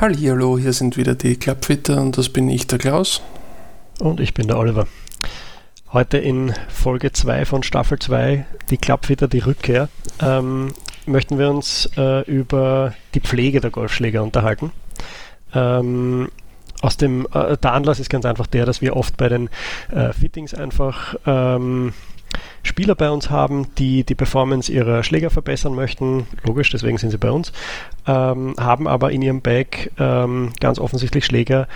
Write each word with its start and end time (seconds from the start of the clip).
Hallo, 0.00 0.56
hier 0.56 0.72
sind 0.72 0.96
wieder 0.96 1.14
die 1.14 1.36
Klappfitter 1.36 2.00
und 2.00 2.16
das 2.16 2.30
bin 2.30 2.48
ich, 2.48 2.66
der 2.66 2.78
Klaus. 2.78 3.20
Und 3.98 4.18
ich 4.18 4.32
bin 4.32 4.48
der 4.48 4.56
Oliver. 4.56 4.86
Heute 5.92 6.16
in 6.16 6.54
Folge 6.70 7.12
2 7.12 7.44
von 7.44 7.62
Staffel 7.62 7.98
2, 7.98 8.46
die 8.70 8.78
Klappfitter, 8.78 9.28
die 9.28 9.40
Rückkehr, 9.40 9.90
ähm, 10.22 10.72
möchten 11.04 11.38
wir 11.38 11.50
uns 11.50 11.90
äh, 11.98 12.22
über 12.22 12.94
die 13.12 13.20
Pflege 13.20 13.60
der 13.60 13.70
Golfschläger 13.70 14.22
unterhalten. 14.22 14.72
Ähm, 15.52 16.30
aus 16.80 16.96
dem, 16.96 17.26
äh, 17.34 17.58
der 17.58 17.72
Anlass 17.74 18.00
ist 18.00 18.08
ganz 18.08 18.24
einfach 18.24 18.46
der, 18.46 18.64
dass 18.64 18.80
wir 18.80 18.96
oft 18.96 19.18
bei 19.18 19.28
den 19.28 19.50
äh, 19.90 20.14
Fittings 20.14 20.54
einfach 20.54 21.14
ähm, 21.26 21.92
Spieler 22.62 22.94
bei 22.94 23.10
uns 23.10 23.30
haben, 23.30 23.66
die 23.78 24.04
die 24.04 24.14
Performance 24.14 24.70
ihrer 24.70 25.02
Schläger 25.02 25.30
verbessern 25.30 25.74
möchten, 25.74 26.26
logisch, 26.44 26.70
deswegen 26.70 26.98
sind 26.98 27.10
sie 27.10 27.18
bei 27.18 27.30
uns, 27.30 27.52
ähm, 28.06 28.54
haben 28.58 28.86
aber 28.86 29.12
in 29.12 29.22
ihrem 29.22 29.40
Bag 29.40 29.90
ähm, 29.98 30.50
ganz 30.60 30.78
offensichtlich 30.78 31.24
Schläger, 31.24 31.68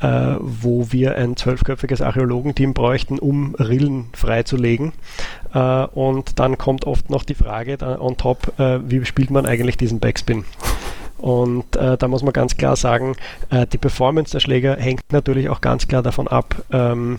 äh, 0.00 0.36
wo 0.38 0.92
wir 0.92 1.16
ein 1.16 1.36
zwölfköpfiges 1.36 2.02
Archäologenteam 2.02 2.74
bräuchten, 2.74 3.18
um 3.18 3.54
Rillen 3.56 4.06
freizulegen. 4.12 4.92
Äh, 5.54 5.86
und 5.86 6.38
dann 6.38 6.58
kommt 6.58 6.86
oft 6.86 7.10
noch 7.10 7.24
die 7.24 7.34
Frage 7.34 7.78
on 8.00 8.16
top, 8.16 8.58
äh, 8.58 8.78
wie 8.88 9.04
spielt 9.04 9.30
man 9.30 9.46
eigentlich 9.46 9.76
diesen 9.76 10.00
Backspin? 10.00 10.44
Und 11.18 11.74
äh, 11.74 11.98
da 11.98 12.06
muss 12.06 12.22
man 12.22 12.32
ganz 12.32 12.56
klar 12.56 12.76
sagen, 12.76 13.16
äh, 13.50 13.66
die 13.66 13.78
Performance 13.78 14.32
der 14.32 14.40
Schläger 14.40 14.76
hängt 14.76 15.12
natürlich 15.12 15.48
auch 15.48 15.60
ganz 15.60 15.88
klar 15.88 16.02
davon 16.02 16.28
ab, 16.28 16.62
ähm, 16.70 17.18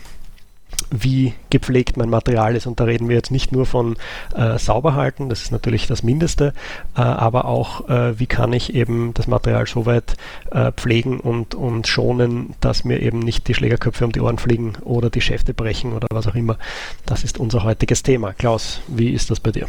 wie 0.92 1.34
gepflegt 1.50 1.98
mein 1.98 2.10
Material 2.10 2.56
ist. 2.56 2.68
Und 2.68 2.80
da 2.80 2.86
reden 2.86 3.10
wir 3.10 3.16
jetzt 3.16 3.32
nicht 3.32 3.52
nur 3.52 3.66
von 3.66 3.98
äh, 4.36 4.58
sauber 4.58 4.90
das 5.30 5.44
ist 5.44 5.52
natürlich 5.52 5.88
das 5.88 6.04
Mindeste, 6.04 6.54
äh, 6.96 7.02
aber 7.02 7.46
auch, 7.46 7.88
äh, 7.90 8.20
wie 8.20 8.26
kann 8.26 8.54
ich 8.54 8.74
eben 8.74 9.14
das 9.14 9.28
Material 9.28 9.66
so 9.68 9.86
weit 9.86 10.16
äh, 10.52 10.72
pflegen 10.72 11.20
und, 11.20 11.56
und 11.56 11.88
schonen, 11.88 12.56
dass 12.60 12.84
mir 12.84 13.02
eben 13.02 13.20
nicht 13.20 13.48
die 13.48 13.54
Schlägerköpfe 13.54 14.06
um 14.06 14.12
die 14.12 14.22
Ohren 14.22 14.38
fliegen 14.38 14.74
oder 14.84 15.10
die 15.10 15.22
Schäfte 15.22 15.54
brechen 15.54 15.94
oder 15.94 16.08
was 16.12 16.28
auch 16.28 16.36
immer. 16.36 16.58
Das 17.06 17.24
ist 17.24 17.40
unser 17.40 17.64
heutiges 17.64 18.04
Thema. 18.04 18.34
Klaus, 18.34 18.82
wie 18.88 19.10
ist 19.10 19.30
das 19.30 19.40
bei 19.40 19.52
dir? 19.52 19.68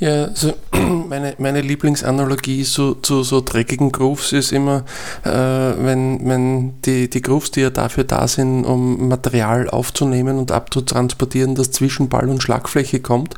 Ja, 0.00 0.24
also 0.24 0.54
meine, 1.08 1.34
meine 1.38 1.60
Lieblingsanalogie 1.60 2.64
zu, 2.64 2.94
zu 2.96 3.22
so 3.22 3.40
dreckigen 3.40 3.92
Grooves 3.92 4.32
ist 4.32 4.52
immer, 4.52 4.84
äh, 5.24 5.30
wenn, 5.30 6.28
wenn 6.28 6.82
die, 6.82 7.08
die 7.08 7.22
Grooves, 7.22 7.52
die 7.52 7.60
ja 7.60 7.70
dafür 7.70 8.04
da 8.04 8.26
sind, 8.26 8.64
um 8.64 9.08
Material 9.08 9.70
aufzunehmen 9.70 10.33
und 10.38 10.52
abzutransportieren, 10.52 11.54
das 11.54 11.70
zwischen 11.70 12.08
Ball 12.08 12.28
und 12.28 12.42
Schlagfläche 12.42 13.00
kommt. 13.00 13.34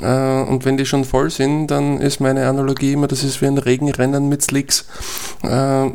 Äh, 0.00 0.42
und 0.42 0.64
wenn 0.64 0.76
die 0.76 0.86
schon 0.86 1.04
voll 1.04 1.30
sind, 1.30 1.68
dann 1.68 2.00
ist 2.00 2.20
meine 2.20 2.48
Analogie 2.48 2.92
immer, 2.92 3.08
das 3.08 3.24
ist 3.24 3.42
wie 3.42 3.46
ein 3.46 3.58
Regenrennen 3.58 4.28
mit 4.28 4.42
Slicks. 4.42 4.86
Äh, 5.42 5.90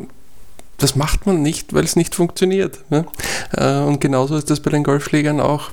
das 0.78 0.96
macht 0.96 1.26
man 1.26 1.42
nicht, 1.42 1.74
weil 1.74 1.84
es 1.84 1.96
nicht 1.96 2.14
funktioniert. 2.14 2.78
Ne? 2.90 3.06
Äh, 3.52 3.78
und 3.78 4.00
genauso 4.00 4.36
ist 4.36 4.50
das 4.50 4.60
bei 4.60 4.70
den 4.70 4.84
Golfschlägern 4.84 5.40
auch 5.40 5.70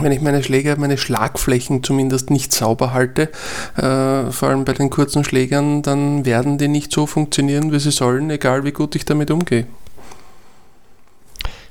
wenn 0.00 0.12
ich 0.12 0.20
meine 0.20 0.42
Schläger, 0.42 0.76
meine 0.76 0.98
Schlagflächen 0.98 1.82
zumindest 1.84 2.30
nicht 2.30 2.52
sauber 2.52 2.92
halte, 2.92 3.30
äh, 3.76 4.32
vor 4.32 4.48
allem 4.48 4.64
bei 4.64 4.72
den 4.72 4.90
kurzen 4.90 5.24
Schlägern, 5.24 5.82
dann 5.82 6.24
werden 6.24 6.58
die 6.58 6.68
nicht 6.68 6.92
so 6.92 7.06
funktionieren, 7.06 7.72
wie 7.72 7.78
sie 7.78 7.92
sollen, 7.92 8.30
egal 8.30 8.64
wie 8.64 8.72
gut 8.72 8.96
ich 8.96 9.04
damit 9.04 9.30
umgehe. 9.30 9.66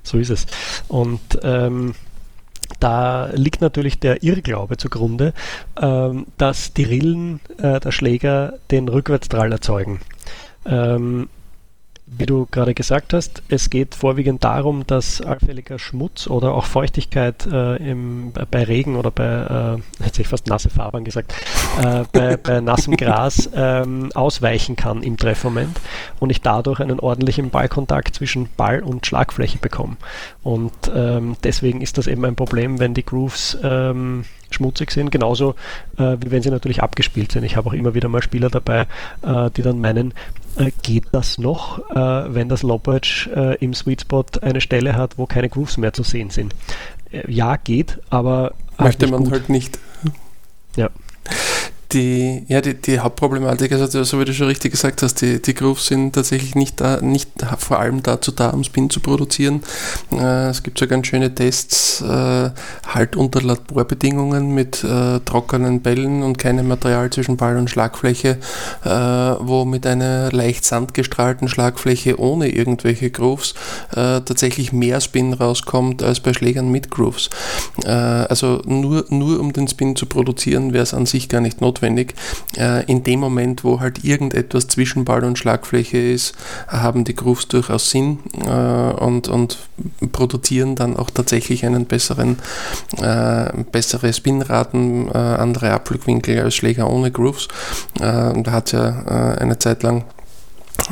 So 0.04 0.18
ist 0.18 0.30
es. 0.30 0.46
Und 0.88 1.20
ähm, 1.44 1.96
da 2.80 3.30
liegt 3.34 3.62
natürlich 3.62 4.00
der 4.00 4.24
Irrglaube 4.24 4.78
zugrunde, 4.78 5.34
ähm, 5.82 6.26
dass 6.38 6.74
die 6.74 6.84
Rillen 6.84 7.40
äh, 7.58 7.80
der 7.80 7.92
Schläger 7.92 8.54
den 8.72 8.88
Rückwärtsdrall 8.88 9.52
erzeugen. 9.52 10.00
Ähm, 10.66 11.30
wie 12.18 12.26
du 12.26 12.48
gerade 12.50 12.74
gesagt 12.74 13.14
hast, 13.14 13.44
es 13.50 13.70
geht 13.70 13.96
vorwiegend 13.96 14.44
darum, 14.44 14.86
dass 14.86 15.22
allfälliger 15.22 15.80
Schmutz 15.80 16.28
oder 16.28 16.54
auch 16.54 16.66
Feuchtigkeit 16.66 17.46
äh, 17.46 17.78
im, 17.78 18.34
bei 18.52 18.64
Regen 18.64 18.96
oder 18.96 19.12
bei, 19.12 19.80
äh, 20.00 20.04
hätte 20.04 20.22
ich 20.22 20.28
fast 20.28 20.48
nasse 20.48 20.70
Fabern 20.70 21.04
gesagt, 21.04 21.34
äh, 21.82 22.04
bei, 22.12 22.38
bei, 22.44 22.62
nassem 22.62 22.96
Gras 22.98 23.50
ähm, 23.56 24.12
ausweichen 24.14 24.76
kann 24.76 25.04
im 25.04 25.18
Treffmoment 25.18 25.80
und 26.20 26.30
ich 26.30 26.42
dadurch 26.42 26.80
einen 26.80 27.00
ordentlichen 27.00 27.50
Ballkontakt 27.50 28.16
zwischen 28.16 28.50
Ball 28.58 28.82
und 28.82 29.06
Schlagfläche 29.06 29.58
bekomme. 29.58 29.98
Und 30.44 30.74
ähm, 30.96 31.36
deswegen 31.44 31.82
ist 31.82 31.98
das 31.98 32.08
eben 32.08 32.26
ein 32.26 32.36
Problem, 32.36 32.80
wenn 32.80 32.94
die 32.94 33.06
Grooves 33.06 33.58
ähm, 33.64 34.26
schmutzig 34.54 34.92
sind, 34.92 35.12
genauso 35.12 35.56
äh, 35.98 36.18
wie 36.20 36.32
wenn 36.32 36.42
sie 36.42 36.52
natürlich 36.52 36.82
abgespielt 36.82 37.32
sind. 37.32 37.44
Ich 37.44 37.56
habe 37.58 37.70
auch 37.70 37.74
immer 37.74 37.94
wieder 37.94 38.08
mal 38.08 38.22
Spieler 38.22 38.50
dabei, 38.50 38.88
äh, 39.24 39.50
die 39.52 39.62
dann 39.62 39.82
meinen, 39.82 40.14
geht 40.82 41.06
das 41.12 41.38
noch, 41.38 41.90
äh, 41.90 42.34
wenn 42.34 42.50
das 42.50 42.64
Lobwedge 42.64 43.30
äh, 43.36 43.64
im 43.64 43.74
Sweet 43.74 44.02
Spot 44.02 44.26
eine 44.42 44.62
Stelle 44.62 44.96
hat, 44.96 45.18
wo 45.18 45.26
keine 45.26 45.50
Grooves 45.50 45.78
mehr 45.78 45.94
zu 45.94 46.04
sehen 46.04 46.30
sind? 46.30 46.56
Äh, 47.12 47.32
ja, 47.32 47.58
geht, 47.58 48.00
aber. 48.10 48.54
Möchte 48.78 49.08
man 49.08 49.24
gut. 49.24 49.34
halt 49.34 49.50
nicht. 49.50 49.80
Ja 50.76 50.90
die, 51.94 52.44
ja, 52.48 52.62
die, 52.62 52.74
die 52.74 53.00
Hauptproblematik 53.00 53.72
also, 53.72 54.04
so 54.04 54.20
wie 54.20 54.26
du 54.26 54.34
schon 54.34 54.48
richtig 54.48 54.72
gesagt 54.72 55.02
hast, 55.04 55.22
die, 55.22 55.42
die 55.42 55.54
Grooves 55.54 55.86
sind 55.86 56.14
tatsächlich 56.14 56.56
nicht 56.56 56.82
da, 56.82 57.02
nicht 57.02 57.30
vor 57.58 57.80
allem 57.80 58.02
dazu 58.02 58.32
da, 58.32 58.50
um 58.50 58.64
Spin 58.64 58.90
zu 58.90 59.00
produzieren. 59.00 59.62
Äh, 60.12 60.50
es 60.50 60.64
gibt 60.64 60.80
so 60.80 60.88
ganz 60.88 61.08
schöne 61.08 61.34
Tests, 61.34 62.02
äh, 62.02 62.50
halt 62.88 63.16
unter 63.16 63.42
Laborbedingungen 63.42 64.54
mit 64.54 64.84
äh, 64.84 65.20
trockenen 65.20 65.82
Bällen 65.82 66.24
und 66.24 66.38
keinem 66.38 66.68
Material 66.68 67.10
zwischen 67.12 67.38
Ball 67.38 67.58
und 67.58 67.70
Schlagfläche, 67.70 68.40
äh, 68.84 68.90
wo 68.90 69.66
mit 69.66 69.86
einer 69.86 70.32
leicht 70.32 70.66
sandgestrahlten 70.66 71.48
Schlagfläche 71.48 72.20
ohne 72.20 72.50
irgendwelche 72.50 73.12
Grooves 73.12 73.54
äh, 73.92 74.22
tatsächlich 74.22 74.74
mehr 74.74 75.00
Spin 75.02 75.34
rauskommt 75.34 76.02
als 76.02 76.20
bei 76.20 76.34
Schlägern 76.34 76.70
mit 76.70 76.90
Grooves. 76.90 77.30
Äh, 77.84 77.90
also 77.90 78.62
nur, 78.66 79.06
nur 79.10 79.40
um 79.40 79.54
den 79.54 79.68
Spin 79.68 79.96
zu 79.96 80.08
produzieren, 80.08 80.74
wäre 80.74 80.84
es 80.84 80.94
an 80.94 81.06
sich 81.06 81.30
gar 81.30 81.42
nicht 81.42 81.62
notwendig 81.62 81.83
notwendig. 81.84 82.16
Äh, 82.58 82.86
in 82.86 83.04
dem 83.04 83.20
Moment, 83.20 83.64
wo 83.64 83.80
halt 83.80 84.04
irgendetwas 84.04 84.68
zwischen 84.68 85.06
Ball 85.06 85.24
und 85.24 85.38
Schlagfläche 85.38 85.98
ist, 85.98 86.36
haben 86.68 87.04
die 87.04 87.16
Grooves 87.16 87.48
durchaus 87.48 87.90
Sinn 87.90 88.20
äh, 88.46 88.50
und, 88.50 89.28
und 89.28 89.58
produzieren 90.12 90.76
dann 90.76 90.96
auch 90.96 91.10
tatsächlich 91.10 91.66
einen 91.66 91.86
besseren, 91.86 92.38
äh, 93.02 93.52
bessere 93.72 94.14
Spinraten, 94.14 95.12
andere 95.12 95.72
Abflugwinkel 95.72 96.42
als 96.42 96.56
Schläger 96.56 96.90
ohne 96.90 97.12
Grooves. 97.12 97.48
da 97.96 98.34
hat 98.48 98.68
es 98.68 98.72
ja 98.72 99.36
eine 99.38 99.60
Zeit 99.60 99.84
lang 99.84 100.04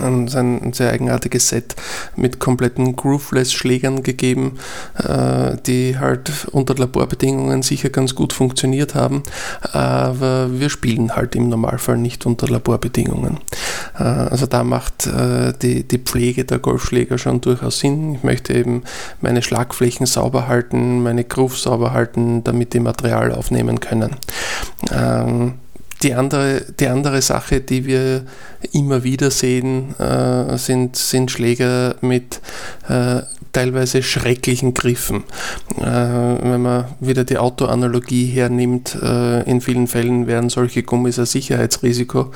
ein, 0.02 0.30
ein 0.34 0.74
sehr 0.74 0.92
eigenartiges 0.92 1.50
Set 1.50 1.76
mit 2.16 2.40
kompletten 2.40 2.96
Grooveless-Schlägern 2.96 4.04
gegeben, 4.04 4.58
äh, 4.98 5.58
die 5.66 5.98
halt 6.00 6.48
unter 6.52 6.76
Laborbedingungen 6.76 7.62
sicher 7.62 7.90
ganz 7.90 8.16
gut 8.16 8.34
funktioniert 8.34 8.96
haben, 8.96 9.24
aber 9.72 10.60
wir 10.60 10.70
spielen 10.70 11.16
halt 11.16 11.36
im 11.36 11.50
Normalfall 11.50 11.98
nicht 11.98 12.26
unter 12.26 12.48
Laborbedingungen. 12.48 13.40
Äh, 13.98 14.04
also 14.04 14.46
da 14.46 14.64
macht 14.64 15.08
äh, 15.08 15.54
die, 15.62 15.88
die 15.88 16.00
Pflege 16.00 16.46
der 16.46 16.60
Golfschläger 16.60 17.18
schon 17.18 17.42
durchaus 17.42 17.80
Sinn. 17.80 18.16
Ich 18.16 18.24
möchte 18.24 18.54
eben 18.54 18.84
meine 19.20 19.42
Schlagflächen 19.42 20.06
sauber 20.06 20.48
halten, 20.48 21.04
meine 21.04 21.24
Grooves 21.24 21.64
sauber 21.64 21.94
halten, 21.94 22.44
damit 22.44 22.74
die 22.74 22.80
Material 22.80 23.32
aufnehmen 23.34 23.80
können. 23.80 24.16
Ähm, 24.92 25.56
die 26.04 26.14
andere, 26.14 26.66
die 26.80 26.88
andere 26.88 27.22
Sache, 27.22 27.62
die 27.62 27.86
wir 27.86 28.24
immer 28.72 29.04
wieder 29.04 29.32
sehen, 29.32 29.96
äh, 30.00 30.58
sind, 30.58 30.96
sind 30.96 31.32
Schläger 31.32 31.96
mit 32.02 32.42
äh, 32.88 33.22
teilweise 33.52 34.02
schrecklichen 34.02 34.74
Griffen. 34.74 35.24
Äh, 35.78 35.84
wenn 35.84 36.62
man 36.62 36.86
wieder 37.00 37.24
die 37.24 37.38
Autoanalogie 37.38 38.28
hernimmt, 38.28 38.98
äh, 39.02 39.44
in 39.50 39.62
vielen 39.62 39.88
Fällen 39.88 40.28
wären 40.28 40.50
solche 40.50 40.84
Gummis 40.84 41.20
ein 41.20 41.26
Sicherheitsrisiko 41.26 42.32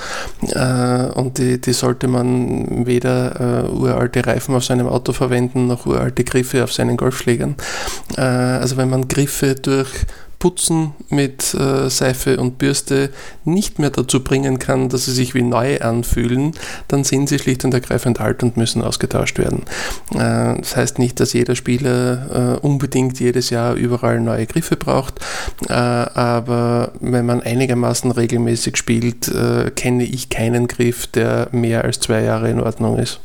äh, 0.52 1.06
und 1.14 1.38
die, 1.38 1.60
die 1.62 1.74
sollte 1.74 2.08
man 2.08 2.86
weder 2.86 3.66
äh, 3.66 3.70
uralte 3.70 4.26
Reifen 4.26 4.56
auf 4.56 4.66
seinem 4.66 4.88
Auto 4.88 5.14
verwenden, 5.14 5.68
noch 5.68 5.86
uralte 5.86 6.24
Griffe 6.24 6.64
auf 6.64 6.74
seinen 6.74 6.98
Golfschlägern. 6.98 7.56
also 8.16 8.78
wenn 8.78 8.90
man 8.90 9.08
Griffe 9.08 9.56
durch 9.56 9.90
Putzen 10.46 10.94
mit 11.10 11.56
äh, 11.56 11.90
Seife 11.90 12.40
und 12.40 12.60
Bürste 12.60 13.10
nicht 13.46 13.80
mehr 13.80 13.90
dazu 13.90 14.24
bringen 14.24 14.60
kann, 14.60 14.90
dass 14.90 15.06
sie 15.06 15.12
sich 15.12 15.34
wie 15.34 15.42
neu 15.42 15.80
anfühlen, 15.80 16.52
dann 16.88 17.04
sind 17.04 17.30
sie 17.30 17.40
schlicht 17.40 17.66
und 17.66 17.74
ergreifend 17.74 18.22
alt 18.22 18.44
und 18.44 18.56
müssen 18.56 18.84
ausgetauscht 18.84 19.40
werden. 19.40 19.64
Äh, 20.14 20.62
das 20.62 20.76
heißt 20.76 21.00
nicht, 21.00 21.20
dass 21.20 21.34
jeder 21.34 21.56
Spieler 21.56 22.60
äh, 22.62 22.64
unbedingt 22.64 23.20
jedes 23.20 23.50
Jahr 23.50 23.74
überall 23.74 24.22
neue 24.22 24.46
Griffe 24.46 24.76
braucht, 24.76 25.20
äh, 25.68 25.74
aber 25.74 26.92
wenn 27.00 27.26
man 27.26 27.42
einigermaßen 27.42 28.12
regelmäßig 28.12 28.78
spielt, 28.78 29.28
äh, 29.30 29.72
kenne 29.72 30.04
ich 30.04 30.30
keinen 30.30 30.68
Griff, 30.68 31.08
der 31.08 31.48
mehr 31.54 31.86
als 31.86 32.02
zwei 32.02 32.22
Jahre 32.22 32.52
in 32.52 32.60
Ordnung 32.60 33.00
ist. 33.00 33.20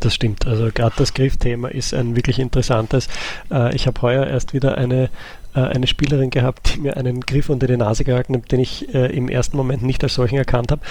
Das 0.00 0.14
stimmt. 0.14 0.46
Also 0.46 0.70
gerade 0.72 0.94
das 0.98 1.14
Griffthema 1.14 1.68
ist 1.68 1.94
ein 1.94 2.16
wirklich 2.16 2.38
interessantes. 2.38 3.08
Äh, 3.50 3.74
ich 3.74 3.86
habe 3.86 4.00
heuer 4.02 4.26
erst 4.26 4.52
wieder 4.52 4.76
eine 4.76 5.08
äh, 5.56 5.60
eine 5.60 5.86
Spielerin 5.86 6.30
gehabt, 6.30 6.74
die 6.74 6.80
mir 6.80 6.96
einen 6.96 7.20
Griff 7.20 7.48
unter 7.48 7.66
die 7.66 7.76
Nase 7.76 8.04
gehalten 8.04 8.34
hat, 8.34 8.52
den 8.52 8.60
ich 8.60 8.94
äh, 8.94 9.06
im 9.16 9.28
ersten 9.28 9.56
Moment 9.56 9.82
nicht 9.82 10.02
als 10.04 10.14
solchen 10.14 10.36
erkannt 10.36 10.70
habe 10.70 10.82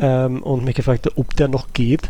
ähm, 0.00 0.42
und 0.42 0.64
mich 0.64 0.76
gefragt 0.76 1.06
hat, 1.06 1.16
ob 1.16 1.34
der 1.36 1.48
noch 1.48 1.72
geht. 1.72 2.02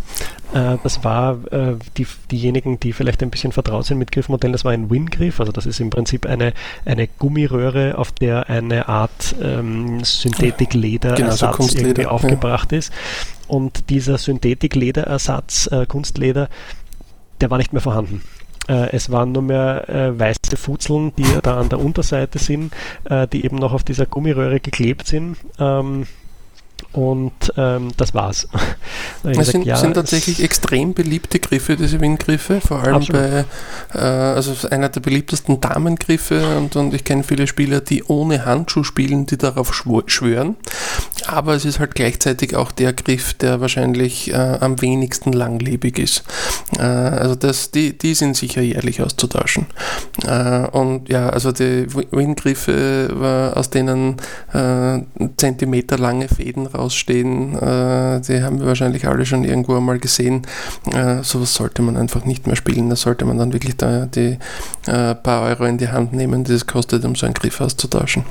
Äh, 0.52 0.76
das 0.82 1.04
war 1.04 1.38
äh, 1.52 1.76
die, 1.96 2.06
diejenigen, 2.30 2.80
die 2.80 2.92
vielleicht 2.92 3.22
ein 3.22 3.30
bisschen 3.30 3.52
vertraut 3.52 3.86
sind 3.86 3.98
mit 3.98 4.10
Griffmodellen, 4.10 4.52
das 4.52 4.64
war 4.64 4.72
ein 4.72 4.90
Win-Griff, 4.90 5.38
also 5.38 5.52
das 5.52 5.66
ist 5.66 5.78
im 5.78 5.90
Prinzip 5.90 6.26
eine, 6.26 6.52
eine 6.84 7.06
Gummiröhre, 7.06 7.96
auf 7.96 8.10
der 8.10 8.50
eine 8.50 8.88
Art 8.88 9.36
ähm, 9.40 10.02
Synthetik-Leder-Ersatz 10.02 11.56
genau, 11.56 11.68
so 11.68 11.78
irgendwie 11.78 12.06
aufgebracht 12.06 12.72
ja. 12.72 12.78
ist. 12.78 12.92
Und 13.46 13.88
dieser 13.90 14.18
Synthetik-Lederersatz, 14.18 15.68
äh, 15.72 15.86
Kunstleder, 15.86 16.48
der 17.40 17.50
war 17.50 17.58
nicht 17.58 17.72
mehr 17.72 17.82
vorhanden. 17.82 18.22
Äh, 18.70 18.90
es 18.92 19.10
waren 19.10 19.32
nur 19.32 19.42
mehr 19.42 19.88
äh, 19.88 20.18
weiße 20.18 20.56
Futzeln, 20.56 21.12
die 21.16 21.26
da 21.42 21.58
an 21.58 21.68
der 21.68 21.80
Unterseite 21.80 22.38
sind, 22.38 22.72
äh, 23.04 23.26
die 23.26 23.44
eben 23.44 23.56
noch 23.56 23.72
auf 23.72 23.82
dieser 23.82 24.06
Gummiröhre 24.06 24.60
geklebt 24.60 25.08
sind. 25.08 25.36
Ähm, 25.58 26.06
und 26.92 27.32
ähm, 27.56 27.90
das 27.96 28.14
war's. 28.14 28.48
Es 29.22 29.36
gesagt, 29.36 29.46
sind, 29.48 29.66
ja, 29.66 29.76
sind, 29.76 29.94
tatsächlich 29.94 30.42
extrem 30.42 30.94
beliebte 30.94 31.40
Griffe, 31.40 31.76
diese 31.76 32.00
Windgriffe, 32.00 32.60
vor 32.60 32.82
allem 32.82 32.96
absolut. 32.96 33.20
bei, 33.20 33.44
äh, 33.94 33.98
also 33.98 34.66
einer 34.68 34.88
der 34.88 35.00
beliebtesten 35.00 35.60
Damengriffe 35.60 36.56
und, 36.56 36.74
und 36.74 36.94
ich 36.94 37.04
kenne 37.04 37.22
viele 37.22 37.46
Spieler, 37.46 37.82
die 37.82 38.02
ohne 38.04 38.46
Handschuh 38.46 38.82
spielen, 38.82 39.26
die 39.26 39.36
darauf 39.36 39.74
schwören. 39.74 40.56
Aber 41.26 41.54
es 41.54 41.66
ist 41.66 41.80
halt 41.80 41.94
gleichzeitig 41.94 42.56
auch 42.56 42.72
der 42.72 42.94
Griff, 42.94 43.34
der 43.34 43.60
wahrscheinlich 43.60 44.32
äh, 44.32 44.36
am 44.36 44.80
wenigsten 44.80 45.34
langlebig 45.34 45.98
ist. 45.98 46.24
Äh, 46.78 46.82
also 46.82 47.34
das, 47.34 47.70
die, 47.70 47.96
die 47.96 48.14
sind 48.14 48.38
sicher 48.38 48.62
jährlich 48.62 49.02
auszutauschen. 49.02 49.66
Äh, 50.26 50.66
und 50.68 51.10
ja, 51.10 51.28
also 51.28 51.52
die 51.52 51.86
Windgriffe, 52.10 53.52
aus 53.54 53.68
denen 53.68 54.16
äh, 54.54 55.00
Zentimeter 55.36 55.98
lange 55.98 56.28
Fäden 56.28 56.66
raus 56.66 56.79
ausstehen, 56.80 57.54
äh, 57.56 58.20
die 58.20 58.42
haben 58.42 58.60
wir 58.60 58.66
wahrscheinlich 58.66 59.06
alle 59.06 59.26
schon 59.26 59.44
irgendwo 59.44 59.76
einmal 59.76 59.98
gesehen. 59.98 60.42
Äh, 60.92 61.22
sowas 61.22 61.54
sollte 61.54 61.82
man 61.82 61.96
einfach 61.96 62.24
nicht 62.24 62.46
mehr 62.46 62.56
spielen. 62.56 62.90
Da 62.90 62.96
sollte 62.96 63.24
man 63.24 63.38
dann 63.38 63.52
wirklich 63.52 63.76
da 63.76 64.06
die 64.06 64.38
äh, 64.86 65.14
paar 65.14 65.42
Euro 65.42 65.64
in 65.64 65.78
die 65.78 65.88
Hand 65.88 66.12
nehmen, 66.12 66.44
die 66.44 66.52
es 66.52 66.66
kostet, 66.66 67.04
um 67.04 67.14
so 67.14 67.26
einen 67.26 67.34
Griff 67.34 67.60
auszutauschen. 67.60 68.24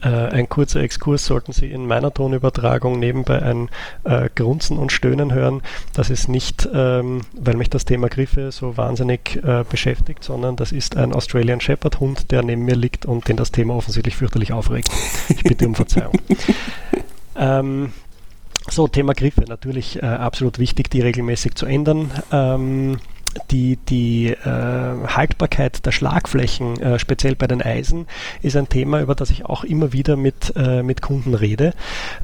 Äh, 0.00 0.08
ein 0.08 0.48
kurzer 0.48 0.80
Exkurs 0.80 1.26
sollten 1.26 1.52
Sie 1.52 1.66
in 1.66 1.86
meiner 1.86 2.12
Tonübertragung 2.12 2.98
nebenbei 2.98 3.42
ein 3.42 3.68
äh, 4.04 4.28
Grunzen 4.34 4.78
und 4.78 4.92
Stöhnen 4.92 5.32
hören. 5.32 5.62
Das 5.92 6.10
ist 6.10 6.28
nicht, 6.28 6.68
ähm, 6.72 7.22
weil 7.32 7.56
mich 7.56 7.70
das 7.70 7.84
Thema 7.84 8.08
Griffe 8.08 8.52
so 8.52 8.76
wahnsinnig 8.76 9.42
äh, 9.42 9.64
beschäftigt, 9.68 10.22
sondern 10.22 10.56
das 10.56 10.72
ist 10.72 10.96
ein 10.96 11.12
Australian 11.12 11.60
Shepherd 11.60 12.00
Hund, 12.00 12.30
der 12.30 12.42
neben 12.42 12.64
mir 12.64 12.76
liegt 12.76 13.06
und 13.06 13.26
den 13.28 13.36
das 13.36 13.50
Thema 13.50 13.74
offensichtlich 13.74 14.16
fürchterlich 14.16 14.52
aufregt. 14.52 14.90
Ich 15.28 15.42
bitte 15.42 15.66
um 15.66 15.74
Verzeihung. 15.74 16.14
ähm, 17.38 17.92
so, 18.70 18.88
Thema 18.88 19.14
Griffe, 19.14 19.44
natürlich 19.48 20.02
äh, 20.02 20.06
absolut 20.06 20.58
wichtig, 20.58 20.90
die 20.90 21.00
regelmäßig 21.00 21.54
zu 21.54 21.66
ändern. 21.66 22.10
Ähm, 22.32 22.98
die, 23.50 23.76
die 23.76 24.28
äh, 24.28 25.06
Haltbarkeit 25.06 25.84
der 25.86 25.92
Schlagflächen, 25.92 26.80
äh, 26.80 26.98
speziell 26.98 27.36
bei 27.36 27.46
den 27.46 27.62
Eisen, 27.62 28.06
ist 28.42 28.56
ein 28.56 28.68
Thema, 28.68 29.00
über 29.00 29.14
das 29.14 29.30
ich 29.30 29.44
auch 29.44 29.64
immer 29.64 29.92
wieder 29.92 30.16
mit, 30.16 30.52
äh, 30.56 30.82
mit 30.82 31.02
Kunden 31.02 31.34
rede. 31.34 31.72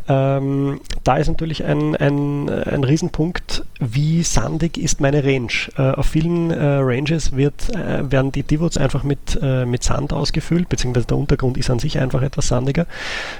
Ähm, 0.08 0.80
da 1.02 1.16
ist 1.16 1.28
natürlich 1.28 1.64
ein, 1.64 1.96
ein, 1.96 2.48
ein 2.48 2.84
Riesenpunkt, 2.84 3.64
wie 3.80 4.22
sandig 4.22 4.78
ist 4.78 5.00
meine 5.00 5.24
Range. 5.24 5.52
Äh, 5.76 5.92
auf 5.92 6.06
vielen 6.06 6.50
äh, 6.50 6.56
Ranges 6.60 7.36
wird, 7.36 7.70
äh, 7.74 8.10
werden 8.10 8.32
die 8.32 8.42
Divots 8.42 8.76
einfach 8.76 9.02
mit, 9.02 9.40
mit 9.66 9.82
Sand 9.82 10.12
ausgefüllt, 10.12 10.68
beziehungsweise 10.68 11.06
der 11.06 11.16
Untergrund 11.16 11.56
ist 11.56 11.70
an 11.70 11.78
sich 11.78 11.98
einfach 11.98 12.22
etwas 12.22 12.48
sandiger. 12.48 12.86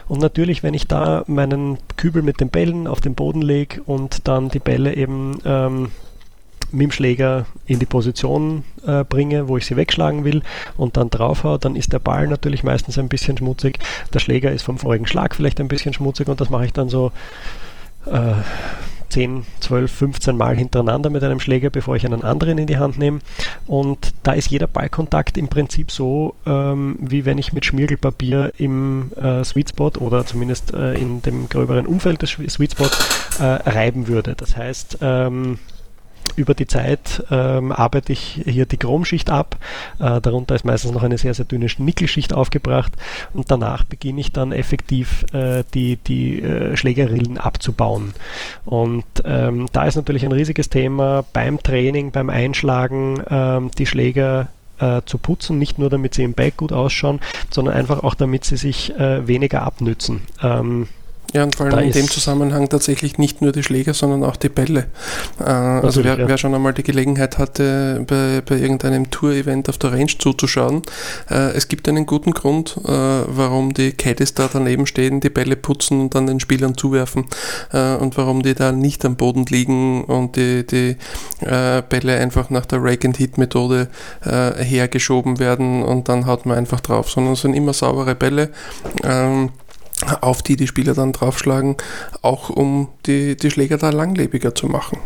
Und 0.09 0.21
natürlich, 0.21 0.63
wenn 0.63 0.75
ich 0.75 0.87
da 0.87 1.25
meinen 1.27 1.79
Kübel 1.97 2.23
mit 2.23 2.41
den 2.41 2.49
Bällen 2.49 2.87
auf 2.87 3.01
den 3.01 3.15
Boden 3.15 3.43
lege 3.43 3.83
und 3.83 4.27
dann 4.29 4.49
die 4.49 4.59
Bälle 4.59 4.95
eben 4.95 5.39
ähm, 5.45 5.89
mit 6.73 6.83
dem 6.83 6.91
Schläger 6.91 7.47
in 7.67 7.79
die 7.79 7.87
Position 7.87 8.65
äh, 8.87 9.05
bringe, 9.05 9.49
wo 9.49 9.57
ich 9.57 9.67
sie 9.67 9.77
wegschlagen 9.77 10.25
will 10.25 10.43
und 10.77 10.97
dann 10.97 11.11
draufhaue, 11.11 11.59
dann 11.59 11.77
ist 11.77 11.93
der 11.93 11.99
Ball 11.99 12.27
natürlich 12.27 12.65
meistens 12.65 12.99
ein 12.99 13.09
bisschen 13.09 13.37
schmutzig. 13.37 13.79
Der 14.13 14.19
Schläger 14.19 14.53
ist 14.53 14.63
vom 14.63 14.79
vorigen 14.79 15.07
Schlag 15.07 15.35
vielleicht 15.35 15.61
ein 15.61 15.69
bisschen 15.69 15.95
schmutzig 15.95 16.29
und 16.29 16.41
das 16.41 16.51
mache 16.51 16.67
ich 16.67 16.73
dann 16.73 16.89
so 16.89 17.13
äh, 18.07 18.35
10, 19.15 19.47
12, 19.61 19.93
15 19.93 20.37
Mal 20.37 20.57
hintereinander 20.57 21.09
mit 21.09 21.23
einem 21.23 21.39
Schläger, 21.39 21.71
bevor 21.71 21.95
ich 21.95 22.05
einen 22.05 22.25
anderen 22.25 22.59
in 22.59 22.67
die 22.67 22.79
Hand 22.79 22.99
nehme. 22.99 23.21
Und 23.67 24.13
da 24.25 24.33
ist 24.33 24.51
jeder 24.51 24.67
Ballkontakt 24.67 25.39
im 25.39 25.47
Prinzip 25.47 25.93
so, 25.93 26.35
ähm, 26.47 26.97
wie 27.01 27.25
wenn 27.25 27.39
ich 27.39 27.53
mit 27.53 27.65
Schmirgelpapier 27.65 28.53
im 28.59 29.13
äh, 29.15 29.45
Sweet 29.45 29.69
Spot 29.69 29.93
oder 30.01 30.27
zumindest 30.27 30.75
äh, 30.75 30.95
in 30.95 31.23
dem 31.23 31.49
gröberen 31.49 31.87
Umfeld 31.87 32.23
des 32.23 32.31
Sweet 32.31 32.73
Spot 32.73 32.91
äh, 33.39 33.45
reiben 33.45 34.09
würde. 34.09 34.35
Das 34.35 34.57
heißt, 34.57 34.99
ähm, 35.01 35.61
über 36.37 36.55
die 36.55 36.67
Zeit 36.67 37.25
ähm, 37.31 37.73
arbeite 37.73 38.13
ich 38.13 38.43
hier 38.45 38.67
die 38.67 38.77
Chromschicht 38.77 39.31
ab. 39.31 39.57
Äh, 39.99 40.21
darunter 40.21 40.55
ist 40.55 40.65
meistens 40.65 40.93
noch 40.93 41.03
eine 41.03 41.19
sehr, 41.19 41.35
sehr 41.35 41.45
dünne 41.45 41.67
Nickelschicht 41.79 42.33
aufgebracht 42.33 42.93
und 43.33 43.51
danach 43.51 43.85
beginne 43.85 44.21
ich 44.21 44.33
dann 44.33 44.53
effektiv 44.53 45.25
äh, 45.33 45.65
die, 45.75 45.97
die 45.97 46.43
äh, 46.43 46.77
Schlägerrillen 46.77 47.39
abzubauen. 47.39 48.15
Und 48.65 49.05
ähm, 49.25 49.67
da 49.73 49.87
ist 49.87 49.97
natürlich 49.97 50.25
ein 50.25 50.33
riesiges 50.33 50.69
Thema 50.69 51.25
beim 51.33 51.63
Training, 51.63 52.11
beim 52.11 52.31
Einschlagen, 52.31 53.23
ähm, 53.31 53.71
die 53.79 53.87
Schläger 53.87 54.49
äh, 54.79 55.03
zu 55.07 55.19
putzen, 55.19 55.59
nicht 55.59 55.79
nur 55.79 55.91
damit 55.91 56.15
sie 56.15 56.25
im 56.25 56.35
Bag 56.35 56.57
gut 56.57 56.73
ausschauen, 56.73 57.21
sondern 57.51 57.75
einfach 57.75 58.03
auch 58.03 58.15
damit 58.15 58.45
sie 58.45 58.57
sich 58.57 58.95
äh, 58.97 59.27
weniger 59.27 59.63
abnützen. 59.63 60.23
Ähm, 60.43 60.89
ja, 61.35 61.43
und 61.43 61.57
vor 61.57 61.67
allem 61.67 61.75
da 61.75 61.81
in 61.81 61.91
dem 61.91 62.09
Zusammenhang 62.09 62.69
tatsächlich 62.69 63.19
nicht 63.19 63.43
nur 63.43 63.51
die 63.51 63.65
Schläger, 63.65 63.93
sondern 63.93 64.23
auch 64.23 64.37
die 64.37 64.49
Bälle. 64.49 64.87
Äh, 65.41 65.43
also 65.43 66.05
wer, 66.05 66.17
ja. 66.17 66.29
wer, 66.29 66.39
schon 66.39 66.55
einmal 66.55 66.73
die 66.73 66.85
Gelegenheit 66.85 67.39
hatte, 67.39 68.05
bei, 68.07 68.41
bei 68.47 68.57
irgendeinem 68.57 69.11
Tour-Event 69.11 69.69
auf 69.69 69.77
der 69.79 69.91
Range 69.91 70.13
zuzuschauen, 70.17 70.83
äh, 71.29 71.51
es 71.55 71.67
gibt 71.67 71.89
einen 71.89 72.07
guten 72.07 72.31
Grund, 72.31 72.77
äh, 72.85 72.89
warum 72.89 73.75
die 73.75 73.91
Caddies 73.91 74.35
da 74.35 74.49
daneben 74.53 74.87
stehen, 74.87 75.19
die 75.19 75.29
Bälle 75.29 75.57
putzen 75.57 76.03
und 76.03 76.15
dann 76.15 76.29
den 76.29 76.39
Spielern 76.39 76.77
zuwerfen 76.77 77.25
äh, 77.73 77.97
und 77.97 78.17
warum 78.17 78.45
die 78.45 78.55
da 78.55 78.71
nicht 78.71 79.05
am 79.05 79.17
Boden 79.17 79.45
liegen 79.47 80.05
und 80.05 80.37
die, 80.37 80.65
die 80.65 80.97
äh, 81.41 81.83
Bälle 81.83 82.17
einfach 82.17 82.51
nach 82.51 82.67
der 82.67 82.81
Rake-and-Hit-Methode 82.81 83.89
äh, 84.25 84.63
hergeschoben 84.63 85.41
werden 85.41 85.83
und 85.83 86.09
dann 86.09 86.27
haut 86.27 86.47
man 86.47 86.57
einfach 86.57 86.81
drauf, 86.81 87.11
sondern 87.11 87.33
es 87.33 87.41
sind 87.41 87.55
immer 87.55 87.73
saubere 87.73 88.15
Bälle. 88.15 88.51
Ähm, 89.03 89.51
auf 90.21 90.43
die 90.43 90.57
die 90.57 90.67
Spieler 90.67 90.95
dann 90.95 91.13
draufschlagen, 91.13 91.77
auch 92.23 92.51
um 92.51 92.89
die, 93.07 93.37
die 93.37 93.51
Schläger 93.51 93.79
da 93.79 93.91
langlebiger 93.91 94.55
zu 94.55 94.67
machen. 94.67 94.99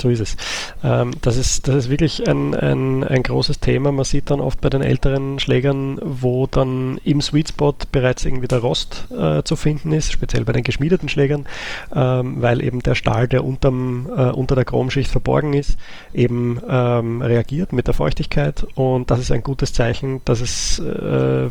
So 0.00 0.08
ist 0.08 0.20
es. 0.20 0.36
Ähm, 0.84 1.12
das, 1.22 1.36
ist 1.36 1.68
das 1.68 1.74
ist 1.74 1.90
wirklich 1.90 2.28
ein, 2.28 2.54
ein, 2.54 3.04
ein 3.04 3.22
großes 3.22 3.60
Thema. 3.60 3.92
Man 3.92 4.04
sieht 4.04 4.30
dann 4.30 4.40
oft 4.40 4.60
bei 4.60 4.70
den 4.70 4.82
älteren 4.82 5.38
Schlägern, 5.38 5.98
wo 6.02 6.46
dann 6.46 6.98
im 7.04 7.20
Sweet 7.20 7.48
Spot 7.50 7.74
bereits 7.90 8.24
irgendwie 8.24 8.48
der 8.48 8.58
Rost 8.58 9.08
äh, 9.10 9.42
zu 9.42 9.56
finden 9.56 9.92
ist, 9.92 10.12
speziell 10.12 10.44
bei 10.44 10.52
den 10.52 10.62
geschmiedeten 10.62 11.08
Schlägern, 11.08 11.46
ähm, 11.94 12.40
weil 12.40 12.62
eben 12.62 12.80
der 12.80 12.94
Stahl, 12.94 13.28
der 13.28 13.44
unterm, 13.44 14.08
äh, 14.16 14.30
unter 14.30 14.54
der 14.54 14.64
Chromschicht 14.64 15.10
verborgen 15.10 15.52
ist, 15.54 15.76
eben 16.14 16.60
ähm, 16.68 17.22
reagiert 17.22 17.72
mit 17.72 17.86
der 17.86 17.94
Feuchtigkeit 17.94 18.66
und 18.74 19.10
das 19.10 19.20
ist 19.20 19.32
ein 19.32 19.42
gutes 19.42 19.72
Zeichen, 19.72 20.20
dass 20.24 20.40
es 20.40 20.78
äh, 20.78 21.48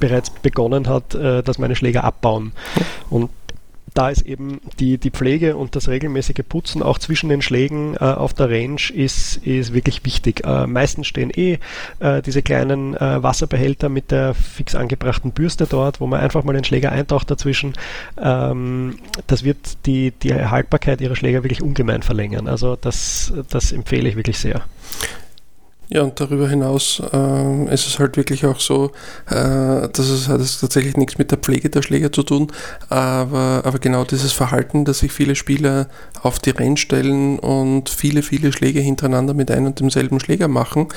bereits 0.00 0.30
begonnen 0.30 0.88
hat, 0.88 1.14
äh, 1.14 1.42
dass 1.42 1.58
meine 1.58 1.76
Schläger 1.76 2.04
abbauen. 2.04 2.52
Und 3.10 3.30
da 3.98 4.10
ist 4.10 4.22
eben 4.22 4.60
die, 4.78 4.96
die 4.96 5.10
Pflege 5.10 5.56
und 5.56 5.74
das 5.74 5.88
regelmäßige 5.88 6.44
Putzen 6.48 6.84
auch 6.84 7.00
zwischen 7.00 7.28
den 7.30 7.42
Schlägen 7.42 7.96
äh, 7.96 8.04
auf 8.04 8.32
der 8.32 8.48
Range 8.48 8.80
ist, 8.94 9.38
ist 9.38 9.74
wirklich 9.74 10.04
wichtig. 10.04 10.46
Äh, 10.46 10.68
meistens 10.68 11.08
stehen 11.08 11.32
eh 11.34 11.58
äh, 11.98 12.22
diese 12.22 12.42
kleinen 12.42 12.94
äh, 12.94 13.20
Wasserbehälter 13.20 13.88
mit 13.88 14.12
der 14.12 14.34
fix 14.34 14.76
angebrachten 14.76 15.32
Bürste 15.32 15.66
dort, 15.68 16.00
wo 16.00 16.06
man 16.06 16.20
einfach 16.20 16.44
mal 16.44 16.52
den 16.52 16.62
Schläger 16.62 16.92
eintaucht 16.92 17.28
dazwischen. 17.28 17.74
Ähm, 18.22 19.00
das 19.26 19.42
wird 19.42 19.84
die, 19.84 20.12
die 20.12 20.32
Haltbarkeit 20.32 21.00
ihrer 21.00 21.16
Schläger 21.16 21.42
wirklich 21.42 21.60
ungemein 21.60 22.02
verlängern. 22.04 22.46
Also 22.46 22.76
das, 22.76 23.32
das 23.50 23.72
empfehle 23.72 24.08
ich 24.08 24.14
wirklich 24.14 24.38
sehr. 24.38 24.62
Ja, 25.90 26.02
und 26.02 26.20
darüber 26.20 26.46
hinaus 26.50 27.00
äh, 27.14 27.72
ist 27.72 27.86
es 27.86 27.98
halt 27.98 28.18
wirklich 28.18 28.44
auch 28.44 28.60
so, 28.60 28.92
äh, 29.30 29.88
dass 29.88 30.00
es 30.00 30.28
hat 30.28 30.40
tatsächlich 30.60 30.98
nichts 30.98 31.16
mit 31.16 31.30
der 31.30 31.38
Pflege 31.38 31.70
der 31.70 31.80
Schläger 31.80 32.12
zu 32.12 32.22
tun, 32.22 32.52
aber, 32.90 33.62
aber 33.64 33.78
genau 33.78 34.04
dieses 34.04 34.32
Verhalten, 34.32 34.84
dass 34.84 34.98
sich 34.98 35.12
viele 35.12 35.34
Spieler 35.34 35.88
auf 36.22 36.40
die 36.40 36.50
Renn 36.50 36.76
stellen 36.76 37.38
und 37.38 37.88
viele, 37.88 38.20
viele 38.20 38.52
Schläge 38.52 38.80
hintereinander 38.80 39.32
mit 39.32 39.50
einem 39.50 39.68
und 39.68 39.80
demselben 39.80 40.20
Schläger 40.20 40.46
machen, 40.46 40.88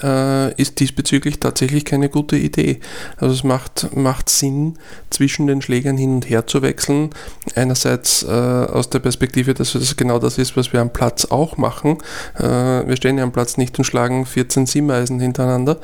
äh, 0.00 0.54
ist 0.54 0.78
diesbezüglich 0.78 1.40
tatsächlich 1.40 1.84
keine 1.84 2.08
gute 2.08 2.36
Idee. 2.36 2.78
Also 3.16 3.34
es 3.34 3.42
macht, 3.42 3.96
macht 3.96 4.28
Sinn, 4.28 4.78
zwischen 5.10 5.48
den 5.48 5.60
Schlägern 5.62 5.96
hin 5.96 6.16
und 6.16 6.30
her 6.30 6.46
zu 6.46 6.62
wechseln. 6.62 7.10
Einerseits 7.54 8.22
äh, 8.22 8.28
aus 8.28 8.90
der 8.90 8.98
Perspektive, 9.00 9.54
dass 9.54 9.72
das 9.72 9.96
genau 9.96 10.18
das 10.20 10.38
ist, 10.38 10.56
was 10.56 10.72
wir 10.72 10.80
am 10.80 10.92
Platz 10.92 11.24
auch 11.24 11.56
machen. 11.56 11.98
Äh, 12.38 12.42
wir 12.42 12.96
stehen 12.96 13.18
ja 13.18 13.24
am 13.24 13.32
Platz 13.32 13.56
nicht 13.56 13.78
und 13.78 13.84
schlagen 13.84 14.26
14 14.36 14.66
Simmeisen 14.66 15.18
hintereinander, 15.18 15.78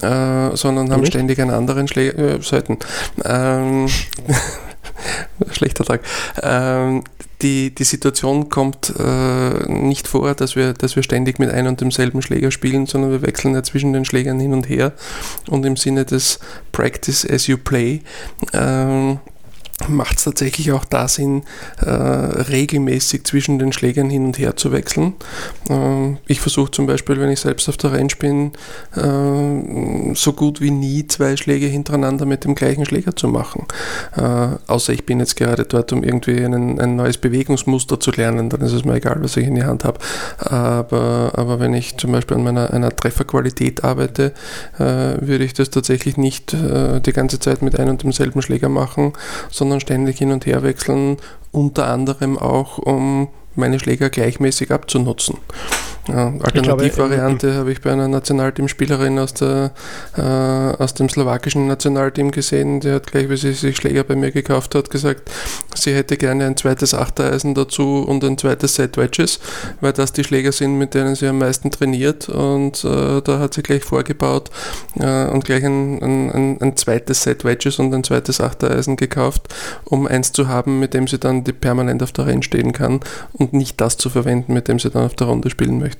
äh, 0.00 0.54
sondern 0.56 0.92
haben 0.92 1.00
Nicht? 1.00 1.12
ständig 1.12 1.40
einen 1.40 1.50
anderen 1.50 1.88
Schläger, 1.88 2.36
äh, 2.36 2.40
selten. 2.40 2.78
Ähm, 3.24 3.88
schlechter 5.50 5.84
Tag. 5.84 6.02
Ähm, 6.40 7.02
die, 7.42 7.74
die 7.74 7.82
Situation 7.82 8.48
kommt 8.48 8.94
äh, 8.96 9.72
nicht 9.72 10.06
vor, 10.06 10.34
dass 10.34 10.54
wir, 10.54 10.72
dass 10.72 10.94
wir 10.94 11.02
ständig 11.02 11.40
mit 11.40 11.50
einem 11.50 11.66
und 11.66 11.80
demselben 11.80 12.22
Schläger 12.22 12.52
spielen, 12.52 12.86
sondern 12.86 13.10
wir 13.10 13.22
wechseln 13.22 13.54
ja 13.54 13.64
zwischen 13.64 13.92
den 13.92 14.04
Schlägern 14.04 14.38
hin 14.38 14.52
und 14.52 14.68
her 14.68 14.92
und 15.50 15.66
im 15.66 15.76
Sinne 15.76 16.04
des 16.04 16.38
Practice 16.70 17.28
as 17.28 17.48
you 17.48 17.56
play. 17.56 18.02
Ähm, 18.52 19.18
macht 19.88 20.18
es 20.18 20.24
tatsächlich 20.24 20.72
auch 20.72 20.84
da 20.84 21.06
Sinn, 21.06 21.42
äh, 21.80 21.90
regelmäßig 21.90 23.24
zwischen 23.24 23.58
den 23.58 23.72
Schlägern 23.72 24.08
hin 24.08 24.24
und 24.24 24.38
her 24.38 24.56
zu 24.56 24.72
wechseln. 24.72 25.14
Äh, 25.68 26.16
ich 26.26 26.40
versuche 26.40 26.70
zum 26.70 26.86
Beispiel, 26.86 27.20
wenn 27.20 27.30
ich 27.30 27.40
selbst 27.40 27.68
auf 27.68 27.76
der 27.76 27.92
Range 27.92 28.12
bin, 28.18 28.52
äh, 28.96 30.14
so 30.14 30.32
gut 30.32 30.60
wie 30.60 30.70
nie 30.70 31.06
zwei 31.06 31.36
Schläge 31.36 31.66
hintereinander 31.66 32.24
mit 32.24 32.44
dem 32.44 32.54
gleichen 32.54 32.86
Schläger 32.86 33.14
zu 33.14 33.28
machen. 33.28 33.66
Äh, 34.16 34.56
außer 34.66 34.92
ich 34.92 35.04
bin 35.04 35.20
jetzt 35.20 35.36
gerade 35.36 35.64
dort, 35.64 35.92
um 35.92 36.02
irgendwie 36.02 36.42
einen, 36.42 36.80
ein 36.80 36.96
neues 36.96 37.18
Bewegungsmuster 37.18 38.00
zu 38.00 38.12
lernen, 38.12 38.48
dann 38.48 38.62
ist 38.62 38.72
es 38.72 38.84
mir 38.84 38.94
egal, 38.94 39.18
was 39.20 39.36
ich 39.36 39.46
in 39.46 39.56
die 39.56 39.64
Hand 39.64 39.84
habe. 39.84 39.98
Aber, 40.38 41.32
aber 41.34 41.60
wenn 41.60 41.74
ich 41.74 41.96
zum 41.96 42.12
Beispiel 42.12 42.36
an 42.36 42.44
meiner 42.44 42.72
einer 42.72 42.94
Trefferqualität 42.94 43.84
arbeite, 43.84 44.32
äh, 44.78 44.80
würde 45.20 45.44
ich 45.44 45.52
das 45.52 45.70
tatsächlich 45.70 46.16
nicht 46.16 46.54
äh, 46.54 47.00
die 47.00 47.12
ganze 47.12 47.38
Zeit 47.38 47.62
mit 47.62 47.78
einem 47.78 47.96
und 47.96 48.02
demselben 48.02 48.42
Schläger 48.42 48.68
machen, 48.68 49.14
sondern 49.50 49.65
sondern 49.66 49.80
ständig 49.80 50.18
hin 50.18 50.30
und 50.30 50.46
her 50.46 50.62
wechseln, 50.62 51.16
unter 51.50 51.88
anderem 51.88 52.38
auch, 52.38 52.78
um 52.78 53.26
meine 53.56 53.80
Schläger 53.80 54.10
gleichmäßig 54.10 54.70
abzunutzen. 54.70 55.38
Ja, 56.08 56.32
Alternativvariante 56.40 57.54
habe 57.54 57.72
ich 57.72 57.80
bei 57.80 57.92
einer 57.92 58.06
Nationalteamspielerin 58.06 59.18
aus, 59.18 59.34
der, 59.34 59.72
äh, 60.16 60.22
aus 60.22 60.94
dem 60.94 61.08
slowakischen 61.08 61.66
Nationalteam 61.66 62.30
gesehen. 62.30 62.78
Die 62.80 62.92
hat 62.92 63.08
gleich, 63.08 63.28
wie 63.28 63.36
sie 63.36 63.52
sich 63.52 63.76
Schläger 63.76 64.04
bei 64.04 64.14
mir 64.14 64.30
gekauft 64.30 64.76
hat, 64.76 64.90
gesagt, 64.90 65.30
sie 65.74 65.94
hätte 65.94 66.16
gerne 66.16 66.46
ein 66.46 66.56
zweites 66.56 66.94
Achtereisen 66.94 67.54
dazu 67.54 68.04
und 68.06 68.22
ein 68.22 68.38
zweites 68.38 68.76
Set 68.76 68.96
Wedges, 68.96 69.40
weil 69.80 69.92
das 69.92 70.12
die 70.12 70.22
Schläger 70.22 70.52
sind, 70.52 70.78
mit 70.78 70.94
denen 70.94 71.16
sie 71.16 71.26
am 71.26 71.38
meisten 71.38 71.72
trainiert. 71.72 72.28
Und 72.28 72.84
äh, 72.84 73.20
da 73.22 73.38
hat 73.40 73.54
sie 73.54 73.62
gleich 73.62 73.82
vorgebaut 73.82 74.50
äh, 75.00 75.26
und 75.26 75.44
gleich 75.44 75.64
ein, 75.64 76.02
ein, 76.02 76.60
ein, 76.60 76.76
zweites 76.76 77.22
Set 77.22 77.44
Wedges 77.44 77.80
und 77.80 77.92
ein 77.92 78.04
zweites 78.04 78.40
Achtereisen 78.40 78.96
gekauft, 78.96 79.52
um 79.84 80.06
eins 80.06 80.30
zu 80.30 80.46
haben, 80.46 80.78
mit 80.78 80.94
dem 80.94 81.08
sie 81.08 81.18
dann 81.18 81.42
die 81.42 81.52
permanent 81.52 82.02
auf 82.02 82.12
der 82.12 82.26
Renn 82.26 82.42
stehen 82.42 82.72
kann 82.72 83.00
und 83.32 83.52
nicht 83.52 83.80
das 83.80 83.96
zu 83.96 84.08
verwenden, 84.08 84.54
mit 84.54 84.68
dem 84.68 84.78
sie 84.78 84.90
dann 84.90 85.06
auf 85.06 85.14
der 85.14 85.26
Runde 85.26 85.50
spielen 85.50 85.78
möchte. 85.78 85.95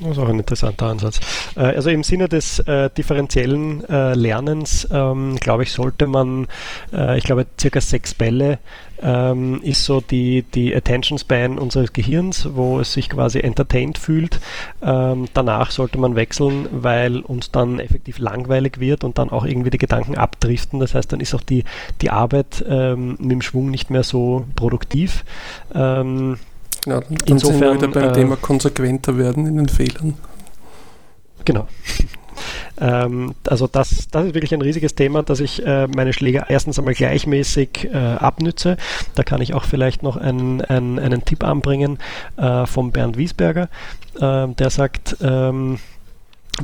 Das 0.00 0.12
ist 0.12 0.18
auch 0.18 0.28
ein 0.28 0.38
interessanter 0.38 0.86
Ansatz. 0.86 1.20
Äh, 1.56 1.60
also 1.60 1.90
im 1.90 2.04
Sinne 2.04 2.28
des 2.28 2.60
äh, 2.60 2.88
differenziellen 2.90 3.84
äh, 3.88 4.14
Lernens, 4.14 4.86
ähm, 4.92 5.36
glaube 5.40 5.64
ich, 5.64 5.72
sollte 5.72 6.06
man, 6.06 6.46
äh, 6.92 7.18
ich 7.18 7.24
glaube, 7.24 7.46
circa 7.58 7.80
sechs 7.80 8.14
Bälle 8.14 8.58
ähm, 9.02 9.60
ist 9.62 9.84
so 9.84 10.00
die, 10.00 10.42
die 10.42 10.74
Attention 10.74 11.18
Span 11.18 11.58
unseres 11.58 11.92
Gehirns, 11.92 12.48
wo 12.52 12.78
es 12.78 12.92
sich 12.92 13.08
quasi 13.08 13.40
entertained 13.40 13.98
fühlt. 13.98 14.40
Ähm, 14.82 15.26
danach 15.34 15.72
sollte 15.72 15.98
man 15.98 16.14
wechseln, 16.14 16.68
weil 16.70 17.20
uns 17.20 17.50
dann 17.50 17.80
effektiv 17.80 18.18
langweilig 18.18 18.78
wird 18.78 19.02
und 19.02 19.18
dann 19.18 19.30
auch 19.30 19.44
irgendwie 19.44 19.70
die 19.70 19.78
Gedanken 19.78 20.16
abdriften. 20.16 20.78
Das 20.78 20.94
heißt, 20.94 21.12
dann 21.12 21.20
ist 21.20 21.34
auch 21.34 21.42
die, 21.42 21.64
die 22.02 22.10
Arbeit 22.10 22.64
ähm, 22.68 23.16
mit 23.18 23.32
dem 23.32 23.42
Schwung 23.42 23.70
nicht 23.70 23.90
mehr 23.90 24.04
so 24.04 24.46
produktiv. 24.54 25.24
Ja, 26.88 27.00
dann 27.00 27.16
Insofern, 27.26 27.80
sind 27.80 27.94
wir 27.94 28.00
wieder 28.00 28.00
beim 28.00 28.10
äh, 28.10 28.12
Thema 28.12 28.36
konsequenter 28.36 29.18
werden 29.18 29.46
in 29.46 29.56
den 29.56 29.68
Fehlern. 29.68 30.14
Genau. 31.44 31.66
Ähm, 32.80 33.34
also 33.48 33.66
das, 33.66 34.08
das 34.10 34.26
ist 34.26 34.34
wirklich 34.34 34.54
ein 34.54 34.62
riesiges 34.62 34.94
Thema, 34.94 35.24
dass 35.24 35.40
ich 35.40 35.66
äh, 35.66 35.88
meine 35.88 36.12
Schläger 36.12 36.46
erstens 36.48 36.78
einmal 36.78 36.94
gleichmäßig 36.94 37.88
äh, 37.92 37.96
abnütze. 37.96 38.76
Da 39.16 39.24
kann 39.24 39.40
ich 39.40 39.54
auch 39.54 39.64
vielleicht 39.64 40.04
noch 40.04 40.16
einen, 40.16 40.60
einen, 40.60 40.98
einen 40.98 41.24
Tipp 41.24 41.42
anbringen 41.42 41.98
äh, 42.36 42.66
vom 42.66 42.92
Bernd 42.92 43.16
Wiesberger, 43.16 43.68
ähm, 44.20 44.54
der 44.56 44.70
sagt, 44.70 45.16
ähm, 45.20 45.80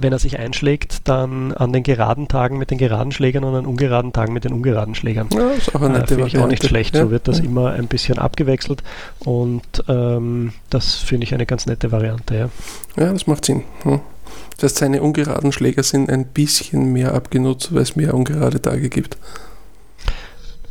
wenn 0.00 0.12
er 0.12 0.18
sich 0.18 0.38
einschlägt, 0.38 1.08
dann 1.08 1.52
an 1.52 1.72
den 1.72 1.82
geraden 1.82 2.28
Tagen 2.28 2.58
mit 2.58 2.70
den 2.70 2.78
geraden 2.78 3.12
Schlägern 3.12 3.44
und 3.44 3.54
an 3.54 3.66
ungeraden 3.66 4.12
Tagen 4.12 4.32
mit 4.32 4.44
den 4.44 4.52
ungeraden 4.52 4.94
Schlägern. 4.94 5.28
Ja, 5.32 5.50
ist 5.50 5.74
auch 5.74 5.82
eine 5.82 6.02
äh, 6.02 6.06
Finde 6.06 6.26
ich 6.26 6.38
auch 6.38 6.46
nicht 6.46 6.64
schlecht. 6.64 6.94
Ja. 6.94 7.02
So 7.02 7.10
wird 7.10 7.28
das 7.28 7.38
ja. 7.38 7.44
immer 7.44 7.72
ein 7.72 7.86
bisschen 7.86 8.18
abgewechselt 8.18 8.82
und 9.20 9.62
ähm, 9.88 10.52
das 10.70 10.94
finde 10.94 11.24
ich 11.24 11.34
eine 11.34 11.46
ganz 11.46 11.66
nette 11.66 11.92
Variante. 11.92 12.34
Ja, 12.34 12.48
ja 12.96 13.12
das 13.12 13.26
macht 13.26 13.44
Sinn. 13.44 13.62
Hm. 13.82 14.00
Das 14.56 14.70
heißt, 14.70 14.78
seine 14.78 15.02
ungeraden 15.02 15.52
Schläger 15.52 15.82
sind 15.82 16.10
ein 16.10 16.26
bisschen 16.26 16.92
mehr 16.92 17.14
abgenutzt, 17.14 17.74
weil 17.74 17.82
es 17.82 17.96
mehr 17.96 18.14
ungerade 18.14 18.60
Tage 18.60 18.88
gibt. 18.88 19.18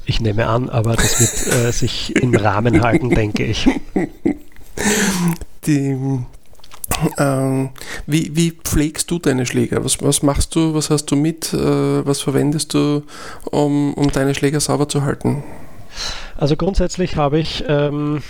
Ich 0.05 0.19
nehme 0.19 0.47
an, 0.47 0.69
aber 0.69 0.95
das 0.95 1.19
wird 1.19 1.55
äh, 1.55 1.71
sich 1.71 2.15
im 2.15 2.35
Rahmen 2.35 2.81
halten, 2.81 3.09
denke 3.15 3.45
ich. 3.45 3.69
Die, 5.65 5.97
ähm, 7.17 7.69
wie, 8.05 8.35
wie 8.35 8.51
pflegst 8.51 9.09
du 9.12 9.19
deine 9.19 9.45
Schläger? 9.45 9.83
Was, 9.83 10.01
was 10.01 10.23
machst 10.23 10.55
du? 10.55 10.73
Was 10.73 10.89
hast 10.89 11.05
du 11.05 11.15
mit? 11.15 11.53
Äh, 11.53 12.05
was 12.05 12.21
verwendest 12.21 12.73
du, 12.73 13.03
um, 13.51 13.93
um 13.93 14.12
deine 14.12 14.35
Schläger 14.35 14.59
sauber 14.59 14.88
zu 14.88 15.03
halten? 15.03 15.43
Also 16.37 16.55
grundsätzlich 16.55 17.15
habe 17.15 17.39
ich, 17.39 17.63
ähm, 17.67 18.21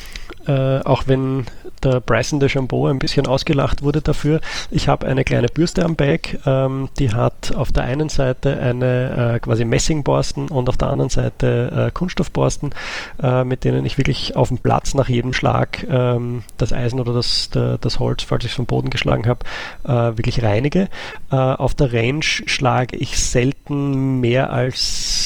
äh, 0.48 0.80
auch 0.80 1.04
wenn 1.08 1.46
der 1.84 2.00
Bryson 2.00 2.40
de 2.40 2.50
Chambeau 2.50 2.88
ein 2.88 3.00
bisschen 3.00 3.28
ausgelacht 3.28 3.82
wurde 3.82 4.02
dafür, 4.02 4.42
ich 4.72 4.88
habe 4.88 5.08
eine 5.08 5.24
kleine 5.24 5.48
Bürste 5.48 5.84
am 5.84 5.96
Bag, 5.96 6.40
ähm, 6.46 6.90
die 7.00 7.14
hat 7.14 7.54
auf 7.56 7.72
der 7.72 7.84
einen 7.84 8.10
Seite 8.10 8.60
eine 8.60 9.36
äh, 9.36 9.40
quasi 9.40 9.66
Messingborsten 9.66 10.50
und 10.50 10.70
auf 10.70 10.78
der 10.78 10.90
anderen 10.90 11.10
Seite 11.10 11.88
äh, 11.88 11.92
Kunststoffborsten, 11.92 12.74
äh, 13.22 13.44
mit 13.44 13.64
denen 13.64 13.86
ich 13.86 13.98
wirklich 13.98 14.36
auf 14.36 14.50
dem 14.50 14.58
Platz 14.58 14.94
nach 14.94 15.10
jedem 15.10 15.34
Schlag 15.34 15.86
ähm, 15.90 16.44
das 16.58 16.74
Eisen 16.74 17.00
oder 17.00 17.14
das, 17.14 17.50
der, 17.50 17.78
das 17.78 18.00
Holz, 18.00 18.24
falls 18.24 18.44
ich 18.44 18.52
es 18.52 18.56
vom 18.56 18.66
Boden 18.66 18.90
geschlagen 18.90 19.28
habe, 19.28 19.46
äh, 19.86 20.18
wirklich 20.18 20.44
reinige. 20.44 20.90
Äh, 21.32 21.36
auf 21.36 21.74
der 21.74 21.94
Range 21.94 22.24
schlage 22.24 22.98
ich 22.98 23.20
selten 23.20 24.20
mehr 24.20 24.52
als 24.52 25.23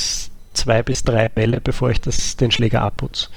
zwei 0.58 0.84
bis 0.84 1.04
drei 1.04 1.30
Bälle, 1.30 1.62
bevor 1.62 1.90
ich 1.90 2.02
das, 2.02 2.36
den 2.38 2.52
Schläger 2.52 2.82
abputze. 2.82 3.30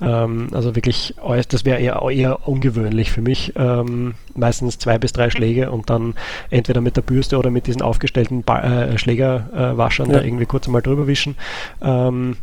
Ähm, 0.00 0.48
also 0.52 0.74
wirklich, 0.74 1.14
das 1.48 1.64
wäre 1.64 1.80
eher, 1.80 2.02
eher 2.10 2.48
ungewöhnlich 2.48 3.10
für 3.12 3.22
mich. 3.22 3.52
Ähm, 3.56 4.14
meistens 4.34 4.78
zwei 4.78 4.98
bis 4.98 5.12
drei 5.12 5.30
Schläge 5.30 5.70
und 5.70 5.90
dann 5.90 6.14
entweder 6.50 6.80
mit 6.80 6.96
der 6.96 7.02
Bürste 7.02 7.38
oder 7.38 7.50
mit 7.50 7.66
diesen 7.66 7.82
aufgestellten 7.82 8.42
ba 8.42 8.60
äh, 8.60 8.98
Schlägerwaschern 8.98 10.10
ja. 10.10 10.18
da 10.18 10.24
irgendwie 10.24 10.46
kurz 10.46 10.68
mal 10.68 10.82
drüber 10.82 11.06
wischen. 11.06 11.36
Ähm, 11.80 12.36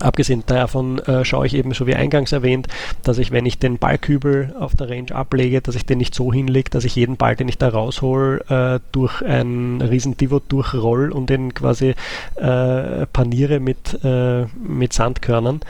Abgesehen 0.00 0.44
davon 0.46 0.98
äh, 1.00 1.24
schaue 1.24 1.46
ich 1.46 1.54
eben, 1.54 1.72
so 1.72 1.86
wie 1.86 1.94
eingangs 1.94 2.32
erwähnt, 2.32 2.68
dass 3.02 3.18
ich, 3.18 3.30
wenn 3.30 3.46
ich 3.46 3.58
den 3.58 3.78
Ballkübel 3.78 4.54
auf 4.58 4.74
der 4.74 4.88
Range 4.88 5.14
ablege, 5.14 5.60
dass 5.60 5.74
ich 5.74 5.84
den 5.84 5.98
nicht 5.98 6.14
so 6.14 6.32
hinlege, 6.32 6.70
dass 6.70 6.84
ich 6.84 6.96
jeden 6.96 7.16
Ball, 7.16 7.36
den 7.36 7.48
ich 7.48 7.58
da 7.58 7.68
raushol, 7.68 8.42
äh, 8.48 8.80
durch 8.92 9.22
ein 9.22 9.80
riesen 9.80 10.16
Divot 10.16 10.42
durchroll 10.48 11.12
und 11.12 11.28
den 11.28 11.54
quasi 11.54 11.94
äh, 12.36 13.06
paniere 13.06 13.60
mit, 13.60 13.98
äh, 14.02 14.46
mit 14.56 14.92
Sandkörnern, 14.92 15.60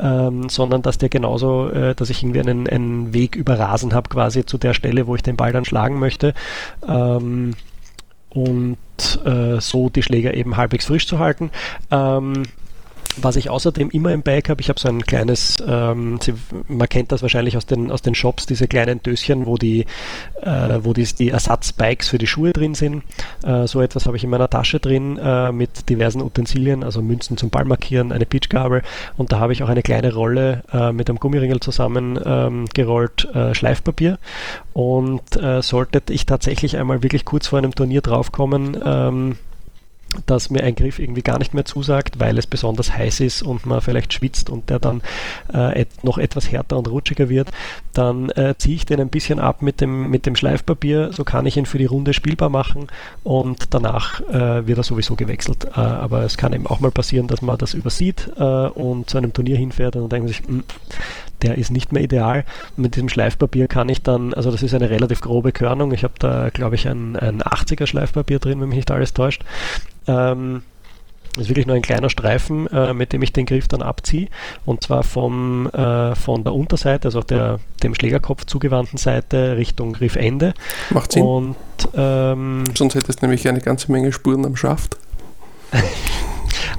ähm, 0.00 0.48
sondern 0.48 0.82
dass 0.82 0.98
der 0.98 1.08
genauso, 1.08 1.70
äh, 1.70 1.94
dass 1.94 2.10
ich 2.10 2.22
irgendwie 2.22 2.40
einen, 2.40 2.68
einen 2.68 3.14
Weg 3.14 3.36
über 3.36 3.58
Rasen 3.58 3.94
habe, 3.94 4.08
quasi 4.08 4.44
zu 4.44 4.58
der 4.58 4.74
Stelle, 4.74 5.06
wo 5.06 5.14
ich 5.14 5.22
den 5.22 5.36
Ball 5.36 5.52
dann 5.52 5.64
schlagen 5.64 5.98
möchte. 5.98 6.34
Ähm, 6.86 7.54
und 8.30 8.76
äh, 9.24 9.60
so 9.60 9.88
die 9.88 10.02
Schläger 10.02 10.34
eben 10.34 10.56
halbwegs 10.56 10.86
frisch 10.86 11.06
zu 11.06 11.18
halten. 11.18 11.50
Ähm, 11.90 12.44
was 13.22 13.36
ich 13.36 13.50
außerdem 13.50 13.90
immer 13.90 14.12
im 14.12 14.22
Bike 14.22 14.48
habe, 14.48 14.60
ich 14.60 14.68
habe 14.68 14.80
so 14.80 14.88
ein 14.88 15.02
kleines, 15.02 15.56
ähm, 15.66 16.18
man 16.68 16.88
kennt 16.88 17.12
das 17.12 17.22
wahrscheinlich 17.22 17.56
aus 17.56 17.66
den, 17.66 17.90
aus 17.90 18.02
den 18.02 18.14
Shops, 18.14 18.46
diese 18.46 18.68
kleinen 18.68 19.02
Döschen, 19.02 19.46
wo 19.46 19.56
die, 19.56 19.86
äh, 20.42 20.78
wo 20.82 20.92
die, 20.92 21.04
die 21.04 21.30
Ersatzbikes 21.30 22.08
für 22.08 22.18
die 22.18 22.26
Schuhe 22.26 22.52
drin 22.52 22.74
sind. 22.74 23.02
Äh, 23.44 23.66
so 23.66 23.80
etwas 23.80 24.06
habe 24.06 24.16
ich 24.16 24.24
in 24.24 24.30
meiner 24.30 24.48
Tasche 24.48 24.80
drin 24.80 25.18
äh, 25.18 25.52
mit 25.52 25.88
diversen 25.88 26.22
Utensilien, 26.22 26.84
also 26.84 27.02
Münzen 27.02 27.36
zum 27.36 27.50
Ballmarkieren, 27.50 28.12
eine 28.12 28.26
Pitchgabel 28.26 28.82
und 29.16 29.32
da 29.32 29.38
habe 29.38 29.52
ich 29.52 29.62
auch 29.62 29.68
eine 29.68 29.82
kleine 29.82 30.12
Rolle 30.12 30.62
äh, 30.72 30.92
mit 30.92 31.08
einem 31.08 31.18
Gummiringel 31.18 31.60
zusammen 31.60 32.18
ähm, 32.24 32.66
äh, 32.76 33.54
Schleifpapier 33.54 34.18
und 34.72 35.36
äh, 35.36 35.62
sollte 35.62 36.02
ich 36.10 36.26
tatsächlich 36.26 36.76
einmal 36.76 37.02
wirklich 37.02 37.24
kurz 37.24 37.48
vor 37.48 37.58
einem 37.58 37.74
Turnier 37.74 38.00
draufkommen, 38.00 38.76
ähm, 38.84 39.36
dass 40.26 40.50
mir 40.50 40.62
ein 40.62 40.74
Griff 40.74 40.98
irgendwie 40.98 41.22
gar 41.22 41.38
nicht 41.38 41.54
mehr 41.54 41.64
zusagt, 41.64 42.18
weil 42.18 42.38
es 42.38 42.46
besonders 42.46 42.94
heiß 42.96 43.20
ist 43.20 43.42
und 43.42 43.66
man 43.66 43.80
vielleicht 43.80 44.12
schwitzt 44.12 44.50
und 44.50 44.70
der 44.70 44.78
dann 44.78 45.02
äh, 45.52 45.82
et 45.82 46.04
noch 46.04 46.18
etwas 46.18 46.50
härter 46.50 46.76
und 46.76 46.88
rutschiger 46.88 47.28
wird, 47.28 47.50
dann 47.92 48.30
äh, 48.30 48.54
ziehe 48.58 48.76
ich 48.76 48.86
den 48.86 49.00
ein 49.00 49.08
bisschen 49.08 49.40
ab 49.40 49.62
mit 49.62 49.80
dem, 49.80 50.10
mit 50.10 50.26
dem 50.26 50.36
Schleifpapier, 50.36 51.12
so 51.12 51.24
kann 51.24 51.46
ich 51.46 51.56
ihn 51.56 51.66
für 51.66 51.78
die 51.78 51.86
Runde 51.86 52.14
spielbar 52.14 52.48
machen 52.48 52.88
und 53.24 53.74
danach 53.74 54.20
äh, 54.28 54.66
wird 54.66 54.78
er 54.78 54.84
sowieso 54.84 55.14
gewechselt. 55.14 55.66
Äh, 55.76 55.80
aber 55.80 56.22
es 56.22 56.36
kann 56.36 56.52
eben 56.52 56.66
auch 56.66 56.80
mal 56.80 56.90
passieren, 56.90 57.26
dass 57.26 57.42
man 57.42 57.58
das 57.58 57.74
übersieht 57.74 58.30
äh, 58.36 58.42
und 58.42 59.10
zu 59.10 59.18
einem 59.18 59.32
Turnier 59.32 59.56
hinfährt 59.56 59.96
und 59.96 60.02
dann 60.02 60.10
denkt 60.10 60.28
sich, 60.28 60.46
hm, 60.46 60.64
der 61.42 61.58
ist 61.58 61.70
nicht 61.70 61.92
mehr 61.92 62.02
ideal. 62.02 62.44
Mit 62.76 62.96
diesem 62.96 63.08
Schleifpapier 63.08 63.68
kann 63.68 63.88
ich 63.88 64.02
dann, 64.02 64.34
also 64.34 64.50
das 64.50 64.62
ist 64.62 64.74
eine 64.74 64.90
relativ 64.90 65.20
grobe 65.20 65.52
Körnung. 65.52 65.92
Ich 65.92 66.04
habe 66.04 66.14
da, 66.18 66.50
glaube 66.50 66.74
ich, 66.74 66.88
ein, 66.88 67.16
ein 67.16 67.42
80er 67.42 67.86
Schleifpapier 67.86 68.38
drin, 68.38 68.60
wenn 68.60 68.68
mich 68.68 68.76
nicht 68.76 68.90
alles 68.90 69.14
täuscht. 69.14 69.44
Ähm, 70.06 70.62
das 71.34 71.44
ist 71.44 71.50
wirklich 71.50 71.66
nur 71.66 71.76
ein 71.76 71.82
kleiner 71.82 72.10
Streifen, 72.10 72.66
äh, 72.68 72.92
mit 72.92 73.12
dem 73.12 73.22
ich 73.22 73.32
den 73.32 73.46
Griff 73.46 73.68
dann 73.68 73.80
abziehe. 73.80 74.28
Und 74.64 74.82
zwar 74.82 75.04
vom, 75.04 75.68
äh, 75.68 76.16
von 76.16 76.42
der 76.42 76.52
Unterseite, 76.52 77.06
also 77.08 77.20
der, 77.20 77.60
dem 77.82 77.94
Schlägerkopf 77.94 78.44
zugewandten 78.46 78.98
Seite 78.98 79.56
Richtung 79.56 79.92
Griffende. 79.92 80.54
Macht 80.90 81.12
Sinn. 81.12 81.22
Und, 81.22 81.56
ähm, 81.94 82.64
Sonst 82.74 82.96
hättest 82.96 83.22
du 83.22 83.26
nämlich 83.26 83.46
eine 83.46 83.60
ganze 83.60 83.92
Menge 83.92 84.12
Spuren 84.12 84.44
am 84.44 84.56
Schaft. 84.56 84.96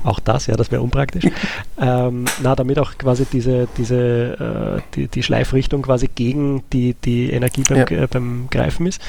Auch 0.03 0.19
das, 0.19 0.47
ja, 0.47 0.55
das 0.55 0.71
wäre 0.71 0.81
unpraktisch. 0.81 1.25
ähm, 1.81 2.25
na, 2.41 2.55
damit 2.55 2.79
auch 2.79 2.97
quasi 2.97 3.25
diese, 3.25 3.67
diese 3.77 4.79
äh, 4.79 4.81
die, 4.95 5.07
die 5.07 5.23
Schleifrichtung 5.23 5.81
quasi 5.81 6.09
gegen 6.13 6.63
die, 6.71 6.93
die 6.93 7.31
Energie 7.31 7.63
beim, 7.67 7.85
ja. 7.89 8.07
beim 8.07 8.47
Greifen 8.49 8.85
ist. 8.85 9.01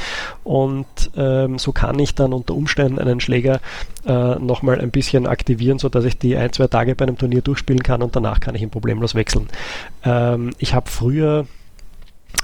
Und 0.45 0.87
ähm, 1.17 1.59
so 1.59 1.73
kann 1.73 1.99
ich 1.99 2.15
dann 2.15 2.33
unter 2.33 2.55
Umständen 2.55 2.99
einen 2.99 3.21
Schläger 3.21 3.61
äh, 4.07 4.35
nochmal 4.37 4.81
ein 4.81 4.91
bisschen 4.91 5.27
aktivieren, 5.27 5.79
sodass 5.79 6.05
ich 6.05 6.19
die 6.19 6.37
ein, 6.37 6.53
zwei 6.53 6.67
Tage 6.67 6.95
bei 6.95 7.05
einem 7.05 7.19
Turnier 7.19 7.43
durchspielen 7.43 7.83
kann 7.83 8.03
und 8.03 8.17
danach 8.17 8.41
kann 8.41 8.55
ich 8.55 8.63
ihn 8.63 8.71
problemlos 8.71 9.15
wechseln. 9.15 9.49
Ähm, 10.05 10.53
ich 10.59 10.75
habe 10.75 10.91
früher 10.91 11.47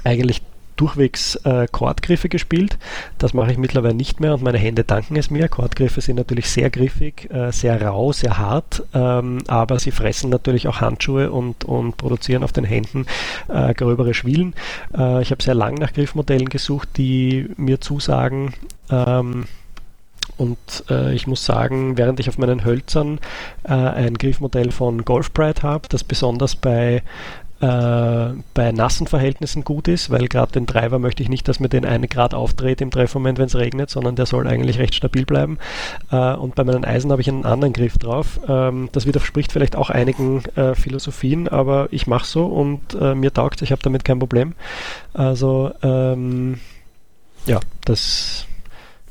eigentlich 0.03 0.41
durchwegs 0.77 1.35
äh, 1.43 1.67
Chordgriffe 1.71 2.29
gespielt. 2.29 2.77
Das 3.17 3.33
mache 3.33 3.51
ich 3.51 3.57
mittlerweile 3.57 3.93
nicht 3.93 4.19
mehr 4.19 4.33
und 4.33 4.43
meine 4.43 4.57
Hände 4.57 4.83
danken 4.83 5.15
es 5.17 5.29
mir. 5.29 5.49
Chordgriffe 5.49 6.01
sind 6.01 6.15
natürlich 6.15 6.49
sehr 6.49 6.69
griffig, 6.69 7.29
äh, 7.31 7.51
sehr 7.51 7.81
rau, 7.81 8.13
sehr 8.13 8.37
hart, 8.37 8.83
ähm, 8.93 9.43
aber 9.47 9.79
sie 9.79 9.91
fressen 9.91 10.29
natürlich 10.29 10.67
auch 10.67 10.81
Handschuhe 10.81 11.31
und, 11.31 11.65
und 11.65 11.97
produzieren 11.97 12.43
auf 12.43 12.53
den 12.53 12.63
Händen 12.63 13.05
äh, 13.49 13.73
gröbere 13.73 14.13
Schwielen. 14.13 14.53
Äh, 14.97 15.21
ich 15.21 15.31
habe 15.31 15.43
sehr 15.43 15.55
lange 15.55 15.79
nach 15.79 15.93
Griffmodellen 15.93 16.49
gesucht, 16.49 16.89
die 16.97 17.49
mir 17.57 17.81
zusagen. 17.81 18.53
Ähm, 18.89 19.45
und 20.37 20.83
äh, 20.89 21.13
ich 21.13 21.25
muss 21.25 21.45
sagen, 21.45 21.97
während 21.97 22.19
ich 22.19 22.29
auf 22.29 22.37
meinen 22.37 22.63
Hölzern 22.63 23.19
äh, 23.63 23.73
ein 23.73 24.15
Griffmodell 24.15 24.71
von 24.71 25.03
Golf 25.03 25.33
Pride 25.33 25.63
habe, 25.63 25.87
das 25.89 26.03
besonders 26.03 26.55
bei 26.55 27.01
bei 27.59 28.71
nassen 28.71 29.07
Verhältnissen 29.07 29.63
gut 29.63 29.87
ist, 29.87 30.11
weil 30.11 30.27
gerade 30.27 30.51
den 30.51 30.67
Treiber 30.67 30.99
möchte 30.99 31.23
ich 31.23 31.29
nicht, 31.29 31.47
dass 31.47 31.59
mir 31.59 31.69
den 31.69 31.85
einen 31.85 32.07
Grad 32.07 32.33
aufdreht 32.33 32.81
im 32.81 32.91
Treffmoment, 32.91 33.39
wenn 33.39 33.47
es 33.47 33.55
regnet, 33.55 33.89
sondern 33.89 34.15
der 34.15 34.27
soll 34.27 34.47
eigentlich 34.47 34.77
recht 34.77 34.93
stabil 34.93 35.25
bleiben. 35.25 35.57
Äh, 36.11 36.35
und 36.35 36.55
bei 36.55 36.63
meinen 36.63 36.85
Eisen 36.85 37.11
habe 37.11 37.21
ich 37.21 37.29
einen 37.29 37.45
anderen 37.45 37.73
Griff 37.73 37.97
drauf. 37.97 38.39
Ähm, 38.47 38.89
das 38.91 39.05
widerspricht 39.05 39.51
vielleicht 39.51 39.75
auch 39.75 39.89
einigen 39.89 40.43
äh, 40.55 40.75
Philosophien, 40.75 41.47
aber 41.47 41.87
ich 41.91 42.07
mache 42.07 42.25
so 42.25 42.45
und 42.45 42.93
äh, 42.99 43.15
mir 43.15 43.33
taugt 43.33 43.55
es, 43.57 43.61
ich 43.63 43.71
habe 43.71 43.81
damit 43.81 44.05
kein 44.05 44.19
Problem. 44.19 44.53
Also 45.13 45.71
ähm, 45.81 46.59
ja, 47.45 47.59
das 47.85 48.45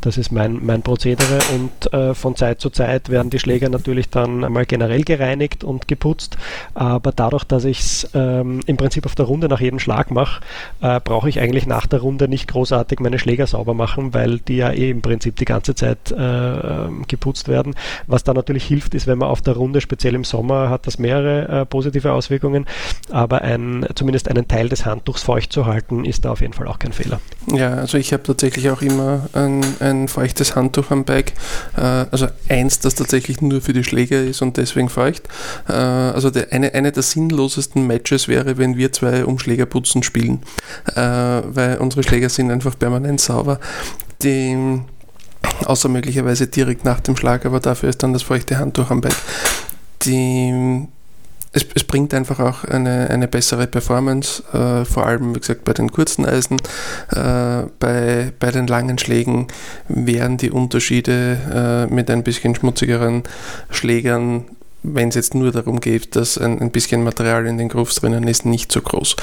das 0.07 0.19
ist 0.19 0.31
mein, 0.31 0.65
mein 0.65 0.83
Prozedere 0.83 1.41
und 1.53 1.93
äh, 1.93 2.15
von 2.15 2.37
Zeit 2.37 2.61
zu 2.61 2.71
Zeit 2.71 3.09
werden 3.09 3.29
die 3.29 3.41
Schläger 3.41 3.69
natürlich 3.69 4.09
dann 4.09 4.45
einmal 4.45 4.65
generell 4.65 5.03
gereinigt 5.03 5.65
und 5.65 5.89
geputzt, 5.89 6.37
aber 6.75 7.11
dadurch, 7.11 7.43
dass 7.43 7.65
ich 7.65 7.81
es 7.81 8.11
ähm, 8.15 8.61
im 8.67 8.77
Prinzip 8.77 9.05
auf 9.05 9.17
der 9.17 9.27
Runde 9.27 9.49
nach 9.49 9.61
jedem 9.61 9.81
Schlag 9.81 10.13
mache, 10.13 10.43
äh, 10.81 11.01
brauche 11.01 11.29
ich 11.29 11.41
eigentlich 11.41 11.67
nach 11.67 11.89
der 11.89 12.01
Runde 12.01 12.29
nicht 12.29 12.47
großartig 12.47 13.01
meine 13.01 13.19
Schläger 13.19 13.49
sauber 13.49 13.75
machen, 13.75 14.15
weil 14.15 14.39
die 14.39 14.57
ja 14.57 14.71
eh 14.71 14.91
im 14.91 15.03
Prinzip 15.03 15.37
die 15.37 15.45
ganze 15.45 15.75
Zeit 15.75 16.13
äh, 16.13 16.17
ähm, 16.17 17.05
geputzt 17.09 17.49
werden. 17.49 17.75
Was 18.07 18.23
da 18.23 18.33
natürlich 18.33 18.65
hilft, 18.65 18.95
ist, 18.95 19.09
wenn 19.09 19.19
man 19.19 19.29
auf 19.29 19.43
der 19.43 19.55
Runde, 19.55 19.81
speziell 19.81 20.15
im 20.15 20.23
Sommer, 20.23 20.71
hat 20.71 20.87
das 20.87 21.01
mehrere 21.01 21.63
äh, 21.63 21.67
positive 21.67 22.13
Auswirkungen, 22.13 22.67
aber 23.11 23.43
ein, 23.43 23.85
zumindest 23.97 24.29
einen 24.29 24.47
Teil 24.47 24.69
des 24.69 24.87
Handtuchs 24.87 25.25
feucht 25.25 25.53
zu 25.53 25.67
halten, 25.67 26.05
ist 26.05 26.25
da 26.25 26.31
auf 26.31 26.43
jeden 26.43 26.53
Fall 26.53 26.69
auch 26.69 26.79
kein 26.79 26.93
Fehler. 26.93 27.21
Ja, 27.53 27.75
also 27.75 27.99
ich 27.99 28.13
habe 28.13 28.23
tatsächlich 28.23 28.71
auch 28.71 28.83
immer 28.83 29.29
ein, 29.33 29.65
ein 29.81 29.96
ein 30.05 30.09
feuchtes 30.09 30.57
Handtuch 30.57 30.91
am 30.91 31.05
Bike. 31.05 31.33
Äh, 31.76 31.81
also 31.81 32.26
eins, 32.49 32.81
das 32.81 32.95
tatsächlich 32.95 33.41
nur 33.41 33.61
für 33.61 33.73
die 33.73 33.85
Schläger 33.85 34.23
ist 34.23 34.43
und 34.43 34.57
deswegen 34.57 34.88
feucht. 34.88 35.29
Äh, 35.69 35.73
also 35.73 36.31
der, 36.31 36.53
eine, 36.53 36.75
eine 36.75 36.93
der 36.93 37.03
sinnlosesten 37.03 37.87
Matches 37.87 38.29
wäre, 38.29 38.59
wenn 38.59 38.76
wir 38.76 38.93
zwei 38.93 39.25
um 39.25 39.38
Schlägerputzen 39.38 40.03
spielen, 40.03 40.43
äh, 40.95 41.00
weil 41.00 41.79
unsere 41.79 42.03
Schläger 42.03 42.29
sind 42.29 42.50
einfach 42.50 42.79
permanent 42.79 43.21
sauber. 43.21 43.61
Die, 44.23 44.80
außer 45.65 45.89
möglicherweise 45.89 46.47
direkt 46.47 46.85
nach 46.85 47.00
dem 47.00 47.17
Schlag, 47.17 47.45
aber 47.47 47.61
dafür 47.61 47.91
ist 47.91 48.02
dann 48.02 48.13
das 48.13 48.23
feuchte 48.23 48.59
Handtuch 48.59 48.91
am 48.91 49.00
Bike. 49.00 49.17
Die, 50.02 50.87
es, 51.56 51.66
es, 51.75 51.84
bringt 51.84 52.12
einfach 52.12 52.38
auch 52.38 52.64
eine, 52.64 53.08
eine 53.10 53.26
bessere 53.26 53.66
Performance, 53.66 54.42
äh, 54.52 54.84
vor 54.84 55.06
allem, 55.06 55.34
wie 55.34 55.40
gesagt, 55.40 55.64
bei 55.64 55.73
den 55.73 55.90
kurzen 55.90 56.26
Eisen. 56.26 56.58
Äh, 57.10 57.69
bei, 57.78 58.32
bei 58.38 58.50
den 58.50 58.66
langen 58.66 58.99
Schlägen 58.99 59.47
wären 59.88 60.36
die 60.36 60.50
Unterschiede 60.50 61.86
äh, 61.90 61.92
mit 61.92 62.10
ein 62.10 62.23
bisschen 62.23 62.54
schmutzigeren 62.54 63.23
Schlägern 63.71 64.45
wenn 64.88 65.08
es 65.08 65.16
jetzt 65.16 65.34
nur 65.34 65.50
darum 65.50 65.80
geht, 65.80 66.14
dass 66.14 66.38
ein, 66.38 66.60
ein, 66.60 66.71
bisschen 66.71 67.02
Material 67.02 67.47
in 67.47 67.58
den 67.58 67.69
Grooves 67.69 67.97
drinnen 67.97 68.28
ist, 68.28 68.47
nicht 68.47 68.71
so 68.71 68.80
groß. 68.80 69.16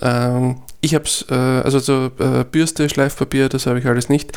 Ähm, 0.00 0.56
ich 0.82 0.94
habe 0.94 1.04
es, 1.04 1.26
äh, 1.30 1.34
also 1.34 1.78
so 1.78 2.10
äh, 2.18 2.44
Bürste, 2.50 2.88
Schleifpapier, 2.88 3.50
das 3.50 3.66
habe 3.66 3.78
ich 3.78 3.86
alles 3.86 4.08
nicht. 4.08 4.32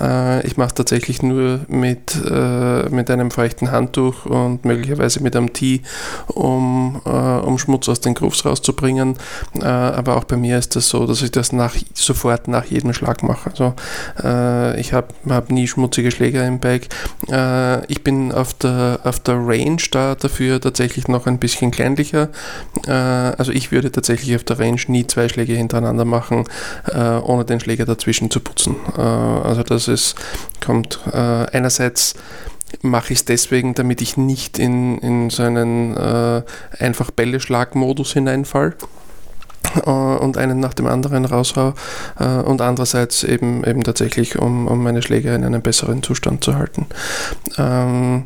Äh, 0.00 0.46
ich 0.46 0.56
mache 0.56 0.68
es 0.68 0.74
tatsächlich 0.74 1.22
nur 1.22 1.60
mit, 1.68 2.16
äh, 2.24 2.88
mit 2.88 3.10
einem 3.10 3.32
feuchten 3.32 3.72
Handtuch 3.72 4.24
und 4.24 4.64
möglicherweise 4.64 5.20
mit 5.22 5.34
einem 5.34 5.52
Tee, 5.52 5.82
um, 6.28 7.00
äh, 7.04 7.08
um 7.08 7.58
Schmutz 7.58 7.88
aus 7.88 8.00
den 8.00 8.14
Grooves 8.14 8.44
rauszubringen. 8.44 9.16
Äh, 9.60 9.64
aber 9.64 10.16
auch 10.16 10.24
bei 10.24 10.36
mir 10.36 10.58
ist 10.58 10.76
das 10.76 10.88
so, 10.88 11.04
dass 11.04 11.20
ich 11.22 11.32
das 11.32 11.52
nach, 11.52 11.74
sofort 11.94 12.46
nach 12.46 12.66
jedem 12.66 12.92
Schlag 12.92 13.22
mache. 13.22 13.50
Also 13.50 13.74
ich 14.78 14.92
habe 14.92 15.08
hab 15.28 15.50
nie 15.50 15.66
schmutzige 15.66 16.10
Schläger 16.10 16.46
im 16.46 16.58
Bike. 16.58 16.88
ich 17.88 18.04
bin 18.04 18.32
auf 18.32 18.54
der, 18.54 19.00
auf 19.04 19.20
der 19.20 19.36
Range 19.36 19.82
da 19.90 20.14
dafür 20.14 20.60
tatsächlich 20.60 21.08
noch 21.08 21.26
ein 21.26 21.38
bisschen 21.38 21.70
kleinlicher. 21.70 22.28
also 22.86 23.52
ich 23.52 23.72
würde 23.72 23.90
tatsächlich 23.90 24.34
auf 24.36 24.44
der 24.44 24.58
Range 24.58 24.80
nie 24.88 25.06
zwei 25.06 25.28
Schläge 25.28 25.54
hintereinander 25.54 25.87
hintereinander 25.88 26.04
machen, 26.04 26.44
äh, 26.92 27.20
ohne 27.20 27.44
den 27.44 27.60
Schläger 27.60 27.84
dazwischen 27.84 28.30
zu 28.30 28.40
putzen. 28.40 28.76
Äh, 28.96 29.00
also 29.00 29.62
das 29.62 29.88
ist, 29.88 30.14
kommt 30.64 31.00
äh, 31.12 31.16
einerseits 31.16 32.14
mache 32.82 33.14
ich 33.14 33.20
es 33.20 33.24
deswegen, 33.24 33.74
damit 33.74 34.02
ich 34.02 34.18
nicht 34.18 34.58
in, 34.58 34.98
in 34.98 35.30
so 35.30 35.42
einen 35.42 35.96
äh, 35.96 36.42
einfach 36.78 37.10
Bälle-Schlag-Modus 37.10 38.12
hineinfall 38.12 38.76
und 39.84 40.36
einen 40.36 40.60
nach 40.60 40.74
dem 40.74 40.86
anderen 40.86 41.24
raushau 41.24 41.74
und 42.18 42.60
andererseits 42.62 43.22
eben, 43.22 43.64
eben 43.64 43.84
tatsächlich, 43.84 44.38
um, 44.38 44.66
um 44.66 44.82
meine 44.82 45.02
Schläger 45.02 45.34
in 45.34 45.44
einem 45.44 45.60
besseren 45.60 46.02
Zustand 46.02 46.42
zu 46.42 46.56
halten. 46.56 46.86
Ähm, 47.58 48.24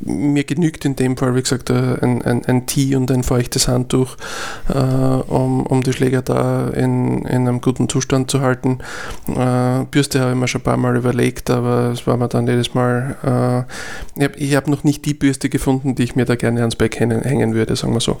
mir 0.00 0.44
genügt 0.44 0.84
in 0.84 0.96
dem 0.96 1.16
Fall, 1.16 1.34
wie 1.34 1.42
gesagt, 1.42 1.70
ein, 1.70 2.22
ein, 2.22 2.44
ein 2.44 2.66
Tee 2.66 2.94
und 2.94 3.10
ein 3.10 3.22
feuchtes 3.22 3.68
Handtuch, 3.68 4.16
äh, 4.68 4.78
um, 4.78 5.66
um 5.66 5.82
die 5.82 5.92
Schläger 5.92 6.22
da 6.22 6.68
in, 6.68 7.24
in 7.24 7.48
einem 7.48 7.60
guten 7.60 7.88
Zustand 7.88 8.30
zu 8.30 8.40
halten. 8.40 8.78
Äh, 9.28 9.84
Bürste 9.90 10.20
habe 10.20 10.32
ich 10.32 10.36
mir 10.36 10.48
schon 10.48 10.60
ein 10.60 10.64
paar 10.64 10.76
Mal 10.76 10.96
überlegt, 10.96 11.50
aber 11.50 11.90
es 11.92 12.06
war 12.06 12.16
mir 12.16 12.28
dann 12.28 12.46
jedes 12.46 12.74
Mal, 12.74 13.66
äh, 14.18 14.28
ich 14.36 14.54
habe 14.54 14.62
hab 14.62 14.68
noch 14.68 14.84
nicht 14.84 15.04
die 15.04 15.14
Bürste 15.14 15.48
gefunden, 15.48 15.94
die 15.94 16.04
ich 16.04 16.14
mir 16.14 16.24
da 16.24 16.36
gerne 16.36 16.60
ans 16.60 16.76
Beck 16.76 17.00
hängen, 17.00 17.22
hängen 17.22 17.54
würde, 17.54 17.74
sagen 17.74 17.92
wir 17.92 18.00
so. 18.00 18.18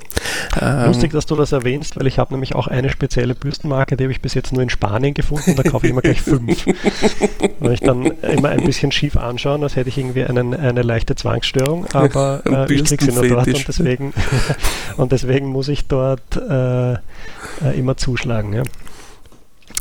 Ähm, 0.60 0.86
Lustig, 0.86 1.12
dass 1.12 1.26
du 1.26 1.36
das 1.36 1.52
erwähnst, 1.52 1.96
weil 1.98 2.06
ich 2.08 2.18
habe 2.18 2.34
nämlich 2.34 2.54
auch 2.54 2.66
eine 2.66 2.90
spezielle 2.90 3.34
Bürstenmarke, 3.34 3.96
die 3.96 4.04
habe 4.04 4.12
ich 4.12 4.20
bis 4.20 4.34
jetzt 4.34 4.52
nur 4.52 4.62
in 4.62 4.70
Spanien 4.70 5.14
gefunden, 5.14 5.54
da 5.56 5.62
kaufe 5.62 5.86
ich 5.86 5.92
immer 5.92 6.02
gleich 6.02 6.20
fünf. 6.20 6.66
Weil 7.60 7.74
ich 7.74 7.80
dann 7.80 8.06
immer 8.06 8.48
ein 8.48 8.64
bisschen 8.64 8.90
schief 8.90 9.16
anschaue, 9.16 9.62
als 9.62 9.76
hätte 9.76 9.88
ich 9.88 9.98
irgendwie 9.98 10.24
einen, 10.24 10.54
eine 10.54 10.82
leichte 10.82 11.14
Zwangsstörung 11.14 11.51
Essstörung, 11.52 11.86
aber 11.92 12.42
äh, 12.46 12.72
ich 12.72 12.84
kriege 12.84 13.04
sie 13.04 13.12
nur 13.12 13.28
dort 13.28 13.46
und 13.46 13.68
deswegen, 13.68 14.14
und 14.96 15.12
deswegen 15.12 15.48
muss 15.48 15.68
ich 15.68 15.86
dort 15.86 16.36
äh, 16.36 16.92
äh, 16.94 16.98
immer 17.76 17.96
zuschlagen. 17.96 18.52
Ja. 18.52 18.62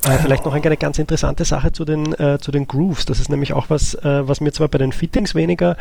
Äh, 0.03 0.17
vielleicht 0.17 0.45
noch 0.45 0.53
eine 0.53 0.77
ganz 0.77 0.97
interessante 0.97 1.45
Sache 1.45 1.71
zu 1.71 1.85
den, 1.85 2.13
äh, 2.13 2.39
zu 2.39 2.51
den 2.51 2.67
Grooves. 2.67 3.05
Das 3.05 3.19
ist 3.19 3.29
nämlich 3.29 3.53
auch 3.53 3.69
was, 3.69 3.93
äh, 3.95 4.27
was 4.27 4.41
mir 4.41 4.51
zwar 4.51 4.67
bei 4.67 4.79
den 4.79 4.91
Fittings 4.91 5.35
weniger 5.35 5.77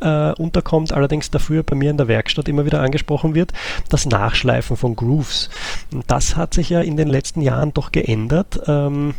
äh, 0.00 0.32
unterkommt, 0.32 0.92
allerdings 0.92 1.30
dafür 1.30 1.62
bei 1.62 1.74
mir 1.74 1.90
in 1.90 1.96
der 1.96 2.08
Werkstatt 2.08 2.48
immer 2.48 2.66
wieder 2.66 2.80
angesprochen 2.80 3.34
wird, 3.34 3.52
das 3.88 4.04
Nachschleifen 4.06 4.76
von 4.76 4.94
Grooves. 4.94 5.48
Und 5.92 6.04
das 6.08 6.36
hat 6.36 6.54
sich 6.54 6.68
ja 6.68 6.80
in 6.82 6.96
den 6.96 7.08
letzten 7.08 7.40
Jahren 7.40 7.72
doch 7.72 7.92
geändert. 7.92 8.60
Ähm, 8.66 9.14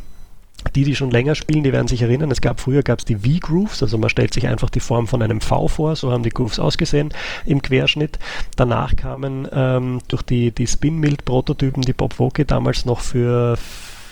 die, 0.70 0.84
die 0.84 0.96
schon 0.96 1.12
länger 1.12 1.36
spielen, 1.36 1.64
die 1.64 1.74
werden 1.74 1.88
sich 1.88 2.02
erinnern, 2.02 2.32
es 2.32 2.42
gab 2.42 2.60
früher 2.60 2.84
gab 2.84 3.00
es 3.00 3.06
die 3.06 3.16
V-Grooves, 3.16 3.82
also 3.82 3.98
man 3.98 4.10
stellt 4.10 4.34
sich 4.34 4.48
einfach 4.48 4.70
die 4.70 4.80
Form 4.80 5.08
von 5.08 5.22
einem 5.22 5.42
V 5.42 5.68
vor, 5.68 5.96
so 5.96 6.12
haben 6.12 6.24
die 6.24 6.30
Grooves 6.30 6.60
ausgesehen 6.60 7.14
im 7.46 7.62
Querschnitt. 7.62 8.20
Danach 8.56 8.96
kamen 8.96 9.48
ähm, 9.52 10.02
durch 10.08 10.24
die, 10.24 10.52
die 10.52 10.68
Spin-Mild-Prototypen, 10.68 11.84
die 11.84 11.94
Bob 11.94 12.20
Woke 12.20 12.46
damals 12.46 12.86
noch 12.86 13.02
für 13.02 13.58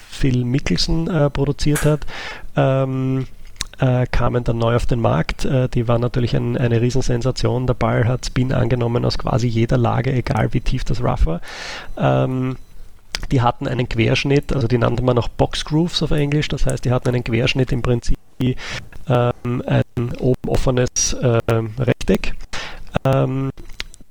Phil 0.10 0.44
Mickelson 0.44 1.08
äh, 1.08 1.30
produziert 1.30 1.86
hat, 1.86 2.06
ähm, 2.56 3.28
äh, 3.80 4.06
kamen 4.06 4.44
dann 4.44 4.58
neu 4.58 4.76
auf 4.76 4.86
den 4.86 5.02
Markt. 5.02 5.46
Äh, 5.46 5.68
die 5.70 5.88
waren 5.88 6.02
natürlich 6.02 6.36
ein, 6.36 6.58
eine 6.58 6.82
Riesensensation. 6.82 7.66
Der 7.66 7.74
Ball 7.74 8.08
hat 8.08 8.26
Spin 8.26 8.54
angenommen 8.54 9.04
aus 9.06 9.18
quasi 9.18 9.48
jeder 9.48 9.78
Lage, 9.78 10.14
egal 10.14 10.54
wie 10.54 10.62
tief 10.62 10.84
das 10.84 11.02
Rough 11.02 11.26
war. 11.26 11.42
Ähm, 11.98 12.58
die 13.32 13.42
hatten 13.42 13.68
einen 13.68 13.88
Querschnitt, 13.88 14.54
also 14.54 14.68
die 14.68 14.78
nannte 14.78 15.04
man 15.04 15.18
auch 15.18 15.28
Box 15.28 15.66
Grooves 15.66 16.02
auf 16.04 16.12
Englisch, 16.12 16.48
das 16.48 16.66
heißt, 16.66 16.86
die 16.86 16.92
hatten 16.92 17.10
einen 17.10 17.24
Querschnitt 17.24 17.72
im 17.72 17.82
Prinzip 17.82 18.18
wie 18.40 18.56
ähm, 19.08 19.64
ein 19.66 20.16
oben 20.20 20.50
offenes 20.50 21.14
äh, 21.14 21.40
Rechteck. 21.80 22.34
Ähm, 23.06 23.52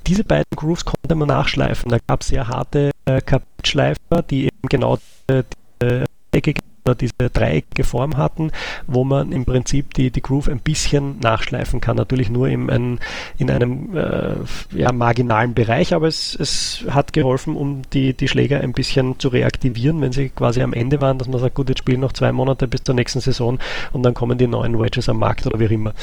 diese 0.06 0.24
beiden 0.24 0.56
Grooves 0.56 0.84
konnte 0.84 1.14
man 1.14 1.28
nachschleifen. 1.28 1.90
Da 1.90 1.98
gab 2.06 2.22
es 2.22 2.28
sehr 2.28 2.48
harte 2.48 2.90
äh, 3.04 3.20
Kapitschleifer, 3.20 4.22
die 4.28 4.44
eben 4.44 4.68
genau 4.68 4.98
diese 5.28 6.04
Ecke 6.32 6.54
diese 6.84 7.30
dreieckige 7.32 7.84
Form 7.84 8.16
hatten, 8.16 8.50
wo 8.86 9.04
man 9.04 9.32
im 9.32 9.44
Prinzip 9.44 9.94
die, 9.94 10.10
die 10.10 10.22
Groove 10.22 10.48
ein 10.48 10.60
bisschen 10.60 11.18
nachschleifen 11.20 11.80
kann. 11.80 11.96
Natürlich 11.96 12.30
nur 12.30 12.48
in, 12.48 12.70
ein, 12.70 13.00
in 13.38 13.50
einem 13.50 13.96
äh, 13.96 14.34
ja, 14.74 14.92
marginalen 14.92 15.54
Bereich, 15.54 15.94
aber 15.94 16.08
es, 16.08 16.34
es 16.34 16.84
hat 16.90 17.12
geholfen, 17.12 17.56
um 17.56 17.82
die, 17.92 18.14
die 18.14 18.28
Schläger 18.28 18.60
ein 18.60 18.72
bisschen 18.72 19.18
zu 19.18 19.28
reaktivieren, 19.28 20.00
wenn 20.00 20.12
sie 20.12 20.30
quasi 20.30 20.62
am 20.62 20.72
Ende 20.72 21.00
waren, 21.00 21.18
dass 21.18 21.28
man 21.28 21.40
sagt, 21.40 21.54
gut, 21.54 21.68
jetzt 21.68 21.80
spielen 21.80 22.00
noch 22.00 22.12
zwei 22.12 22.32
Monate 22.32 22.66
bis 22.66 22.82
zur 22.82 22.94
nächsten 22.94 23.20
Saison 23.20 23.58
und 23.92 24.02
dann 24.02 24.14
kommen 24.14 24.38
die 24.38 24.46
neuen 24.46 24.78
Wedges 24.80 25.08
am 25.08 25.18
Markt 25.18 25.46
oder 25.46 25.60
wie 25.60 25.66
auch 25.66 25.70
immer. 25.70 25.94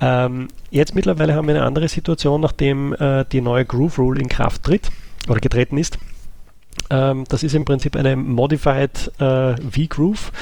Ähm, 0.00 0.48
jetzt 0.70 0.94
mittlerweile 0.94 1.34
haben 1.34 1.48
wir 1.48 1.54
eine 1.54 1.64
andere 1.64 1.88
Situation, 1.88 2.40
nachdem 2.40 2.94
äh, 2.94 3.24
die 3.30 3.40
neue 3.40 3.64
Groove 3.64 3.98
Rule 3.98 4.20
in 4.20 4.28
Kraft 4.28 4.62
tritt 4.62 4.90
oder 5.28 5.40
getreten 5.40 5.78
ist 5.78 5.98
ähm, 6.90 7.24
das 7.28 7.42
ist 7.42 7.54
im 7.54 7.64
Prinzip 7.64 7.96
eine 7.96 8.16
Modified 8.16 9.12
äh, 9.20 9.54
V-Groove. 9.56 10.32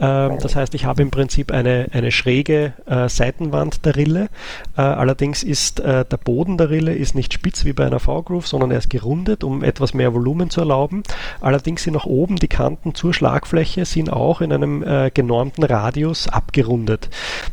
Ähm, 0.00 0.38
das 0.40 0.56
heißt, 0.56 0.74
ich 0.74 0.84
habe 0.84 1.02
im 1.02 1.10
Prinzip 1.10 1.52
eine, 1.52 1.88
eine 1.92 2.10
schräge 2.10 2.74
äh, 2.86 3.08
Seitenwand 3.08 3.84
der 3.84 3.96
Rille. 3.96 4.28
Äh, 4.76 4.82
allerdings 4.82 5.42
ist 5.42 5.80
äh, 5.80 6.04
der 6.04 6.16
Boden 6.16 6.58
der 6.58 6.70
Rille 6.70 6.94
ist 6.94 7.14
nicht 7.14 7.32
spitz 7.32 7.64
wie 7.64 7.72
bei 7.72 7.86
einer 7.86 8.00
V-Groove, 8.00 8.46
sondern 8.46 8.70
er 8.70 8.78
ist 8.78 8.90
gerundet, 8.90 9.44
um 9.44 9.62
etwas 9.62 9.94
mehr 9.94 10.12
Volumen 10.12 10.50
zu 10.50 10.60
erlauben. 10.60 11.02
Allerdings 11.40 11.84
sind 11.84 11.94
nach 11.94 12.06
oben 12.06 12.36
die 12.36 12.48
Kanten 12.48 12.94
zur 12.94 13.14
Schlagfläche 13.14 13.84
sind 13.84 14.12
auch 14.12 14.40
in 14.40 14.52
einem 14.52 14.82
äh, 14.82 15.10
genormten 15.12 15.64
Radius 15.64 16.28
abgerundet. 16.28 17.08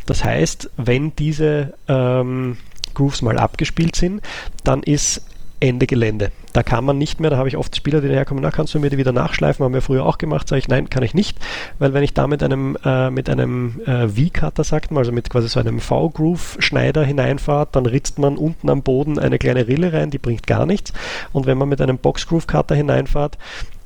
Das 0.05 0.23
heißt, 0.23 0.71
wenn 0.77 1.15
diese 1.15 1.73
ähm, 1.87 2.57
Grooves 2.93 3.21
mal 3.21 3.37
abgespielt 3.37 3.95
sind, 3.95 4.21
dann 4.63 4.83
ist 4.83 5.21
Ende 5.59 5.87
Gelände. 5.87 6.31
Da 6.53 6.63
kann 6.63 6.83
man 6.83 6.97
nicht 6.97 7.19
mehr, 7.19 7.29
da 7.29 7.37
habe 7.37 7.47
ich 7.47 7.57
oft 7.57 7.75
Spieler, 7.75 8.01
die 8.01 8.07
daherkommen, 8.07 8.41
na, 8.41 8.51
kannst 8.51 8.73
du 8.73 8.79
mir 8.79 8.89
die 8.89 8.97
wieder 8.97 9.11
nachschleifen, 9.11 9.63
haben 9.63 9.73
wir 9.73 9.81
früher 9.81 10.05
auch 10.05 10.17
gemacht, 10.17 10.47
sage 10.47 10.59
ich, 10.59 10.67
nein, 10.67 10.89
kann 10.89 11.03
ich 11.03 11.13
nicht, 11.13 11.37
weil 11.77 11.93
wenn 11.93 12.03
ich 12.03 12.13
da 12.13 12.27
mit 12.27 12.41
einem, 12.41 12.77
äh, 12.83 13.09
mit 13.09 13.29
einem 13.29 13.81
äh, 13.85 14.07
V-Cutter, 14.07 14.63
sagt 14.63 14.91
man, 14.91 14.99
also 14.99 15.11
mit 15.11 15.29
quasi 15.29 15.47
so 15.47 15.59
einem 15.59 15.79
V-Groove-Schneider 15.79 17.03
hineinfahre, 17.03 17.67
dann 17.71 17.85
ritzt 17.85 18.19
man 18.19 18.37
unten 18.37 18.69
am 18.69 18.81
Boden 18.81 19.19
eine 19.19 19.37
kleine 19.37 19.67
Rille 19.67 19.93
rein, 19.93 20.11
die 20.11 20.17
bringt 20.17 20.47
gar 20.47 20.65
nichts. 20.65 20.93
Und 21.33 21.45
wenn 21.45 21.57
man 21.57 21.69
mit 21.69 21.81
einem 21.81 21.97
Box-Groove-Cutter 21.97 22.75
hineinfahrt, 22.75 23.37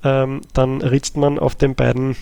ähm, 0.03 0.41
dann 0.53 0.81
ritzt 0.81 1.17
man 1.17 1.39
auf 1.39 1.55
den 1.55 1.75
beiden 1.75 2.15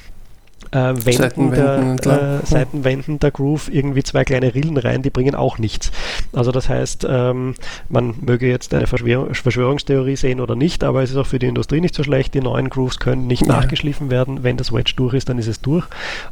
äh, 0.71 0.77
Wänden 0.77 1.01
Seitenwänden, 1.01 1.97
der, 1.97 2.41
äh, 2.43 2.45
Seitenwänden 2.45 3.19
der 3.19 3.31
Groove 3.31 3.69
irgendwie 3.73 4.03
zwei 4.03 4.23
kleine 4.23 4.53
Rillen 4.55 4.77
rein, 4.77 5.01
die 5.01 5.09
bringen 5.09 5.35
auch 5.35 5.57
nichts. 5.57 5.91
Also 6.33 6.51
das 6.51 6.69
heißt, 6.69 7.05
ähm, 7.09 7.55
man 7.89 8.15
möge 8.21 8.47
jetzt 8.47 8.73
eine 8.73 8.87
Verschwörung, 8.87 9.33
Verschwörungstheorie 9.33 10.15
sehen 10.15 10.39
oder 10.39 10.55
nicht, 10.55 10.83
aber 10.83 11.03
es 11.03 11.11
ist 11.11 11.17
auch 11.17 11.27
für 11.27 11.39
die 11.39 11.47
Industrie 11.47 11.81
nicht 11.81 11.95
so 11.95 12.03
schlecht. 12.03 12.33
Die 12.33 12.41
neuen 12.41 12.69
Grooves 12.69 12.99
können 12.99 13.27
nicht 13.27 13.45
ja. 13.45 13.53
nachgeschliffen 13.53 14.09
werden. 14.09 14.43
Wenn 14.43 14.57
das 14.57 14.71
Wedge 14.71 14.93
durch 14.95 15.13
ist, 15.13 15.29
dann 15.29 15.37
ist 15.37 15.47
es 15.47 15.61
durch. 15.61 15.85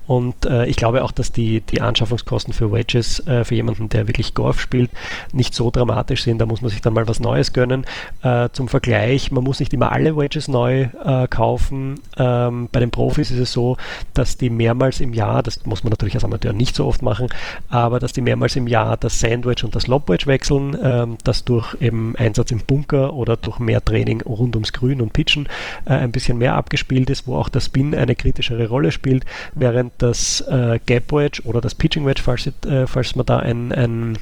Und 0.08 0.46
äh, 0.46 0.66
ich 0.66 0.76
glaube 0.76 1.04
auch, 1.04 1.12
dass 1.12 1.32
die, 1.32 1.62
die 1.62 1.82
Anschaffungskosten 1.82 2.54
für 2.54 2.72
Wedges 2.72 3.26
äh, 3.28 3.44
für 3.44 3.56
jemanden, 3.56 3.90
der 3.90 4.08
wirklich 4.08 4.34
Golf 4.34 4.60
spielt, 4.60 4.92
nicht 5.34 5.54
so 5.54 5.72
dramatisch 5.72 6.24
sind. 6.24 6.40
Da 6.40 6.46
muss 6.46 6.62
man 6.62 6.70
sich 6.70 6.82
dann 6.82 6.94
mal 6.94 7.08
was 7.08 7.20
Neues 7.20 7.54
gönnen. 7.54 7.86
Äh, 8.22 8.50
zum 8.54 8.68
Vergleich, 8.68 9.32
man 9.32 9.44
muss 9.44 9.60
nicht 9.60 9.74
immer 9.74 9.92
alle 9.92 10.16
Wedges 10.16 10.48
neu 10.48 10.88
äh, 11.04 11.28
kaufen. 11.28 12.00
Ähm, 12.18 12.70
bei 12.72 12.80
den 12.80 12.92
Profis 12.92 13.32
ist 13.32 13.40
es 13.40 13.52
so, 13.52 13.78
dass 14.14 14.29
die 14.38 14.50
mehrmals 14.50 15.00
im 15.00 15.14
Jahr, 15.14 15.44
das 15.44 15.66
muss 15.66 15.84
man 15.84 15.92
natürlich 15.92 16.16
als 16.16 16.24
Amateur 16.24 16.54
nicht 16.54 16.76
so 16.76 16.86
oft 16.86 17.02
machen, 17.02 17.28
aber 17.70 18.00
dass 18.00 18.14
die 18.14 18.22
mehrmals 18.22 18.56
im 18.56 18.68
Jahr 18.68 18.98
das 18.98 19.20
Sandwich 19.20 19.64
und 19.64 19.76
das 19.76 19.88
Lobwedge 19.88 20.28
wechseln, 20.28 20.78
ähm, 20.82 21.18
das 21.24 21.44
durch 21.46 21.76
eben 21.82 22.16
Einsatz 22.16 22.52
im 22.52 22.60
Bunker 22.60 23.14
oder 23.14 23.38
durch 23.38 23.60
mehr 23.60 23.84
Training 23.84 24.22
rund 24.22 24.56
ums 24.56 24.74
Grün 24.74 25.02
und 25.02 25.14
Pitchen 25.14 25.48
äh, 25.86 25.94
ein 25.94 26.12
bisschen 26.12 26.38
mehr 26.38 26.56
abgespielt 26.56 27.10
ist, 27.10 27.28
wo 27.28 27.36
auch 27.36 27.50
der 27.50 27.62
Spin 27.62 27.96
eine 27.96 28.16
kritischere 28.16 28.68
Rolle 28.68 28.92
spielt, 28.92 29.26
während 29.54 29.94
das 29.98 30.42
äh, 30.42 30.80
Gap 30.86 31.12
Wedge 31.12 31.42
oder 31.46 31.62
das 31.62 31.76
Pitching 31.76 32.06
Wedge, 32.06 32.22
falls, 32.24 32.48
äh, 32.66 32.88
falls 32.88 33.16
man 33.16 33.26
da 33.26 33.40
ein, 33.40 33.72
ein, 33.72 34.18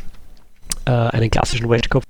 äh, 0.86 0.92
einen 0.92 1.30
klassischen 1.30 1.70
Wedge-Kopf 1.70 2.04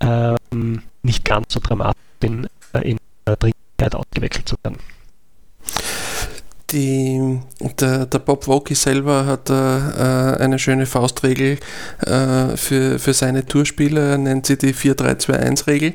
ähm, 0.00 0.82
nicht 1.02 1.24
ganz 1.24 1.52
so 1.52 1.60
dramatisch 1.60 2.00
in, 2.22 2.46
äh, 2.72 2.90
in 2.90 2.98
Dringlichkeit 3.24 3.94
ausgewechselt 3.94 4.48
zu 4.48 4.56
werden. 4.62 4.78
Die, 6.72 7.38
der, 7.78 8.06
der 8.06 8.18
Bob 8.18 8.48
Woki 8.48 8.74
selber 8.74 9.24
hat 9.24 9.50
äh, 9.50 10.42
eine 10.42 10.58
schöne 10.58 10.86
Faustregel 10.86 11.58
äh, 12.00 12.56
für, 12.56 12.98
für 12.98 13.14
seine 13.14 13.46
Tourspieler. 13.46 14.02
Er 14.02 14.18
nennt 14.18 14.46
sie 14.46 14.58
die 14.58 14.74
4-3-2-1-Regel 14.74 15.94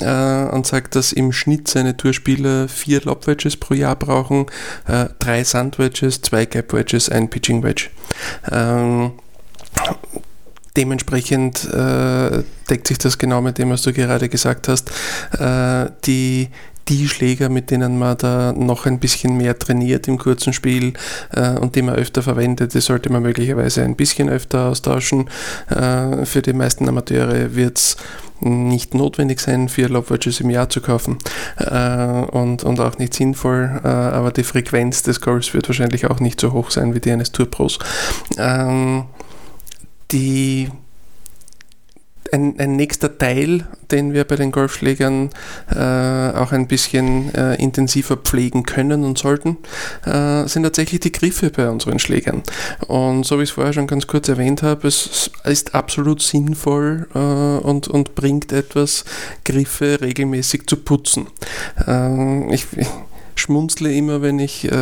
äh, 0.00 0.44
und 0.52 0.66
sagt, 0.66 0.96
dass 0.96 1.12
im 1.12 1.30
Schnitt 1.30 1.68
seine 1.68 1.96
Tourspieler 1.96 2.66
vier 2.66 3.00
Lob-Wedges 3.02 3.58
pro 3.58 3.74
Jahr 3.74 3.94
brauchen, 3.94 4.46
äh, 4.88 5.06
drei 5.20 5.44
Sand-Wedges, 5.44 6.22
zwei 6.22 6.46
Gap-Wedges, 6.46 7.08
ein 7.10 7.30
Pitching-Wedge. 7.30 7.90
Ähm, 8.50 9.12
dementsprechend 10.76 11.64
äh, 11.72 12.42
deckt 12.68 12.88
sich 12.88 12.98
das 12.98 13.18
genau 13.18 13.40
mit 13.40 13.58
dem, 13.58 13.70
was 13.70 13.82
du 13.82 13.92
gerade 13.92 14.28
gesagt 14.28 14.66
hast. 14.66 14.90
Äh, 15.38 15.90
die, 16.04 16.48
die 16.88 17.08
Schläger, 17.08 17.48
mit 17.48 17.70
denen 17.70 17.98
man 17.98 18.16
da 18.16 18.52
noch 18.52 18.86
ein 18.86 18.98
bisschen 18.98 19.36
mehr 19.36 19.58
trainiert 19.58 20.08
im 20.08 20.18
kurzen 20.18 20.52
Spiel 20.52 20.94
äh, 21.32 21.50
und 21.58 21.76
die 21.76 21.82
man 21.82 21.94
öfter 21.94 22.22
verwendet, 22.22 22.74
die 22.74 22.80
sollte 22.80 23.10
man 23.12 23.22
möglicherweise 23.22 23.82
ein 23.82 23.96
bisschen 23.96 24.28
öfter 24.28 24.66
austauschen. 24.66 25.28
Äh, 25.68 26.24
für 26.24 26.42
die 26.42 26.52
meisten 26.52 26.88
Amateure 26.88 27.54
wird 27.54 27.78
es 27.78 27.96
nicht 28.40 28.94
notwendig 28.94 29.40
sein, 29.40 29.68
vier 29.68 29.88
Lobwatches 29.88 30.40
im 30.40 30.50
Jahr 30.50 30.68
zu 30.68 30.80
kaufen 30.80 31.18
äh, 31.56 32.22
und, 32.30 32.62
und 32.62 32.80
auch 32.80 32.96
nicht 32.98 33.14
sinnvoll, 33.14 33.80
äh, 33.82 33.88
aber 33.88 34.30
die 34.30 34.44
Frequenz 34.44 35.02
des 35.02 35.20
Golfs 35.20 35.54
wird 35.54 35.68
wahrscheinlich 35.68 36.06
auch 36.06 36.20
nicht 36.20 36.40
so 36.40 36.52
hoch 36.52 36.70
sein 36.70 36.94
wie 36.94 37.00
die 37.00 37.10
eines 37.10 37.32
Tourpros. 37.32 37.78
Ähm, 38.38 39.04
die 40.12 40.70
ein, 42.32 42.58
ein, 42.58 42.76
nächster 42.76 43.16
Teil, 43.18 43.66
den 43.90 44.12
wir 44.12 44.24
bei 44.24 44.36
den 44.36 44.52
Golfschlägern 44.52 45.30
äh, 45.70 45.76
auch 45.76 46.52
ein 46.52 46.66
bisschen 46.66 47.34
äh, 47.34 47.54
intensiver 47.56 48.16
pflegen 48.16 48.64
können 48.64 49.04
und 49.04 49.18
sollten, 49.18 49.56
äh, 50.04 50.46
sind 50.46 50.62
tatsächlich 50.62 51.00
die 51.00 51.12
Griffe 51.12 51.50
bei 51.50 51.68
unseren 51.68 51.98
Schlägern. 51.98 52.42
Und 52.86 53.24
so 53.24 53.38
wie 53.38 53.42
ich 53.42 53.50
es 53.50 53.54
vorher 53.54 53.72
schon 53.72 53.86
ganz 53.86 54.06
kurz 54.06 54.28
erwähnt 54.28 54.62
habe, 54.62 54.88
es 54.88 55.30
ist 55.44 55.74
absolut 55.74 56.22
sinnvoll 56.22 57.06
äh, 57.14 57.18
und, 57.18 57.88
und 57.88 58.14
bringt 58.14 58.52
etwas, 58.52 59.04
Griffe 59.44 60.00
regelmäßig 60.00 60.66
zu 60.66 60.76
putzen. 60.76 61.26
Ähm, 61.86 62.50
ich, 62.52 62.66
schmunzle 63.40 63.92
immer, 63.92 64.22
wenn 64.22 64.38
ich, 64.38 64.64
äh, 64.64 64.72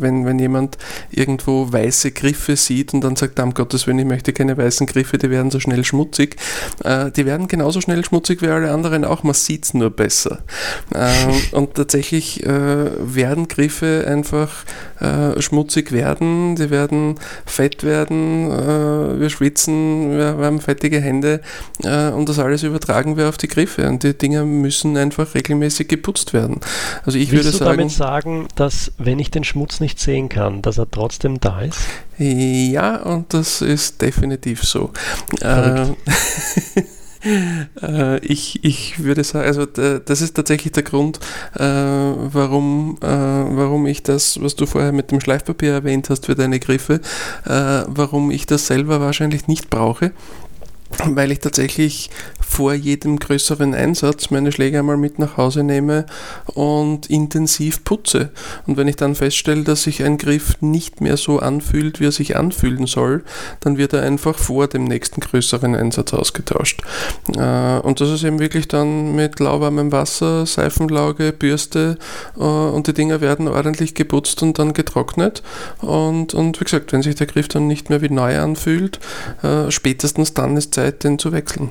wenn, 0.00 0.26
wenn 0.26 0.38
jemand 0.38 0.78
irgendwo 1.10 1.72
weiße 1.72 2.12
Griffe 2.12 2.56
sieht 2.56 2.94
und 2.94 3.02
dann 3.02 3.16
sagt, 3.16 3.38
um 3.40 3.54
Gottes 3.54 3.86
Willen, 3.86 3.98
ich 3.98 4.06
möchte 4.06 4.32
keine 4.32 4.56
weißen 4.56 4.86
Griffe, 4.86 5.18
die 5.18 5.30
werden 5.30 5.50
so 5.50 5.60
schnell 5.60 5.84
schmutzig. 5.84 6.36
Äh, 6.84 7.10
die 7.10 7.26
werden 7.26 7.48
genauso 7.48 7.80
schnell 7.80 8.04
schmutzig 8.04 8.42
wie 8.42 8.48
alle 8.48 8.72
anderen 8.72 9.04
auch, 9.04 9.22
man 9.22 9.34
sieht 9.34 9.64
es 9.64 9.74
nur 9.74 9.90
besser. 9.90 10.40
Äh, 10.94 11.06
und 11.52 11.74
tatsächlich 11.74 12.44
äh, 12.44 12.90
werden 13.00 13.48
Griffe 13.48 14.04
einfach 14.08 14.64
äh, 15.00 15.40
schmutzig 15.40 15.92
werden, 15.92 16.56
die 16.56 16.70
werden 16.70 17.16
fett 17.44 17.84
werden, 17.84 18.50
äh, 18.50 19.20
wir 19.20 19.30
schwitzen, 19.30 20.12
wir, 20.12 20.38
wir, 20.38 20.46
haben 20.46 20.60
fettige 20.60 21.00
Hände 21.00 21.40
und 21.82 22.28
das 22.28 22.38
alles 22.38 22.62
übertragen 22.62 23.16
wir 23.16 23.28
auf 23.28 23.36
die 23.36 23.48
Griffe 23.48 23.88
und 23.88 24.02
die 24.02 24.16
Dinger 24.16 24.44
müssen 24.44 24.96
einfach 24.96 25.34
regelmäßig 25.34 25.88
geputzt 25.88 26.32
werden. 26.32 26.60
Also 27.04 27.18
ich 27.18 27.30
Willst 27.30 27.44
würde 27.44 27.58
sagen, 27.58 27.88
sagen, 28.06 28.46
dass 28.54 28.92
wenn 28.98 29.18
ich 29.18 29.32
den 29.32 29.42
Schmutz 29.42 29.80
nicht 29.80 29.98
sehen 29.98 30.28
kann, 30.28 30.62
dass 30.62 30.78
er 30.78 30.88
trotzdem 30.88 31.40
da 31.40 31.60
ist? 31.62 31.80
Ja, 32.18 33.02
und 33.02 33.34
das 33.34 33.62
ist 33.62 34.00
definitiv 34.00 34.62
so. 34.62 34.92
Äh, 35.40 35.86
äh, 37.82 38.18
ich, 38.24 38.64
ich 38.64 39.02
würde 39.02 39.24
sagen, 39.24 39.46
also 39.46 39.66
das 39.66 40.20
ist 40.20 40.36
tatsächlich 40.36 40.72
der 40.72 40.84
Grund, 40.84 41.18
äh, 41.56 41.64
warum, 41.64 42.96
äh, 43.02 43.06
warum 43.06 43.86
ich 43.86 44.04
das, 44.04 44.40
was 44.40 44.54
du 44.54 44.66
vorher 44.66 44.92
mit 44.92 45.10
dem 45.10 45.20
Schleifpapier 45.20 45.72
erwähnt 45.72 46.08
hast 46.08 46.26
für 46.26 46.36
deine 46.36 46.60
Griffe, 46.60 47.00
warum 47.44 48.30
ich 48.30 48.46
das 48.46 48.68
selber 48.68 49.00
wahrscheinlich 49.00 49.48
nicht 49.48 49.68
brauche 49.68 50.12
weil 51.04 51.32
ich 51.32 51.40
tatsächlich 51.40 52.10
vor 52.40 52.74
jedem 52.74 53.18
größeren 53.18 53.74
Einsatz 53.74 54.30
meine 54.30 54.52
Schläge 54.52 54.78
einmal 54.78 54.96
mit 54.96 55.18
nach 55.18 55.36
Hause 55.36 55.62
nehme 55.62 56.06
und 56.46 57.10
intensiv 57.10 57.84
putze. 57.84 58.30
Und 58.66 58.76
wenn 58.76 58.88
ich 58.88 58.96
dann 58.96 59.14
feststelle, 59.14 59.64
dass 59.64 59.82
sich 59.82 60.02
ein 60.02 60.18
Griff 60.18 60.60
nicht 60.60 61.00
mehr 61.00 61.16
so 61.16 61.38
anfühlt, 61.38 62.00
wie 62.00 62.06
er 62.06 62.12
sich 62.12 62.36
anfühlen 62.36 62.86
soll, 62.86 63.24
dann 63.60 63.76
wird 63.78 63.92
er 63.92 64.02
einfach 64.02 64.38
vor 64.38 64.68
dem 64.68 64.84
nächsten 64.84 65.20
größeren 65.20 65.74
Einsatz 65.74 66.14
ausgetauscht. 66.14 66.82
Äh, 67.36 67.78
und 67.80 68.00
das 68.00 68.10
ist 68.10 68.24
eben 68.24 68.38
wirklich 68.38 68.68
dann 68.68 69.14
mit 69.14 69.40
lauwarmem 69.40 69.92
Wasser, 69.92 70.46
Seifenlauge, 70.46 71.32
Bürste 71.32 71.98
äh, 72.36 72.40
und 72.40 72.86
die 72.86 72.94
Dinger 72.94 73.20
werden 73.20 73.48
ordentlich 73.48 73.94
geputzt 73.94 74.42
und 74.42 74.58
dann 74.58 74.72
getrocknet. 74.72 75.42
Und, 75.80 76.34
und 76.34 76.60
wie 76.60 76.64
gesagt, 76.64 76.92
wenn 76.92 77.02
sich 77.02 77.16
der 77.16 77.26
Griff 77.26 77.48
dann 77.48 77.66
nicht 77.66 77.90
mehr 77.90 78.02
wie 78.02 78.08
neu 78.08 78.38
anfühlt, 78.38 79.00
äh, 79.42 79.70
spätestens 79.70 80.34
dann 80.34 80.56
ist 80.56 80.74
Zeit, 80.74 80.85
den 80.92 81.18
zu 81.18 81.32
wechseln? 81.32 81.70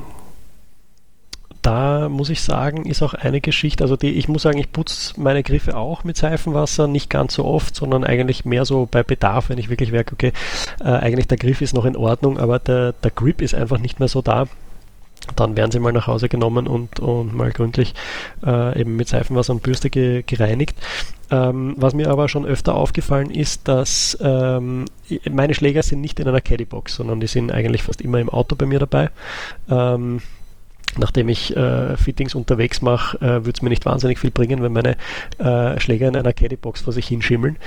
Da 1.61 2.09
muss 2.09 2.29
ich 2.29 2.41
sagen, 2.41 2.85
ist 2.85 3.01
auch 3.01 3.15
eine 3.15 3.41
Geschichte, 3.41 3.83
also 3.83 3.95
die, 3.95 4.11
ich 4.11 4.27
muss 4.27 4.43
sagen, 4.43 4.59
ich 4.59 4.71
putze 4.71 5.19
meine 5.19 5.41
Griffe 5.41 5.75
auch 5.75 6.03
mit 6.03 6.15
Seifenwasser, 6.15 6.87
nicht 6.87 7.09
ganz 7.09 7.33
so 7.33 7.43
oft, 7.43 7.75
sondern 7.75 8.03
eigentlich 8.03 8.45
mehr 8.45 8.65
so 8.65 8.87
bei 8.89 9.01
Bedarf, 9.01 9.49
wenn 9.49 9.57
ich 9.57 9.69
wirklich 9.69 9.91
merke, 9.91 10.13
okay, 10.13 10.31
äh, 10.79 10.89
eigentlich 10.89 11.27
der 11.27 11.39
Griff 11.39 11.61
ist 11.61 11.73
noch 11.73 11.85
in 11.85 11.95
Ordnung, 11.95 12.37
aber 12.37 12.59
der, 12.59 12.93
der 12.93 13.09
Grip 13.09 13.41
ist 13.41 13.55
einfach 13.55 13.79
nicht 13.79 13.99
mehr 13.99 14.09
so 14.09 14.21
da 14.21 14.45
dann 15.35 15.57
werden 15.57 15.71
sie 15.71 15.79
mal 15.79 15.93
nach 15.93 16.07
Hause 16.07 16.29
genommen 16.29 16.67
und, 16.67 16.99
und 16.99 17.33
mal 17.35 17.51
gründlich 17.51 17.93
äh, 18.45 18.79
eben 18.79 18.95
mit 18.95 19.07
Seifenwasser 19.07 19.53
und 19.53 19.63
Bürste 19.63 19.89
ge, 19.89 20.23
gereinigt. 20.25 20.75
Ähm, 21.31 21.73
was 21.77 21.93
mir 21.93 22.09
aber 22.09 22.29
schon 22.29 22.45
öfter 22.45 22.75
aufgefallen 22.75 23.31
ist, 23.31 23.67
dass 23.67 24.17
ähm, 24.21 24.85
meine 25.29 25.55
Schläger 25.55 25.81
sind 25.81 26.01
nicht 26.01 26.19
in 26.19 26.27
einer 26.27 26.41
Caddybox, 26.41 26.95
sondern 26.95 27.19
die 27.19 27.27
sind 27.27 27.51
eigentlich 27.51 27.83
fast 27.83 28.01
immer 28.01 28.19
im 28.19 28.29
Auto 28.29 28.55
bei 28.55 28.65
mir 28.65 28.79
dabei. 28.79 29.09
Ähm, 29.69 30.21
nachdem 30.97 31.29
ich 31.29 31.55
äh, 31.55 31.97
Fittings 31.97 32.35
unterwegs 32.35 32.81
mache, 32.81 33.17
äh, 33.17 33.45
würde 33.45 33.51
es 33.53 33.61
mir 33.61 33.69
nicht 33.69 33.85
wahnsinnig 33.85 34.19
viel 34.19 34.31
bringen, 34.31 34.61
wenn 34.61 34.73
meine 34.73 34.95
äh, 35.37 35.79
Schläger 35.79 36.07
in 36.07 36.15
einer 36.15 36.33
Caddybox 36.33 36.81
vor 36.81 36.93
sich 36.93 37.07
hinschimmeln. 37.07 37.57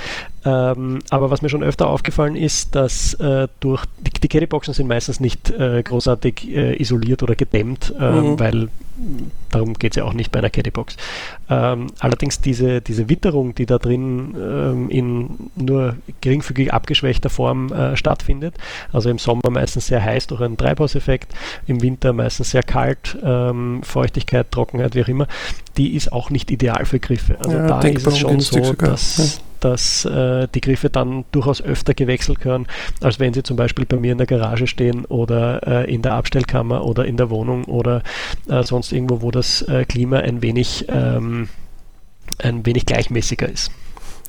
Ähm, 0.44 1.00
aber 1.10 1.30
was 1.30 1.42
mir 1.42 1.48
schon 1.48 1.62
öfter 1.62 1.88
aufgefallen 1.88 2.36
ist, 2.36 2.74
dass 2.74 3.14
äh, 3.14 3.48
durch 3.60 3.84
die, 3.98 4.20
die 4.20 4.28
Caddyboxen 4.28 4.74
sind 4.74 4.88
meistens 4.88 5.20
nicht 5.20 5.50
äh, 5.50 5.82
großartig 5.82 6.48
äh, 6.48 6.80
isoliert 6.80 7.22
oder 7.22 7.34
gedämmt, 7.34 7.94
ähm, 7.98 8.32
mhm. 8.32 8.40
weil 8.40 8.68
darum 9.50 9.74
geht 9.74 9.92
es 9.92 9.96
ja 9.96 10.04
auch 10.04 10.12
nicht 10.12 10.32
bei 10.32 10.38
einer 10.38 10.50
Caddybox. 10.50 10.96
Ähm, 11.48 11.88
allerdings 11.98 12.40
diese, 12.40 12.80
diese 12.80 13.08
Witterung, 13.08 13.54
die 13.54 13.66
da 13.66 13.78
drin 13.78 14.34
ähm, 14.36 14.90
in 14.90 15.50
nur 15.56 15.96
geringfügig 16.20 16.72
abgeschwächter 16.72 17.30
Form 17.30 17.72
äh, 17.72 17.96
stattfindet, 17.96 18.54
also 18.92 19.10
im 19.10 19.18
Sommer 19.18 19.50
meistens 19.50 19.86
sehr 19.86 20.04
heiß 20.04 20.26
durch 20.26 20.40
einen 20.40 20.56
Treibhauseffekt, 20.56 21.32
im 21.66 21.82
Winter 21.82 22.12
meistens 22.12 22.50
sehr 22.50 22.62
kalt, 22.62 23.16
ähm, 23.22 23.82
Feuchtigkeit, 23.82 24.50
Trockenheit, 24.50 24.94
wie 24.94 25.02
auch 25.02 25.08
immer, 25.08 25.28
die 25.76 25.94
ist 25.94 26.12
auch 26.12 26.30
nicht 26.30 26.50
ideal 26.50 26.84
für 26.84 26.98
Griffe. 26.98 27.38
Also 27.38 27.56
ja, 27.56 27.66
da 27.66 27.80
ist 27.80 28.06
es 28.06 28.18
schon 28.18 28.40
so, 28.40 28.62
sogar. 28.62 28.90
dass 28.90 29.40
dass 29.60 30.04
äh, 30.04 30.48
die 30.54 30.60
Griffe 30.60 30.90
dann 30.90 31.24
durchaus 31.32 31.62
öfter 31.62 31.94
gewechselt 31.94 32.40
können, 32.40 32.66
als 33.00 33.20
wenn 33.20 33.34
sie 33.34 33.42
zum 33.42 33.56
Beispiel 33.56 33.86
bei 33.86 33.96
mir 33.96 34.12
in 34.12 34.18
der 34.18 34.26
Garage 34.26 34.66
stehen 34.66 35.04
oder 35.04 35.66
äh, 35.66 35.92
in 35.92 36.02
der 36.02 36.14
Abstellkammer 36.14 36.84
oder 36.84 37.04
in 37.04 37.16
der 37.16 37.30
Wohnung 37.30 37.64
oder 37.64 38.02
äh, 38.48 38.62
sonst 38.62 38.92
irgendwo, 38.92 39.22
wo 39.22 39.30
das 39.30 39.62
äh, 39.62 39.84
Klima 39.84 40.18
ein 40.18 40.42
wenig, 40.42 40.86
ähm, 40.88 41.48
ein 42.38 42.64
wenig 42.66 42.86
gleichmäßiger 42.86 43.48
ist. 43.48 43.70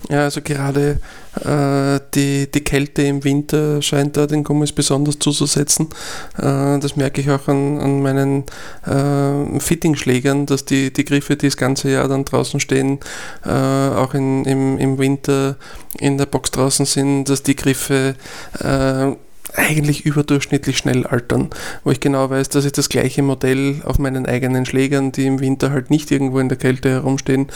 Ja, 0.08 0.24
also 0.24 0.42
gerade 0.42 1.00
äh, 1.44 2.00
die, 2.16 2.50
die 2.50 2.64
Kälte 2.64 3.02
im 3.04 3.24
Winter 3.24 3.82
scheint 3.82 4.16
da 4.16 4.28
den 4.28 4.44
Gummis 4.44 4.72
besonders 4.72 5.20
zuzusetzen. 5.20 5.90
Äh, 6.38 6.80
das 6.80 6.96
merke 6.96 7.22
ich 7.22 7.30
auch 7.30 7.48
an, 7.48 7.80
an 7.80 8.02
meinen 8.02 8.46
äh, 8.86 9.60
Fittingschlägern, 9.60 10.46
dass 10.46 10.64
die, 10.64 10.94
die 10.94 11.04
Griffe, 11.04 11.36
die 11.36 11.48
das 11.48 11.58
ganze 11.58 11.92
Jahr 11.92 12.08
dann 12.08 12.24
draußen 12.24 12.60
stehen, 12.60 13.00
äh, 13.46 13.50
auch 13.50 14.14
in, 14.14 14.46
im, 14.46 14.78
im 14.78 14.98
Winter 14.98 15.58
in 16.00 16.18
der 16.18 16.28
Box 16.28 16.52
draußen 16.52 16.86
sind, 16.86 17.26
dass 17.26 17.44
die 17.44 17.56
Griffe 17.56 18.16
äh, 18.60 19.12
eigentlich 19.56 20.06
überdurchschnittlich 20.06 20.78
schnell 20.78 21.06
altern, 21.06 21.50
wo 21.84 21.92
ich 21.92 22.00
genau 22.00 22.30
weiß, 22.30 22.50
dass 22.50 22.66
ich 22.66 22.72
das 22.72 22.90
gleiche 22.90 23.22
Modell 23.22 23.82
auf 23.86 24.00
meinen 24.00 24.26
eigenen 24.26 24.66
Schlägern, 24.66 25.12
die 25.12 25.26
im 25.26 25.40
Winter 25.40 25.72
halt 25.72 25.90
nicht 25.90 26.12
irgendwo 26.12 26.40
in 26.40 26.50
der 26.50 26.58
Kälte 26.58 26.90
herumstehen, 26.90 27.48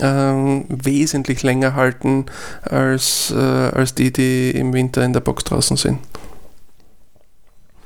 ähm, 0.00 0.64
wesentlich 0.68 1.42
länger 1.42 1.74
halten 1.74 2.26
als, 2.62 3.32
äh, 3.36 3.36
als 3.36 3.94
die, 3.94 4.12
die 4.12 4.50
im 4.50 4.72
Winter 4.72 5.04
in 5.04 5.12
der 5.12 5.20
Box 5.20 5.44
draußen 5.44 5.76
sind. 5.76 5.98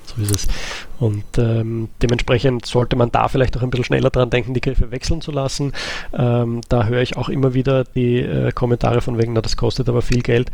So 0.06 0.22
ist 0.22 0.34
es. 0.34 0.48
Und 0.98 1.38
ähm, 1.38 1.88
dementsprechend 2.02 2.66
sollte 2.66 2.96
man 2.96 3.12
da 3.12 3.28
vielleicht 3.28 3.56
auch 3.56 3.62
ein 3.62 3.70
bisschen 3.70 3.84
schneller 3.84 4.10
dran 4.10 4.30
denken, 4.30 4.54
die 4.54 4.60
Griffe 4.60 4.90
wechseln 4.90 5.20
zu 5.20 5.30
lassen. 5.30 5.72
Ähm, 6.12 6.62
da 6.68 6.86
höre 6.86 7.00
ich 7.00 7.16
auch 7.16 7.28
immer 7.28 7.54
wieder 7.54 7.84
die 7.84 8.18
äh, 8.18 8.52
Kommentare 8.52 9.00
von 9.00 9.18
wegen, 9.18 9.32
na, 9.32 9.40
das 9.40 9.56
kostet 9.56 9.88
aber 9.88 10.02
viel 10.02 10.22
Geld 10.22 10.50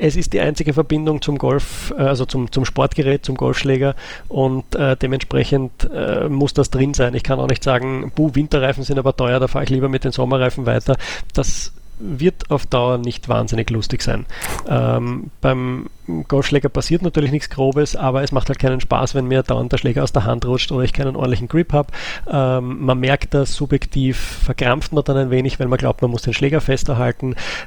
es 0.00 0.16
ist 0.16 0.32
die 0.32 0.40
einzige 0.40 0.72
Verbindung 0.72 1.20
zum 1.22 1.38
Golf, 1.38 1.92
äh, 1.96 2.02
also 2.02 2.24
zum, 2.24 2.50
zum 2.50 2.64
Sportgerät, 2.64 3.24
zum 3.24 3.36
Golfschläger 3.36 3.94
und 4.28 4.74
äh, 4.74 4.96
dementsprechend 4.96 5.88
äh, 5.92 6.28
muss 6.28 6.54
das 6.54 6.70
drin 6.70 6.94
sein. 6.94 7.14
Ich 7.14 7.22
kann 7.22 7.38
auch 7.38 7.48
nicht 7.48 7.62
sagen, 7.62 8.10
buh, 8.14 8.30
Winterreifen 8.34 8.82
sind 8.82 8.98
aber 8.98 9.14
teuer, 9.16 9.38
da 9.38 9.48
fahre 9.48 9.64
ich 9.64 9.70
lieber 9.70 9.88
mit 9.88 10.04
den 10.04 10.12
Sommerreifen 10.12 10.66
weiter. 10.66 10.96
Das 11.34 11.72
wird 11.98 12.50
auf 12.50 12.64
Dauer 12.64 12.96
nicht 12.96 13.28
wahnsinnig 13.28 13.68
lustig 13.68 14.02
sein. 14.02 14.24
Ähm, 14.66 15.30
beim 15.42 15.86
Golfschläger 16.28 16.68
passiert 16.68 17.02
natürlich 17.02 17.30
nichts 17.30 17.50
Grobes, 17.50 17.96
aber 17.96 18.22
es 18.22 18.32
macht 18.32 18.48
halt 18.48 18.58
keinen 18.58 18.80
Spaß, 18.80 19.14
wenn 19.14 19.26
mir 19.26 19.42
dauernd 19.42 19.72
der 19.72 19.78
Schläger 19.78 20.02
aus 20.02 20.12
der 20.12 20.24
Hand 20.24 20.44
rutscht 20.44 20.72
oder 20.72 20.84
ich 20.84 20.92
keinen 20.92 21.16
ordentlichen 21.16 21.48
Grip 21.48 21.72
habe. 21.72 21.88
Ähm, 22.30 22.84
man 22.84 23.00
merkt 23.00 23.34
das 23.34 23.54
subjektiv, 23.54 24.18
verkrampft 24.18 24.92
man 24.92 25.04
dann 25.04 25.16
ein 25.16 25.30
wenig, 25.30 25.60
weil 25.60 25.68
man 25.68 25.78
glaubt, 25.78 26.02
man 26.02 26.10
muss 26.10 26.22
den 26.22 26.34
Schläger 26.34 26.60
fester 26.60 26.98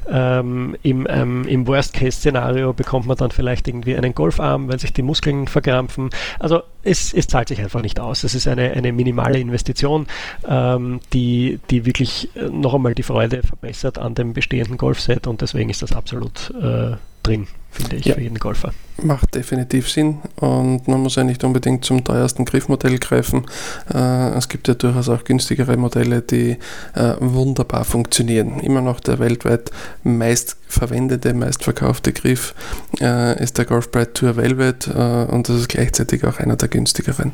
Ähm, 0.09 0.75
Im, 0.83 1.07
ähm, 1.09 1.47
im 1.47 1.67
Worst-Case-Szenario 1.67 2.73
bekommt 2.73 3.07
man 3.07 3.17
dann 3.17 3.31
vielleicht 3.31 3.67
irgendwie 3.67 3.95
einen 3.95 4.13
Golfarm, 4.13 4.67
weil 4.67 4.79
sich 4.79 4.93
die 4.93 5.01
Muskeln 5.01 5.47
verkrampfen. 5.47 6.09
Also 6.39 6.61
es, 6.83 7.13
es 7.13 7.27
zahlt 7.27 7.47
sich 7.47 7.61
einfach 7.61 7.81
nicht 7.81 7.99
aus. 7.99 8.23
Es 8.23 8.35
ist 8.35 8.47
eine, 8.47 8.71
eine 8.71 8.91
minimale 8.91 9.39
Investition, 9.39 10.07
ähm, 10.47 10.99
die, 11.13 11.59
die 11.69 11.85
wirklich 11.85 12.29
äh, 12.35 12.49
noch 12.49 12.73
einmal 12.73 12.95
die 12.95 13.03
Freude 13.03 13.41
verbessert 13.43 13.97
an 13.97 14.15
dem 14.15 14.33
bestehenden 14.33 14.77
Golfset 14.77 15.27
und 15.27 15.41
deswegen 15.41 15.69
ist 15.69 15.81
das 15.81 15.93
absolut 15.93 16.53
äh, 16.61 16.97
drin 17.23 17.47
finde 17.73 17.95
ich, 17.97 18.05
ja. 18.05 18.15
für 18.15 18.21
jeden 18.21 18.39
Golfer. 18.39 18.73
Macht 19.01 19.33
definitiv 19.33 19.89
Sinn 19.89 20.19
und 20.35 20.87
man 20.87 21.01
muss 21.01 21.15
ja 21.15 21.23
nicht 21.23 21.43
unbedingt 21.43 21.83
zum 21.83 22.03
teuersten 22.03 22.45
Griffmodell 22.45 22.99
greifen. 22.99 23.45
Äh, 23.91 24.37
es 24.37 24.49
gibt 24.49 24.67
ja 24.67 24.75
durchaus 24.75 25.09
auch 25.09 25.23
günstigere 25.23 25.75
Modelle, 25.77 26.21
die 26.21 26.57
äh, 26.93 27.15
wunderbar 27.19 27.85
funktionieren. 27.85 28.59
Immer 28.59 28.81
noch 28.81 28.99
der 28.99 29.17
weltweit 29.17 29.71
meist 30.03 30.57
verwendete, 30.67 31.33
meistverkaufte 31.33 32.13
Griff 32.13 32.53
äh, 32.99 33.41
ist 33.43 33.57
der 33.57 33.65
Golf 33.65 33.91
Bride 33.91 34.13
Tour 34.13 34.37
Velvet 34.37 34.87
und 34.87 35.47
das 35.47 35.57
ist 35.57 35.69
gleichzeitig 35.69 36.23
auch 36.25 36.39
einer 36.39 36.55
der 36.55 36.67
günstigeren. 36.67 37.31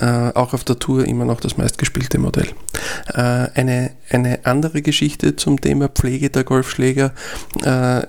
Auch 0.00 0.54
auf 0.54 0.64
der 0.64 0.78
Tour 0.78 1.04
immer 1.04 1.26
noch 1.26 1.40
das 1.40 1.58
meistgespielte 1.58 2.18
Modell. 2.18 2.48
Eine, 3.04 3.90
eine 4.08 4.40
andere 4.44 4.80
Geschichte 4.80 5.36
zum 5.36 5.60
Thema 5.60 5.90
Pflege 5.90 6.30
der 6.30 6.44
Golfschläger 6.44 7.12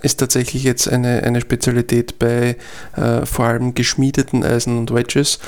ist 0.02 0.22
tatsächlich 0.22 0.64
jetzt 0.64 0.88
eine, 0.88 1.24
eine 1.24 1.42
Spezialität 1.54 2.18
bei 2.18 2.58
äh, 2.96 3.26
vor 3.26 3.46
allem 3.46 3.76
geschmiedeten 3.76 4.44
Eisen 4.44 4.78
und 4.78 4.94
Wedges. 4.94 5.40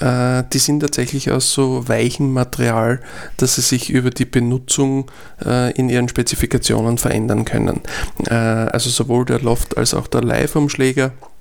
Äh, 0.00 0.42
die 0.52 0.58
sind 0.58 0.80
tatsächlich 0.80 1.30
aus 1.30 1.52
so 1.52 1.88
weichem 1.88 2.32
Material, 2.32 3.00
dass 3.36 3.54
sie 3.54 3.60
sich 3.60 3.90
über 3.90 4.10
die 4.10 4.24
Benutzung 4.24 5.10
äh, 5.44 5.72
in 5.72 5.88
ihren 5.88 6.08
Spezifikationen 6.08 6.98
verändern 6.98 7.44
können. 7.44 7.80
Äh, 8.26 8.34
also 8.34 8.90
sowohl 8.90 9.24
der 9.24 9.40
Loft 9.40 9.76
als 9.76 9.94
auch 9.94 10.08
der 10.08 10.22
Leihumschläger 10.22 11.06
äh, 11.06 11.31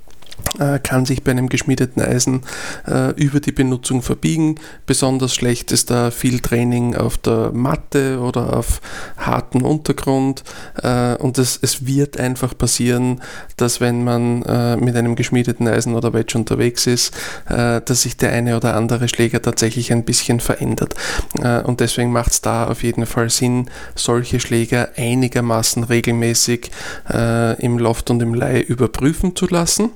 kann 0.84 1.06
sich 1.06 1.24
bei 1.24 1.32
einem 1.32 1.50
geschmiedeten 1.50 2.02
Eisen 2.02 2.42
äh, 2.88 3.12
über 3.12 3.40
die 3.40 3.52
Benutzung 3.52 4.02
verbiegen. 4.02 4.56
Besonders 4.86 5.34
schlecht 5.34 5.72
ist 5.72 5.90
da 5.92 6.12
viel 6.12 6.40
Training 6.40 6.96
auf 6.96 7.18
der 7.18 7.52
Matte 7.54 8.20
oder 8.20 8.58
auf 8.58 8.82
harten 9.18 9.62
Untergrund 9.62 10.44
äh, 10.82 11.16
und 11.16 11.38
es, 11.38 11.60
es 11.62 11.86
wird 11.86 12.20
einfach 12.20 12.58
passieren, 12.58 13.22
dass 13.58 13.82
wenn 13.82 14.04
man 14.04 14.44
äh, 14.44 14.78
mit 14.78 14.96
einem 14.96 15.16
geschmiedeten 15.16 15.68
Eisen 15.68 15.96
oder 15.96 16.14
Wedge 16.14 16.38
unterwegs 16.38 16.88
ist, 16.88 17.16
äh, 17.50 17.82
dass 17.82 18.04
sich 18.04 18.18
der 18.18 18.32
eine 18.32 18.58
oder 18.58 18.76
andere 18.76 19.08
Schläger 19.08 19.42
tatsächlich 19.42 19.92
ein 19.92 20.04
bisschen 20.04 20.40
verändert. 20.40 20.96
Äh, 21.42 21.62
und 21.62 21.80
deswegen 21.80 22.12
macht 22.12 22.32
es 22.32 22.42
da 22.42 22.68
auf 22.68 22.84
jeden 22.84 23.06
Fall 23.06 23.30
Sinn, 23.30 23.70
solche 23.96 24.40
Schläger 24.40 24.90
einigermaßen 24.96 25.84
regelmäßig 25.84 26.72
im 27.60 27.78
Loft 27.78 28.10
und 28.10 28.22
im 28.22 28.34
Leih 28.34 28.62
überprüfen 28.62 29.36
zu 29.36 29.48
lassen. 29.48 29.92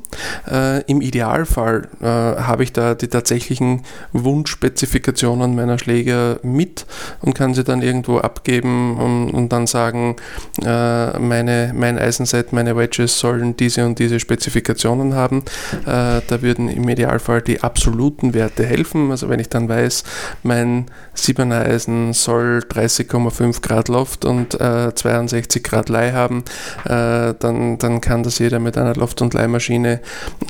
Äh, 0.49 0.81
Im 0.83 1.01
Idealfall 1.01 1.87
äh, 2.01 2.05
habe 2.05 2.63
ich 2.63 2.73
da 2.73 2.95
die 2.95 3.07
tatsächlichen 3.07 3.83
Wunschspezifikationen 4.13 5.55
meiner 5.55 5.77
Schläger 5.79 6.39
mit 6.43 6.85
und 7.21 7.35
kann 7.35 7.53
sie 7.53 7.63
dann 7.63 7.81
irgendwo 7.81 8.17
abgeben 8.17 8.97
und, 8.97 9.29
und 9.31 9.49
dann 9.49 9.67
sagen, 9.67 10.15
äh, 10.63 11.19
meine, 11.19 11.71
mein 11.75 11.97
Eisenset, 11.97 12.53
meine 12.53 12.75
Wedges 12.75 13.19
sollen 13.19 13.57
diese 13.57 13.85
und 13.85 13.99
diese 13.99 14.19
Spezifikationen 14.19 15.15
haben. 15.15 15.43
Äh, 15.85 16.21
da 16.27 16.41
würden 16.41 16.69
im 16.69 16.87
Idealfall 16.87 17.41
die 17.41 17.61
absoluten 17.61 18.33
Werte 18.33 18.65
helfen. 18.65 19.11
Also 19.11 19.29
wenn 19.29 19.39
ich 19.39 19.49
dann 19.49 19.69
weiß, 19.69 20.03
mein 20.43 20.85
7er 21.15 21.65
Eisen 21.65 22.13
soll 22.13 22.59
30,5 22.69 23.61
Grad 23.61 23.87
Loft 23.87 24.25
und 24.25 24.59
äh, 24.59 24.93
62 24.93 25.63
Grad 25.63 25.89
Leih 25.89 26.13
haben, 26.13 26.43
äh, 26.85 27.33
dann, 27.39 27.77
dann 27.77 28.01
kann 28.01 28.23
das 28.23 28.39
jeder 28.39 28.59
mit 28.59 28.77
einer 28.77 28.95
Loft- 28.95 29.21
und 29.21 29.33
Leihmaschine 29.33 30.01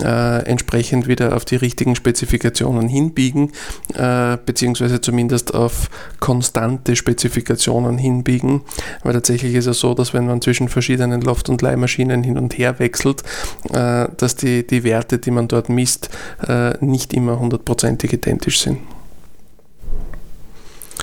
äh, 0.01 0.45
entsprechend 0.45 1.07
wieder 1.07 1.35
auf 1.35 1.45
die 1.45 1.55
richtigen 1.55 1.95
Spezifikationen 1.95 2.87
hinbiegen, 2.87 3.51
äh, 3.93 4.37
beziehungsweise 4.45 5.01
zumindest 5.01 5.53
auf 5.53 5.89
konstante 6.19 6.95
Spezifikationen 6.95 7.97
hinbiegen, 7.97 8.61
weil 9.03 9.13
tatsächlich 9.13 9.55
ist 9.55 9.67
es 9.67 9.79
so, 9.79 9.93
dass 9.93 10.13
wenn 10.13 10.25
man 10.25 10.41
zwischen 10.41 10.69
verschiedenen 10.69 11.21
Loft- 11.21 11.49
und 11.49 11.61
Leihmaschinen 11.61 12.23
hin 12.23 12.37
und 12.37 12.57
her 12.57 12.79
wechselt, 12.79 13.23
äh, 13.71 14.07
dass 14.17 14.35
die, 14.35 14.65
die 14.65 14.83
Werte, 14.83 15.19
die 15.19 15.31
man 15.31 15.47
dort 15.47 15.69
misst, 15.69 16.09
äh, 16.47 16.73
nicht 16.83 17.13
immer 17.13 17.39
hundertprozentig 17.39 18.13
identisch 18.13 18.59
sind. 18.59 18.79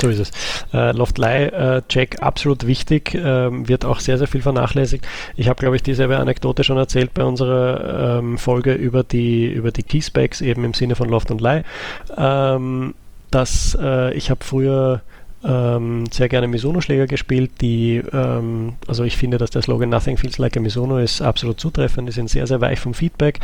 So 0.03 0.09
ist 0.09 0.19
es. 0.19 0.31
Äh, 0.75 0.91
Loft-Lie-Check 0.97 2.17
äh, 2.17 2.23
absolut 2.25 2.67
wichtig, 2.67 3.15
ähm, 3.15 3.69
wird 3.69 3.85
auch 3.85 4.01
sehr, 4.01 4.19
sehr 4.19 4.27
viel 4.27 4.43
vernachlässigt. 4.43 5.07
Ich 5.37 5.49
habe, 5.49 5.61
glaube 5.61 5.77
ich, 5.77 5.85
dieselbe 5.85 6.17
Anekdote 6.17 6.65
schon 6.65 6.77
erzählt 6.77 7.15
bei 7.15 7.23
unserer 7.23 8.19
ähm, 8.19 8.37
Folge 8.37 8.73
über 8.73 9.05
die, 9.05 9.47
über 9.47 9.71
die 9.71 9.85
Keyspecs, 9.85 10.41
eben 10.41 10.65
im 10.65 10.75
Sinne 10.75 10.97
von 10.97 11.09
Loft 11.09 11.31
und 11.31 11.41
Lie. 11.41 11.63
Ähm, 12.17 12.95
dass 13.31 13.79
äh, 13.81 14.13
ich 14.15 14.29
habe 14.31 14.43
früher 14.43 15.03
ähm, 15.45 16.07
sehr 16.11 16.29
gerne 16.29 16.49
Misono-Schläger 16.49 17.07
gespielt, 17.07 17.53
die, 17.61 18.03
ähm, 18.13 18.73
also 18.89 19.05
ich 19.05 19.17
finde, 19.17 19.39
dass 19.39 19.51
der 19.51 19.63
Slogan 19.63 19.89
Nothing 19.89 20.17
Feels 20.17 20.39
Like 20.39 20.57
a 20.57 20.61
Misono 20.61 20.99
ist 20.99 21.23
absolut 21.23 21.61
zutreffend, 21.61 22.09
die 22.09 22.13
sind 22.13 22.29
sehr, 22.29 22.49
sehr 22.49 22.61
weich 22.61 22.81
vom 22.81 22.93
Feedback. 22.93 23.39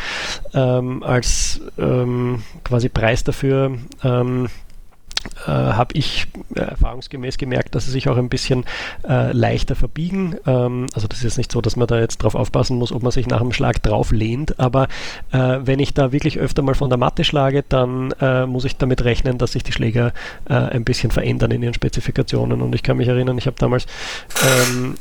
Ähm, 0.55 1.05
als 1.05 1.61
ähm, 1.79 2.43
quasi 2.65 2.89
Preis 2.89 3.23
dafür 3.23 3.79
ähm, 4.03 4.49
äh, 5.47 5.51
habe 5.51 5.95
ich 5.95 6.27
äh, 6.55 6.61
erfahrungsgemäß 6.61 7.39
gemerkt, 7.39 7.75
dass 7.75 7.87
sie 7.87 7.91
sich 7.91 8.09
auch 8.09 8.17
ein 8.17 8.29
bisschen 8.29 8.65
äh, 9.09 9.33
leichter 9.33 9.75
verbiegen. 9.75 10.37
Ähm, 10.47 10.87
also 10.95 11.09
das 11.09 11.19
ist 11.19 11.25
jetzt 11.25 11.39
nicht 11.39 11.53
so, 11.53 11.61
dass 11.61 11.77
man 11.77 11.87
da 11.87 11.99
jetzt 11.99 12.19
drauf 12.19 12.35
aufpassen 12.35 12.79
muss, 12.79 12.93
ob 12.93 13.03
man 13.03 13.13
sich 13.13 13.27
nach 13.27 13.41
dem 13.41 13.53
Schlag 13.53 13.83
drauf 13.83 14.11
lehnt, 14.11 14.59
aber 14.59 14.89
äh, 15.33 15.59
wenn 15.63 15.79
ich 15.79 15.95
da 15.95 16.13
wirklich 16.13 16.39
öfter 16.39 16.63
mal 16.63 16.75
von 16.75 16.91
der 16.91 16.99
Matte 16.99 17.25
schlage, 17.25 17.65
dann 17.69 18.13
äh, 18.21 18.47
muss 18.47 18.65
ich 18.65 18.77
damit 18.77 19.05
rechnen, 19.05 19.39
dass 19.39 19.53
sich 19.53 19.63
die 19.63 19.73
Schläger 19.73 20.13
äh, 20.49 20.55
ein 20.55 20.85
bisschen 20.85 21.11
verändern 21.11 21.51
in 21.51 21.63
ihren 21.63 21.75
Spezifikationen. 21.75 22.63
Und 22.63 22.75
ich 22.75 22.83
kann 22.83 22.97
mich 22.97 23.09
erinnern, 23.09 23.39
ich 23.39 23.47
habe 23.47 23.57
damals, 23.59 23.87
ähm, 24.67 24.95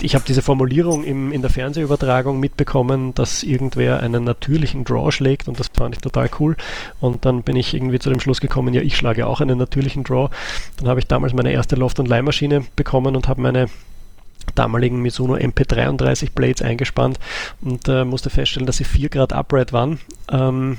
ich 0.00 0.14
habe 0.14 0.24
diese 0.26 0.42
Formulierung 0.42 1.04
im, 1.04 1.32
in 1.32 1.42
der 1.42 1.50
Fernsehübertragung 1.50 2.38
mitbekommen, 2.40 3.14
dass 3.14 3.42
irgendwer 3.42 4.00
einen 4.00 4.24
natürlichen 4.24 4.84
Draw 4.84 5.10
schlägt 5.10 5.48
und 5.48 5.58
das 5.58 5.68
fand 5.68 5.94
ich 5.94 6.00
total 6.00 6.28
cool. 6.40 6.56
Und 7.00 7.24
dann 7.24 7.42
bin 7.42 7.56
ich 7.56 7.74
irgendwie 7.74 7.98
zu 7.98 8.10
dem 8.10 8.20
Schluss 8.20 8.40
gekommen, 8.40 8.74
ja, 8.74 8.82
ich 8.82 8.96
schlage 8.96 9.26
auch 9.26 9.33
einen 9.40 9.58
natürlichen 9.58 10.04
Draw. 10.04 10.30
Dann 10.78 10.88
habe 10.88 11.00
ich 11.00 11.06
damals 11.06 11.32
meine 11.32 11.52
erste 11.52 11.76
Loft- 11.76 11.98
und 11.98 12.08
Leihmaschine 12.08 12.64
bekommen 12.76 13.16
und 13.16 13.28
habe 13.28 13.40
meine 13.40 13.68
damaligen 14.54 15.00
Mizuno 15.00 15.34
MP33 15.34 16.32
Blades 16.34 16.62
eingespannt 16.62 17.18
und 17.60 17.88
äh, 17.88 18.04
musste 18.04 18.30
feststellen, 18.30 18.66
dass 18.66 18.76
sie 18.76 18.84
4 18.84 19.08
Grad 19.08 19.32
upright 19.32 19.72
waren. 19.72 19.98
Ähm, 20.30 20.78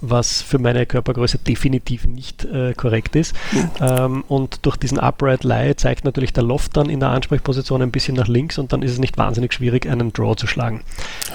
was 0.00 0.42
für 0.42 0.58
meine 0.58 0.86
Körpergröße 0.86 1.38
definitiv 1.38 2.06
nicht 2.06 2.44
äh, 2.44 2.74
korrekt 2.74 3.14
ist. 3.16 3.34
Ähm, 3.80 4.24
und 4.28 4.66
durch 4.66 4.76
diesen 4.76 4.98
Upright 4.98 5.44
Lie 5.44 5.76
zeigt 5.76 6.04
natürlich 6.04 6.32
der 6.32 6.42
Loft 6.42 6.76
dann 6.76 6.88
in 6.90 7.00
der 7.00 7.10
Ansprechposition 7.10 7.82
ein 7.82 7.90
bisschen 7.90 8.16
nach 8.16 8.26
links 8.26 8.58
und 8.58 8.72
dann 8.72 8.82
ist 8.82 8.92
es 8.92 8.98
nicht 8.98 9.18
wahnsinnig 9.18 9.52
schwierig, 9.52 9.88
einen 9.88 10.12
Draw 10.12 10.34
zu 10.34 10.46
schlagen. 10.46 10.82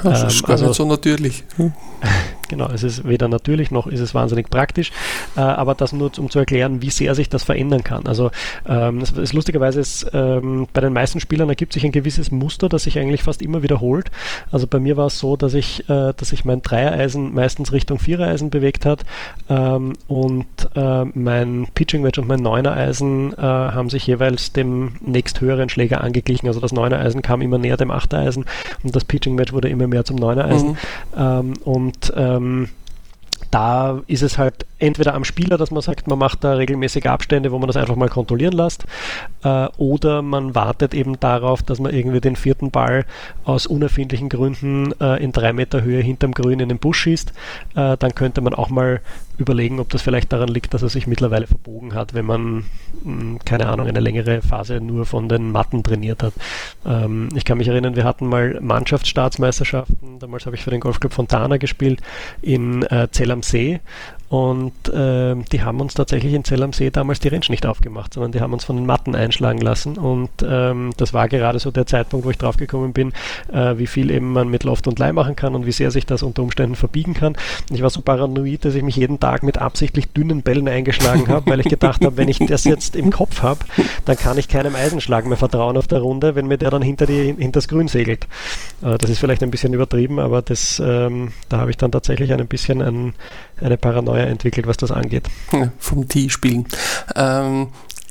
Das 0.04 0.22
ähm, 0.22 0.28
ist 0.28 0.44
gar 0.44 0.52
also, 0.52 0.68
nicht 0.68 0.76
so 0.76 0.86
natürlich. 0.86 1.44
Hm? 1.56 1.74
Genau, 2.50 2.68
es 2.74 2.84
ist 2.84 3.08
weder 3.08 3.28
natürlich 3.28 3.72
noch 3.72 3.88
ist 3.88 4.00
es 4.00 4.14
wahnsinnig 4.14 4.50
praktisch, 4.50 4.92
äh, 5.38 5.42
aber 5.42 5.76
das 5.76 5.94
nur 5.94 6.12
um 6.18 6.30
zu 6.30 6.40
erklären, 6.40 6.82
wie 6.82 6.90
sehr 6.90 7.16
sich 7.16 7.30
das 7.30 7.44
verändern 7.44 7.84
kann. 7.84 8.08
Also 8.08 8.32
ähm, 8.68 9.00
es 9.00 9.12
ist 9.12 9.34
lustigerweise 9.34 9.80
ist, 9.80 10.08
ähm, 10.14 10.68
bei 10.74 10.82
den 10.82 10.94
meisten 10.94 11.20
Spielern 11.20 11.50
ergibt 11.50 11.74
sich 11.74 11.86
ein 11.86 11.92
gewisses 11.92 12.32
Muster, 12.32 12.68
das 12.68 12.84
sich 12.84 12.98
eigentlich 12.98 13.24
fast 13.24 13.42
immer 13.42 13.62
wiederholt. 13.62 14.12
Also 14.52 14.68
bei 14.68 14.80
mir 14.80 14.98
war 14.98 15.08
es 15.08 15.20
so, 15.20 15.36
dass 15.36 15.54
ich, 15.54 15.88
äh, 15.90 16.14
dass 16.16 16.32
ich 16.34 16.44
mein 16.44 16.62
Dreiereisen 16.62 17.34
meistens 17.34 17.72
Richtung 17.72 18.00
Vierereisen 18.00 18.50
bewegt 18.50 18.86
hat 18.86 19.06
ähm, 19.48 19.94
und 20.08 20.46
äh, 20.76 21.06
mein 21.06 21.68
Pitching 21.76 22.04
Wedge 22.04 22.20
und 22.20 22.28
mein 22.28 22.42
Neunereisen 22.42 23.34
äh, 23.34 23.42
haben 23.42 23.90
sich 23.90 24.08
jeweils 24.08 24.54
dem 24.54 24.94
nächsthöheren 25.02 25.70
Schläger 25.70 26.02
angeglichen. 26.02 26.48
Also 26.48 26.60
das 26.60 26.72
Neunereisen 26.72 27.22
kam 27.22 27.42
immer 27.42 27.60
näher 27.60 27.78
dem 27.78 27.92
Achtereisen 27.92 28.46
und 28.84 28.96
das 28.96 29.06
Pitching 29.06 29.38
Wedge 29.38 29.54
wurde 29.54 29.70
immer 29.70 29.88
mehr 29.88 30.04
zum 30.04 30.16
Neunereisen. 30.16 30.70
Mhm. 30.70 30.78
Ähm, 31.18 31.54
und 31.64 32.12
ähm, 32.40 32.70
da 33.52 34.02
ist 34.08 34.24
es 34.24 34.38
halt 34.38 34.66
entweder 34.80 35.14
am 35.14 35.24
Spieler, 35.24 35.58
dass 35.58 35.72
man 35.72 35.82
sagt, 35.82 36.08
man 36.08 36.18
macht 36.18 36.44
da 36.44 36.54
regelmäßige 36.54 37.06
Abstände, 37.06 37.52
wo 37.52 37.60
man 37.60 37.68
das 37.68 37.78
einfach 37.78 37.96
mal 37.96 38.10
kontrollieren 38.10 38.54
lässt, 38.54 38.86
äh, 39.44 39.68
oder 39.78 40.22
man 40.22 40.56
wartet 40.56 40.94
eben 40.94 41.20
darauf, 41.20 41.62
dass 41.62 41.80
man 41.80 41.94
irgendwie 41.94 42.22
den 42.22 42.36
vierten 42.36 42.72
Ball 42.72 43.06
aus 43.44 43.68
unerfindlichen 43.68 44.30
Gründen 44.30 44.94
äh, 45.00 45.22
in 45.24 45.32
drei 45.32 45.54
Meter 45.54 45.84
Höhe 45.84 46.02
hinterm 46.02 46.34
Grün 46.34 46.60
in 46.60 46.70
den 46.70 46.80
Busch 46.80 47.00
schießt. 47.00 47.34
Äh, 47.76 47.98
dann 47.98 48.16
könnte 48.16 48.42
man 48.42 48.54
auch 48.54 48.70
mal 48.70 49.02
überlegen, 49.38 49.80
ob 49.80 49.90
das 49.90 50.02
vielleicht 50.02 50.34
daran 50.34 50.50
liegt, 50.50 50.74
dass 50.74 50.82
er 50.82 50.90
sich 50.90 51.08
mittlerweile 51.08 51.48
verbogen 51.48 51.94
hat, 51.94 52.14
wenn 52.14 52.26
man, 52.26 52.56
mh, 52.56 52.64
hm, 53.04 53.40
keine 53.46 53.68
Ahnung, 53.68 53.88
eine 53.88 54.00
längere 54.00 54.42
Phase 54.42 54.82
nur 54.82 55.06
von 55.06 55.30
den 55.30 55.52
Matten 55.52 55.84
trainiert 55.84 56.24
hat. 56.24 56.34
Ähm, 56.86 57.30
ich 57.36 57.46
kann 57.46 57.58
mich 57.58 57.68
erinnern, 57.68 57.96
wir 57.96 58.04
hatten 58.04 58.28
mal 58.28 58.60
Mannschaftsstaatsmeisterschaften, 58.62 60.20
damals 60.20 60.46
habe 60.46 60.56
ich 60.56 60.64
für 60.64 60.72
den 60.72 60.82
Golfclub 60.82 61.14
Fontana 61.14 61.58
gespielt 61.58 62.02
in 62.42 62.84
äh, 62.84 63.08
Zell 63.12 63.32
am 63.32 63.44
See 63.44 63.80
und 64.30 64.90
äh, 64.90 65.36
die 65.52 65.64
haben 65.64 65.82
uns 65.82 65.96
tatsächlich 65.96 66.34
in 66.34 66.44
Zell 66.44 66.62
am 66.62 66.72
See 66.72 66.92
damals 66.92 67.20
die 67.20 67.30
Range 67.30 67.46
nicht 67.50 67.66
aufgemacht, 67.66 68.14
sondern 68.14 68.32
die 68.32 68.42
haben 68.42 68.54
uns 68.54 68.64
von 68.64 68.76
den 68.76 68.86
Matten 68.86 69.16
einschlagen 69.16 69.60
lassen. 69.60 69.98
Und 69.98 70.30
ähm, 70.48 70.92
das 70.98 71.16
war 71.16 71.28
gerade 71.28 71.58
so 71.58 71.72
der 71.72 71.88
Zeitpunkt, 71.88 72.28
wo 72.28 72.30
ich 72.30 72.38
draufgekommen 72.38 72.94
bin, 72.94 73.12
äh, 73.52 73.80
wie 73.80 73.88
viel 73.88 74.12
eben 74.12 74.32
man 74.32 74.48
mit 74.48 74.64
Loft 74.64 74.88
und 74.88 75.00
Leih 75.00 75.14
machen 75.14 75.36
kann 75.36 75.56
und 75.56 75.66
wie 75.66 75.72
sehr 75.72 75.90
sich 75.90 76.06
das 76.06 76.22
unter 76.22 76.44
Umständen 76.44 76.76
verbiegen 76.76 77.16
kann. 77.16 77.36
Ich 77.72 77.82
war 77.82 77.90
so 77.90 78.02
paranoid, 78.02 78.66
dass 78.66 78.76
ich 78.76 78.84
mich 78.84 78.96
jeden 78.96 79.20
Tag 79.20 79.42
mit 79.42 79.58
absichtlich 79.58 80.12
dünnen 80.12 80.44
Bällen 80.44 80.68
eingeschlagen 80.68 81.28
habe, 81.28 81.50
weil 81.50 81.62
ich 81.62 81.68
gedacht 81.68 82.06
habe, 82.06 82.16
wenn 82.16 82.28
ich 82.28 82.38
das 82.38 82.66
jetzt 82.66 82.96
im 82.96 83.10
Kopf 83.10 83.42
habe, 83.42 83.62
dann 84.06 84.16
kann 84.16 84.38
ich 84.38 84.48
keinem 84.48 84.76
Eisenschlag 84.76 85.26
mehr 85.26 85.38
vertrauen 85.38 85.76
auf 85.76 85.88
der 85.88 86.02
Runde, 86.02 86.36
wenn 86.36 86.46
mir 86.46 86.60
der 86.60 86.70
dann 86.70 86.84
hinter, 86.84 87.08
die, 87.08 87.34
hinter 87.36 87.54
das 87.54 87.68
Grün 87.68 87.88
segelt. 87.88 88.28
Äh, 88.84 89.00
das 89.00 89.10
ist 89.10 89.18
vielleicht 89.18 89.42
ein 89.42 89.50
bisschen 89.50 89.74
übertrieben, 89.74 90.20
aber 90.20 90.44
das, 90.44 90.80
ähm, 90.86 91.32
da 91.50 91.58
habe 91.58 91.72
ich 91.72 91.78
dann 91.78 91.92
tatsächlich 91.92 92.32
ein 92.32 92.48
bisschen 92.48 92.84
ein, 92.84 93.14
eine 93.60 93.78
Paranoia 93.78 94.19
entwickelt, 94.28 94.68
was 94.68 94.78
das 94.78 94.92
angeht. 94.92 95.28
Ja, 95.52 95.72
vom 95.80 96.08
Tee-Spielen. 96.08 96.66
Ähm, 97.16 97.68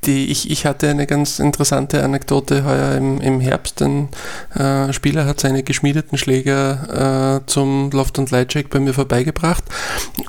die, 0.06 0.26
ich, 0.30 0.50
ich 0.50 0.64
hatte 0.64 0.88
eine 0.88 1.06
ganz 1.06 1.38
interessante 1.38 2.02
Anekdote 2.02 2.64
heuer 2.64 2.94
im, 2.94 3.20
im 3.20 3.40
Herbst. 3.40 3.82
Ein 3.82 4.08
äh, 4.54 4.92
Spieler 4.92 5.26
hat 5.26 5.40
seine 5.40 5.62
geschmiedeten 5.62 6.18
Schläger 6.18 7.40
äh, 7.42 7.46
zum 7.46 7.90
Loft- 7.90 8.18
und 8.18 8.30
Lightcheck 8.30 8.70
bei 8.70 8.80
mir 8.80 8.94
vorbeigebracht 8.94 9.64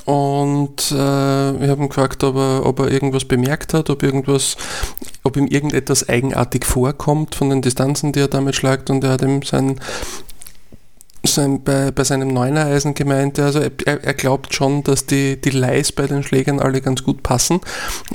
und 0.04 0.90
äh, 0.90 0.94
wir 0.94 1.68
haben 1.68 1.88
gefragt, 1.88 2.24
ob 2.24 2.36
er, 2.36 2.66
ob 2.66 2.80
er 2.80 2.90
irgendwas 2.90 3.24
bemerkt 3.24 3.74
hat, 3.74 3.90
ob 3.90 4.02
irgendwas, 4.02 4.56
ob 5.22 5.36
ihm 5.36 5.46
irgendetwas 5.46 6.08
eigenartig 6.08 6.64
vorkommt 6.64 7.34
von 7.34 7.50
den 7.50 7.62
Distanzen, 7.62 8.12
die 8.12 8.20
er 8.20 8.28
damit 8.28 8.56
schlagt 8.56 8.90
und 8.90 9.04
er 9.04 9.10
hat 9.10 9.22
ihm 9.22 9.42
sein 9.42 9.80
sein, 11.24 11.62
bei, 11.62 11.90
bei 11.90 12.04
seinem 12.04 12.28
Neunereisen 12.28 12.94
gemeint, 12.94 13.38
also 13.38 13.60
er, 13.60 13.70
er, 13.84 14.14
glaubt 14.14 14.54
schon, 14.54 14.82
dass 14.82 15.06
die, 15.06 15.40
die 15.40 15.50
Leis 15.50 15.92
bei 15.92 16.06
den 16.06 16.22
Schlägern 16.22 16.60
alle 16.60 16.80
ganz 16.80 17.02
gut 17.02 17.22
passen, 17.22 17.60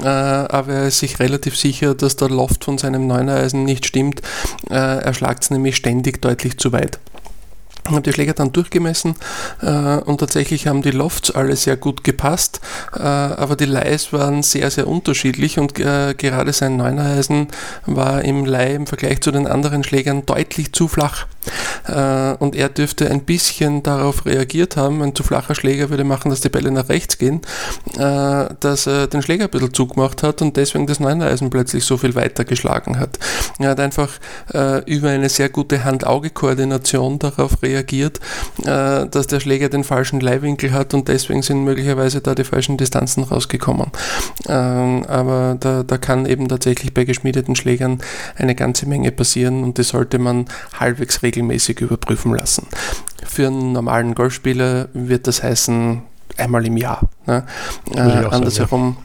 äh, 0.01 0.07
aber 0.07 0.73
er 0.73 0.87
ist 0.87 0.99
sich 0.99 1.19
relativ 1.19 1.57
sicher, 1.57 1.93
dass 1.93 2.15
der 2.15 2.29
Loft 2.29 2.63
von 2.63 2.77
seinem 2.77 3.07
Neunereisen 3.07 3.63
nicht 3.63 3.85
stimmt. 3.85 4.21
Äh, 4.69 4.75
er 4.75 5.13
schlagt 5.13 5.43
es 5.43 5.51
nämlich 5.51 5.75
ständig 5.75 6.21
deutlich 6.21 6.57
zu 6.57 6.71
weit. 6.71 6.99
Habe 7.87 8.01
die 8.01 8.13
Schläger 8.13 8.33
dann 8.33 8.51
durchgemessen 8.51 9.13
äh, 9.61 9.97
und 9.97 10.19
tatsächlich 10.19 10.65
haben 10.65 10.81
die 10.81 10.89
Lofts 10.89 11.29
alle 11.29 11.55
sehr 11.55 11.77
gut 11.77 12.03
gepasst, 12.03 12.59
äh, 12.95 13.01
aber 13.03 13.55
die 13.55 13.65
Leis 13.65 14.11
waren 14.11 14.41
sehr, 14.41 14.71
sehr 14.71 14.87
unterschiedlich 14.87 15.59
und 15.59 15.79
äh, 15.79 16.15
gerade 16.15 16.51
sein 16.51 16.77
Neunereisen 16.77 17.49
war 17.85 18.23
im 18.23 18.45
Leih 18.45 18.73
im 18.73 18.87
Vergleich 18.87 19.21
zu 19.21 19.29
den 19.29 19.45
anderen 19.45 19.83
Schlägern 19.83 20.25
deutlich 20.25 20.73
zu 20.73 20.87
flach. 20.87 21.27
Äh, 21.87 22.35
und 22.39 22.55
er 22.55 22.69
dürfte 22.69 23.09
ein 23.09 23.21
bisschen 23.21 23.83
darauf 23.83 24.25
reagiert 24.25 24.77
haben, 24.77 25.01
ein 25.01 25.15
zu 25.15 25.23
flacher 25.23 25.55
Schläger 25.55 25.89
würde 25.89 26.03
machen, 26.03 26.29
dass 26.29 26.41
die 26.41 26.49
Bälle 26.49 26.71
nach 26.71 26.89
rechts 26.89 27.17
gehen, 27.17 27.41
äh, 27.97 28.45
dass 28.59 28.87
er 28.87 29.07
den 29.07 29.21
Schläger 29.21 29.45
ein 29.45 29.49
bisschen 29.49 29.73
zugemacht 29.73 30.23
hat 30.23 30.41
und 30.41 30.57
deswegen 30.57 30.87
das 30.87 30.99
Neuneisen 30.99 31.49
plötzlich 31.49 31.83
so 31.83 31.97
viel 31.97 32.15
weiter 32.15 32.45
geschlagen 32.45 32.99
hat. 32.99 33.19
Er 33.59 33.69
hat 33.69 33.79
einfach 33.79 34.09
äh, 34.53 34.83
über 34.85 35.09
eine 35.09 35.29
sehr 35.29 35.49
gute 35.49 35.83
Hand-Auge-Koordination 35.83 37.19
darauf 37.19 37.61
reagiert, 37.61 38.19
dass 38.63 39.27
der 39.27 39.39
Schläger 39.39 39.69
den 39.69 39.83
falschen 39.83 40.19
Leihwinkel 40.19 40.73
hat 40.73 40.93
und 40.93 41.07
deswegen 41.07 41.41
sind 41.41 41.63
möglicherweise 41.63 42.21
da 42.21 42.35
die 42.35 42.43
falschen 42.43 42.77
Distanzen 42.77 43.23
rausgekommen. 43.23 43.91
Ähm, 44.47 45.05
aber 45.07 45.57
da, 45.59 45.83
da 45.83 45.97
kann 45.97 46.25
eben 46.25 46.47
tatsächlich 46.47 46.93
bei 46.93 47.03
geschmiedeten 47.03 47.55
Schlägern 47.55 47.99
eine 48.37 48.55
ganze 48.55 48.87
Menge 48.87 49.11
passieren 49.11 49.63
und 49.63 49.79
das 49.79 49.89
sollte 49.89 50.19
man 50.19 50.45
halbwegs 50.79 51.17
regelmäßig 51.35 51.81
überprüfen 51.81 52.33
lassen. 52.33 52.67
Für 53.25 53.47
einen 53.47 53.73
normalen 53.73 54.15
Golfspieler 54.15 54.89
wird 54.93 55.27
das 55.27 55.43
heißen 55.43 56.01
einmal 56.37 56.65
im 56.65 56.77
Jahr. 56.77 57.01
Ne? 57.25 57.45
Äh, 57.93 57.99
andersherum. 57.99 58.97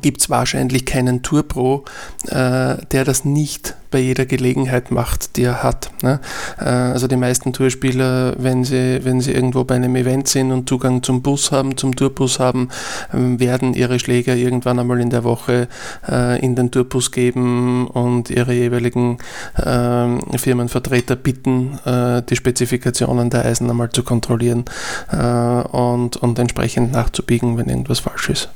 Gibt 0.00 0.20
es 0.20 0.30
wahrscheinlich 0.30 0.86
keinen 0.86 1.22
Tour 1.22 1.42
Pro, 1.42 1.84
äh, 2.28 2.76
der 2.90 3.04
das 3.04 3.24
nicht 3.24 3.74
bei 3.92 4.00
jeder 4.00 4.26
Gelegenheit 4.26 4.90
macht, 4.90 5.36
die 5.36 5.44
er 5.44 5.62
hat. 5.62 5.92
Ne? 6.02 6.18
Äh, 6.58 6.64
also 6.64 7.06
die 7.06 7.16
meisten 7.16 7.52
Tourspieler, 7.52 8.34
wenn 8.38 8.64
sie, 8.64 9.04
wenn 9.04 9.20
sie 9.20 9.30
irgendwo 9.30 9.62
bei 9.62 9.76
einem 9.76 9.94
Event 9.94 10.26
sind 10.26 10.50
und 10.50 10.68
Zugang 10.68 11.04
zum 11.04 11.22
Bus 11.22 11.52
haben, 11.52 11.76
zum 11.76 11.94
Tourbus 11.94 12.40
haben, 12.40 12.70
ähm, 13.14 13.38
werden 13.38 13.74
ihre 13.74 14.00
Schläger 14.00 14.34
irgendwann 14.34 14.80
einmal 14.80 15.00
in 15.00 15.10
der 15.10 15.22
Woche 15.22 15.68
äh, 16.08 16.44
in 16.44 16.56
den 16.56 16.72
Tourbus 16.72 17.12
geben 17.12 17.86
und 17.86 18.30
ihre 18.30 18.54
jeweiligen 18.54 19.18
ähm, 19.64 20.20
Firmenvertreter 20.36 21.14
bitten, 21.14 21.78
äh, 21.84 22.22
die 22.22 22.36
Spezifikationen 22.36 23.30
der 23.30 23.44
Eisen 23.44 23.70
einmal 23.70 23.90
zu 23.90 24.02
kontrollieren 24.02 24.64
und, 25.10 26.16
und 26.16 26.38
entsprechend 26.38 26.92
nachzubiegen, 26.92 27.58
wenn 27.58 27.68
irgendwas 27.68 28.00
falsch 28.00 28.30
ist. 28.30 28.48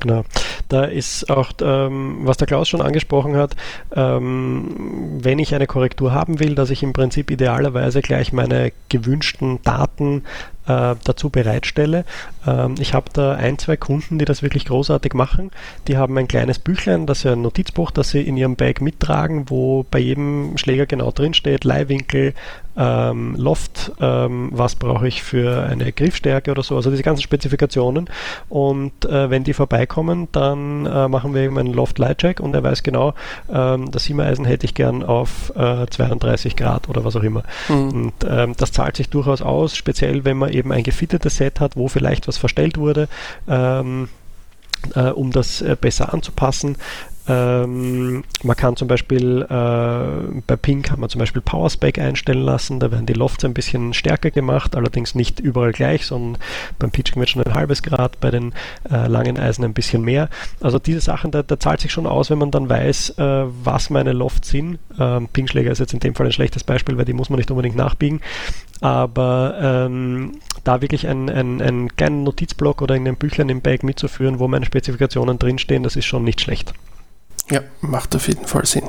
Genau. 0.00 0.24
Da 0.68 0.84
ist 0.84 1.30
auch, 1.30 1.52
ähm, 1.62 2.20
was 2.22 2.38
der 2.38 2.46
Klaus 2.46 2.68
schon 2.68 2.80
angesprochen 2.80 3.36
hat, 3.36 3.54
ähm, 3.94 5.18
wenn 5.20 5.38
ich 5.38 5.54
eine 5.54 5.66
Korrektur 5.66 6.12
haben 6.12 6.40
will, 6.40 6.54
dass 6.54 6.70
ich 6.70 6.82
im 6.82 6.92
Prinzip 6.92 7.30
idealerweise 7.30 8.00
gleich 8.00 8.32
meine 8.32 8.72
gewünschten 8.88 9.60
Daten 9.62 10.22
äh, 10.66 10.94
dazu 11.04 11.30
bereitstelle. 11.30 12.04
Ähm, 12.46 12.76
ich 12.78 12.94
habe 12.94 13.06
da 13.12 13.34
ein, 13.34 13.58
zwei 13.58 13.76
Kunden, 13.76 14.18
die 14.18 14.24
das 14.24 14.42
wirklich 14.42 14.64
großartig 14.64 15.12
machen. 15.14 15.50
Die 15.88 15.96
haben 15.96 16.16
ein 16.16 16.28
kleines 16.28 16.58
Büchlein, 16.58 17.06
das 17.06 17.18
ist 17.18 17.26
ein 17.26 17.42
Notizbuch, 17.42 17.90
das 17.90 18.10
sie 18.10 18.22
in 18.22 18.36
ihrem 18.36 18.56
Bag 18.56 18.80
mittragen, 18.80 19.50
wo 19.50 19.84
bei 19.90 19.98
jedem 19.98 20.56
Schläger 20.56 20.86
genau 20.86 21.10
drin 21.10 21.34
steht, 21.34 21.64
Leihwinkel, 21.64 22.34
ähm, 22.80 23.34
Loft, 23.36 23.92
ähm, 24.00 24.48
was 24.52 24.74
brauche 24.74 25.06
ich 25.06 25.22
für 25.22 25.64
eine 25.64 25.92
Griffstärke 25.92 26.50
oder 26.50 26.62
so, 26.62 26.76
also 26.76 26.90
diese 26.90 27.02
ganzen 27.02 27.22
Spezifikationen. 27.22 28.08
Und 28.48 29.04
äh, 29.04 29.28
wenn 29.28 29.44
die 29.44 29.52
vorbeikommen, 29.52 30.28
dann 30.32 30.86
äh, 30.86 31.08
machen 31.08 31.34
wir 31.34 31.42
eben 31.42 31.58
einen 31.58 31.74
Loft-Light-Check 31.74 32.40
und 32.40 32.54
er 32.54 32.62
weiß 32.62 32.82
genau, 32.82 33.12
ähm, 33.52 33.90
das 33.90 34.04
Siemereisen 34.04 34.46
hätte 34.46 34.64
ich 34.64 34.74
gern 34.74 35.02
auf 35.02 35.52
äh, 35.56 35.86
32 35.88 36.56
Grad 36.56 36.88
oder 36.88 37.04
was 37.04 37.16
auch 37.16 37.22
immer. 37.22 37.42
Mhm. 37.68 37.88
Und 37.90 38.14
ähm, 38.26 38.54
das 38.56 38.72
zahlt 38.72 38.96
sich 38.96 39.10
durchaus 39.10 39.42
aus, 39.42 39.76
speziell 39.76 40.24
wenn 40.24 40.38
man 40.38 40.50
eben 40.50 40.72
ein 40.72 40.82
gefittetes 40.82 41.36
Set 41.36 41.60
hat, 41.60 41.76
wo 41.76 41.88
vielleicht 41.88 42.28
was 42.28 42.38
verstellt 42.38 42.78
wurde, 42.78 43.08
ähm, 43.46 44.08
äh, 44.94 45.10
um 45.10 45.32
das 45.32 45.60
äh, 45.60 45.76
besser 45.78 46.14
anzupassen. 46.14 46.76
Ähm, 47.30 48.24
man 48.42 48.56
kann 48.56 48.74
zum 48.74 48.88
Beispiel 48.88 49.42
äh, 49.42 50.40
bei 50.46 50.56
Ping 50.56 50.82
kann 50.82 50.98
man 50.98 51.08
zum 51.08 51.20
Beispiel 51.20 51.40
Power 51.40 51.70
Spec 51.70 51.96
einstellen 51.98 52.42
lassen, 52.42 52.80
da 52.80 52.90
werden 52.90 53.06
die 53.06 53.12
Lofts 53.12 53.44
ein 53.44 53.54
bisschen 53.54 53.94
stärker 53.94 54.32
gemacht, 54.32 54.74
allerdings 54.74 55.14
nicht 55.14 55.38
überall 55.38 55.70
gleich, 55.70 56.06
sondern 56.06 56.42
beim 56.80 56.90
Pitching 56.90 57.20
wird 57.20 57.30
schon 57.30 57.44
ein 57.44 57.54
halbes 57.54 57.84
Grad, 57.84 58.18
bei 58.18 58.32
den 58.32 58.52
äh, 58.90 59.06
langen 59.06 59.38
Eisen 59.38 59.64
ein 59.64 59.74
bisschen 59.74 60.02
mehr. 60.02 60.28
Also 60.60 60.80
diese 60.80 61.00
Sachen, 61.00 61.30
da, 61.30 61.44
da, 61.44 61.60
zahlt 61.60 61.80
sich 61.80 61.92
schon 61.92 62.06
aus, 62.06 62.30
wenn 62.30 62.38
man 62.38 62.50
dann 62.50 62.68
weiß, 62.68 63.10
äh, 63.18 63.44
was 63.62 63.90
meine 63.90 64.12
Lofts 64.12 64.48
sind. 64.48 64.80
Ähm, 64.98 65.28
Ping-Schläger 65.32 65.70
ist 65.70 65.78
jetzt 65.78 65.94
in 65.94 66.00
dem 66.00 66.16
Fall 66.16 66.26
ein 66.26 66.32
schlechtes 66.32 66.64
Beispiel, 66.64 66.96
weil 66.96 67.04
die 67.04 67.12
muss 67.12 67.30
man 67.30 67.38
nicht 67.38 67.50
unbedingt 67.52 67.76
nachbiegen. 67.76 68.20
Aber 68.80 69.56
ähm, 69.60 70.32
da 70.64 70.80
wirklich 70.80 71.06
einen, 71.06 71.30
einen, 71.30 71.62
einen 71.62 71.94
kleinen 71.94 72.24
Notizblock 72.24 72.82
oder 72.82 72.96
in 72.96 73.06
einem 73.06 73.16
Büchlein 73.16 73.50
im 73.50 73.60
Bag 73.60 73.84
mitzuführen, 73.84 74.40
wo 74.40 74.48
meine 74.48 74.64
Spezifikationen 74.64 75.38
drinstehen, 75.38 75.84
das 75.84 75.94
ist 75.94 76.06
schon 76.06 76.24
nicht 76.24 76.40
schlecht. 76.40 76.74
Ja, 77.50 77.60
macht 77.80 78.14
auf 78.14 78.28
jeden 78.28 78.46
Fall 78.46 78.66
Sinn. 78.66 78.84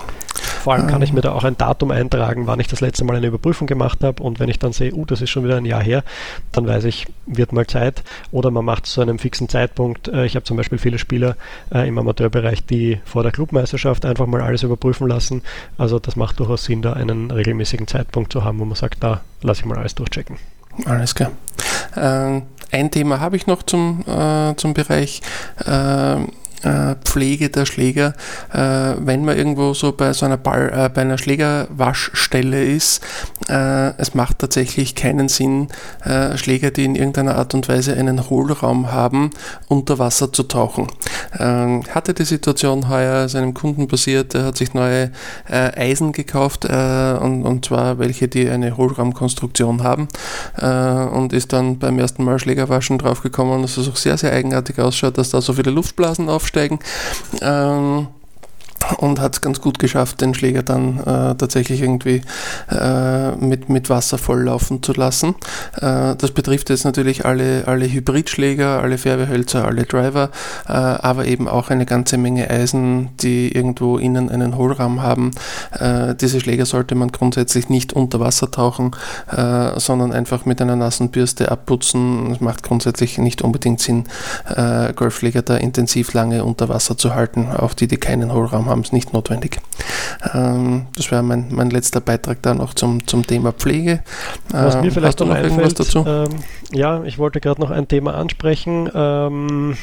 Vor 0.62 0.74
allem 0.74 0.86
kann 0.86 1.02
ich 1.02 1.12
mir 1.12 1.22
da 1.22 1.32
auch 1.32 1.44
ein 1.44 1.58
Datum 1.58 1.90
eintragen, 1.90 2.46
wann 2.46 2.60
ich 2.60 2.68
das 2.68 2.82
letzte 2.82 3.04
Mal 3.04 3.16
eine 3.16 3.28
Überprüfung 3.28 3.66
gemacht 3.66 4.04
habe. 4.04 4.22
Und 4.22 4.40
wenn 4.40 4.48
ich 4.48 4.60
dann 4.60 4.74
sehe, 4.74 4.94
uh, 4.94 5.06
das 5.06 5.22
ist 5.22 5.32
schon 5.32 5.44
wieder 5.44 5.58
ein 5.58 5.66
Jahr 5.66 5.82
her, 5.82 6.04
dann 6.52 6.68
weiß 6.68 6.84
ich, 6.84 7.08
wird 7.26 7.52
mal 7.52 7.66
Zeit. 7.66 8.04
Oder 8.32 8.52
man 8.52 8.64
macht 8.64 8.86
es 8.86 8.94
zu 8.94 9.02
einem 9.02 9.18
fixen 9.18 9.50
Zeitpunkt. 9.50 10.08
Äh, 10.08 10.26
ich 10.26 10.36
habe 10.36 10.44
zum 10.44 10.58
Beispiel 10.58 10.78
viele 10.78 11.00
Spieler 11.00 11.36
äh, 11.74 11.88
im 11.88 11.98
Amateurbereich, 11.98 12.64
die 12.66 13.02
vor 13.06 13.24
der 13.24 13.32
Clubmeisterschaft 13.32 14.06
einfach 14.06 14.28
mal 14.28 14.42
alles 14.42 14.62
überprüfen 14.62 15.08
lassen. 15.08 15.42
Also 15.80 15.98
das 15.98 16.16
macht 16.16 16.40
durchaus 16.40 16.66
Sinn, 16.66 16.84
da 16.84 16.94
einen 16.94 17.32
regelmäßigen 17.32 17.88
Zeitpunkt 17.88 18.32
zu 18.32 18.44
haben, 18.44 18.60
wo 18.60 18.66
man 18.66 18.76
sagt, 18.76 19.04
da 19.04 19.22
lasse 19.42 19.62
ich 19.62 19.66
mal 19.66 19.80
alles 19.80 19.96
durchchecken. 19.96 20.38
Alles 20.86 21.16
klar. 21.16 21.32
Ähm, 21.98 22.44
ein 22.72 22.92
Thema 22.92 23.20
habe 23.20 23.36
ich 23.36 23.48
noch 23.48 23.64
zum, 23.64 24.06
äh, 24.08 24.56
zum 24.56 24.74
Bereich 24.74 25.22
äh, 25.66 25.72
äh, 26.12 26.28
Pflege 27.04 27.50
der 27.50 27.66
Schläger, 27.66 28.14
äh, 28.54 28.94
wenn 28.98 29.26
man 29.26 29.38
irgendwo 29.38 29.74
so 29.74 29.92
bei 29.92 30.14
so 30.14 30.26
einer 30.26 30.38
Ball, 30.38 30.72
äh, 30.74 30.90
bei 30.90 31.02
einer 31.02 31.18
Schlägerwaschstelle 31.18 32.64
ist, 32.64 33.04
es 33.52 34.14
macht 34.14 34.40
tatsächlich 34.40 34.96
keinen 34.96 35.28
Sinn, 35.28 35.68
Schläger, 36.36 36.72
die 36.72 36.86
in 36.86 36.96
irgendeiner 36.96 37.36
Art 37.36 37.54
und 37.54 37.68
Weise 37.68 37.94
einen 37.94 38.30
Hohlraum 38.30 38.92
haben, 38.92 39.32
unter 39.68 40.00
Wasser 40.00 40.32
zu 40.32 40.44
tauchen. 40.44 40.88
Ähm, 41.38 41.84
hatte 41.92 42.14
die 42.14 42.24
Situation 42.24 42.90
heuer 42.90 43.28
seinem 43.30 43.54
Kunden 43.54 43.88
passiert, 43.88 44.36
er 44.36 44.46
hat 44.46 44.58
sich 44.58 44.74
neue 44.74 45.12
Eisen 45.48 46.12
gekauft 46.12 46.66
und, 46.66 47.44
und 47.44 47.66
zwar 47.66 48.00
welche, 48.00 48.28
die 48.28 48.50
eine 48.50 48.78
Hohlraumkonstruktion 48.78 49.84
haben 49.84 50.08
und 50.62 51.34
ist 51.34 51.54
dann 51.54 51.80
beim 51.80 52.00
ersten 52.00 52.24
Mal 52.24 52.40
Schlägerwaschen 52.40 52.98
draufgekommen, 52.98 53.62
dass 53.62 53.78
es 53.78 53.90
auch 53.90 53.96
sehr, 53.96 54.18
sehr 54.18 54.34
eigenartig 54.34 54.80
ausschaut, 54.80 55.18
dass 55.18 55.30
da 55.30 55.42
so 55.42 55.54
viele 55.54 55.72
Luftblasen 55.72 56.30
aufsteigen. 56.30 56.80
Ähm, 57.42 58.08
und 58.98 59.20
hat 59.20 59.36
es 59.36 59.42
ganz 59.42 59.62
gut 59.62 59.80
geschafft, 59.80 60.22
den 60.22 60.34
Schläger 60.34 60.64
dann 60.64 61.00
äh, 61.00 61.36
tatsächlich 61.36 61.82
irgendwie 61.82 62.22
äh, 62.70 63.32
mit, 63.36 63.70
mit 63.70 63.90
Wasser 63.90 64.18
volllaufen 64.18 64.84
zu 64.84 64.94
lassen. 64.94 65.36
Äh, 65.78 66.16
das 66.16 66.32
betrifft 66.32 66.70
jetzt 66.70 66.86
natürlich 66.86 67.26
alle, 67.26 67.68
alle 67.68 67.92
Hybridschläger, 67.92 68.82
alle 68.82 68.98
Färbehölzer, 68.98 69.66
alle 69.66 69.84
Driver, 69.84 70.30
äh, 70.68 70.72
aber 70.72 71.26
eben 71.26 71.48
auch 71.48 71.70
eine 71.70 71.86
ganze 71.86 72.18
Menge 72.18 72.50
Eisen, 72.50 73.10
die 73.18 73.54
irgendwo 73.54 73.98
innen 73.98 74.30
einen 74.30 74.58
Hohlraum 74.58 75.02
haben. 75.02 75.32
Äh, 75.80 76.16
diese 76.16 76.40
Schläger 76.40 76.66
sollte 76.66 76.96
man 76.96 77.12
grundsätzlich 77.12 77.70
nicht 77.70 77.94
unter 77.94 78.20
Wasser 78.20 78.52
tauchen, 78.52 78.92
äh, 79.30 79.80
sondern 79.80 80.12
einfach 80.12 80.46
mit 80.46 80.62
einer 80.62 80.76
nassen 80.76 81.10
Bürste 81.10 81.52
abputzen. 81.52 82.32
Es 82.32 82.42
macht 82.42 82.64
grundsätzlich 82.64 83.18
nicht 83.18 83.42
unbedingt 83.42 83.80
Sinn, 83.80 84.06
Golfschläger 84.96 85.42
da 85.42 85.58
intensiv 85.58 86.14
lange 86.14 86.44
unter 86.44 86.70
Wasser 86.70 86.98
zu 86.98 87.16
halten, 87.16 87.48
auch 87.52 87.74
die, 87.74 87.88
die 87.88 87.98
keinen 87.98 88.34
Hohlraum 88.34 88.68
haben 88.68 88.81
haben 88.82 88.86
es 88.86 88.92
nicht 88.92 89.14
notwendig. 89.14 89.60
Ähm, 90.34 90.88
das 90.96 91.12
wäre 91.12 91.22
mein, 91.22 91.48
mein 91.52 91.70
letzter 91.70 92.02
Beitrag 92.02 92.42
da 92.42 92.56
noch 92.56 92.74
zum, 92.74 93.06
zum 93.08 93.26
Thema 93.26 93.52
Pflege. 93.52 94.02
Was 94.50 94.76
mir 94.76 94.86
ähm, 94.86 94.92
vielleicht 94.92 95.20
noch, 95.20 95.28
noch 95.28 95.36
einfällt, 95.36 95.80
dazu? 95.80 96.04
Ähm, 96.08 96.30
ja, 96.74 97.04
ich 97.04 97.20
wollte 97.20 97.40
gerade 97.40 97.62
noch 97.62 97.70
ein 97.70 97.88
Thema 97.88 98.16
ansprechen. 98.16 98.90
Ähm, 98.94 99.78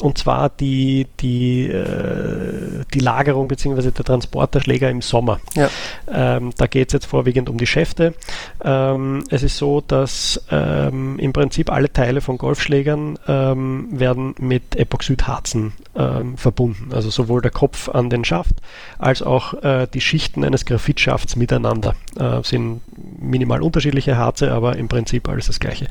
und 0.00 0.18
zwar 0.18 0.50
die, 0.50 1.06
die, 1.20 1.66
äh, 1.66 2.84
die 2.92 2.98
Lagerung 2.98 3.48
bzw. 3.48 3.90
der 3.90 4.04
Transport 4.04 4.54
der 4.54 4.60
Schläger 4.60 4.90
im 4.90 5.00
Sommer. 5.00 5.40
Ja. 5.54 5.70
Da 6.06 6.66
geht 6.66 6.88
es 6.88 6.92
jetzt 6.92 7.06
vorwiegend 7.06 7.48
um 7.48 7.58
die 7.58 7.66
Schäfte. 7.66 8.12
Es 8.58 9.42
ist 9.44 9.56
so, 9.56 9.80
dass 9.80 10.44
im 10.50 11.32
Prinzip 11.32 11.70
alle 11.70 11.92
Teile 11.92 12.20
von 12.22 12.38
Golfschlägern 12.38 13.20
werden 13.24 14.34
mit 14.40 14.74
Epoxidharzen 14.74 15.74
ähm, 15.96 16.36
verbunden. 16.36 16.92
Also 16.92 17.10
sowohl 17.10 17.40
der 17.42 17.50
Kopf 17.50 17.88
an 17.88 18.10
den 18.10 18.24
Schaft 18.24 18.54
als 18.98 19.22
auch 19.22 19.54
äh, 19.62 19.86
die 19.92 20.00
Schichten 20.00 20.44
eines 20.44 20.64
Graphitschafts 20.64 21.36
miteinander 21.36 21.94
äh, 22.18 22.42
sind 22.42 22.80
minimal 23.20 23.62
unterschiedliche 23.62 24.16
Harze, 24.16 24.52
aber 24.52 24.76
im 24.76 24.88
Prinzip 24.88 25.28
alles 25.28 25.46
das 25.46 25.60
gleiche. 25.60 25.86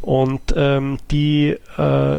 Und 0.00 0.40
ähm, 0.56 0.98
die, 1.10 1.56
äh, 1.76 2.18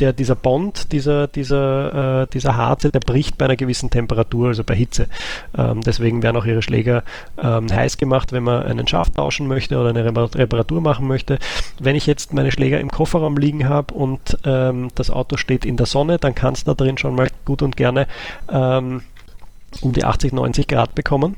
der, 0.00 0.12
dieser 0.12 0.34
Bond, 0.34 0.92
dieser, 0.92 1.26
dieser, 1.26 2.22
äh, 2.22 2.26
dieser 2.32 2.56
Harze, 2.56 2.90
der 2.90 3.00
bricht 3.00 3.38
bei 3.38 3.46
einer 3.46 3.56
gewissen 3.56 3.90
Temperatur, 3.90 4.48
also 4.48 4.64
bei 4.64 4.74
Hitze. 4.74 5.08
Ähm, 5.56 5.80
deswegen 5.80 6.22
werden 6.22 6.36
auch 6.36 6.46
ihre 6.46 6.62
Schläger 6.62 7.02
ähm, 7.42 7.70
heiß 7.70 7.98
gemacht, 7.98 8.32
wenn 8.32 8.42
man 8.42 8.62
einen 8.62 8.86
Schaft 8.86 9.14
tauschen 9.14 9.48
möchte 9.48 9.78
oder 9.78 9.90
eine 9.90 10.04
Reparatur 10.04 10.80
machen 10.80 11.06
möchte. 11.06 11.38
Wenn 11.80 11.96
ich 11.96 12.06
jetzt 12.06 12.32
meine 12.32 12.52
Schläger 12.52 12.80
im 12.80 12.90
Kofferraum 12.90 13.36
liegen 13.36 13.68
habe 13.68 13.94
und 13.94 14.38
ähm, 14.44 14.88
das 14.94 15.10
Auto 15.10 15.36
steht 15.36 15.64
in 15.64 15.76
der 15.76 15.86
Sonne, 15.86 16.18
dann 16.18 16.34
kann 16.34 16.54
da 16.64 16.74
drin 16.74 16.98
schon 16.98 17.14
mal 17.14 17.28
gut 17.44 17.62
und 17.62 17.76
gerne 17.76 18.06
ähm, 18.50 19.02
um 19.82 19.92
die 19.92 20.04
80, 20.04 20.32
90 20.32 20.66
Grad 20.66 20.94
bekommen. 20.94 21.36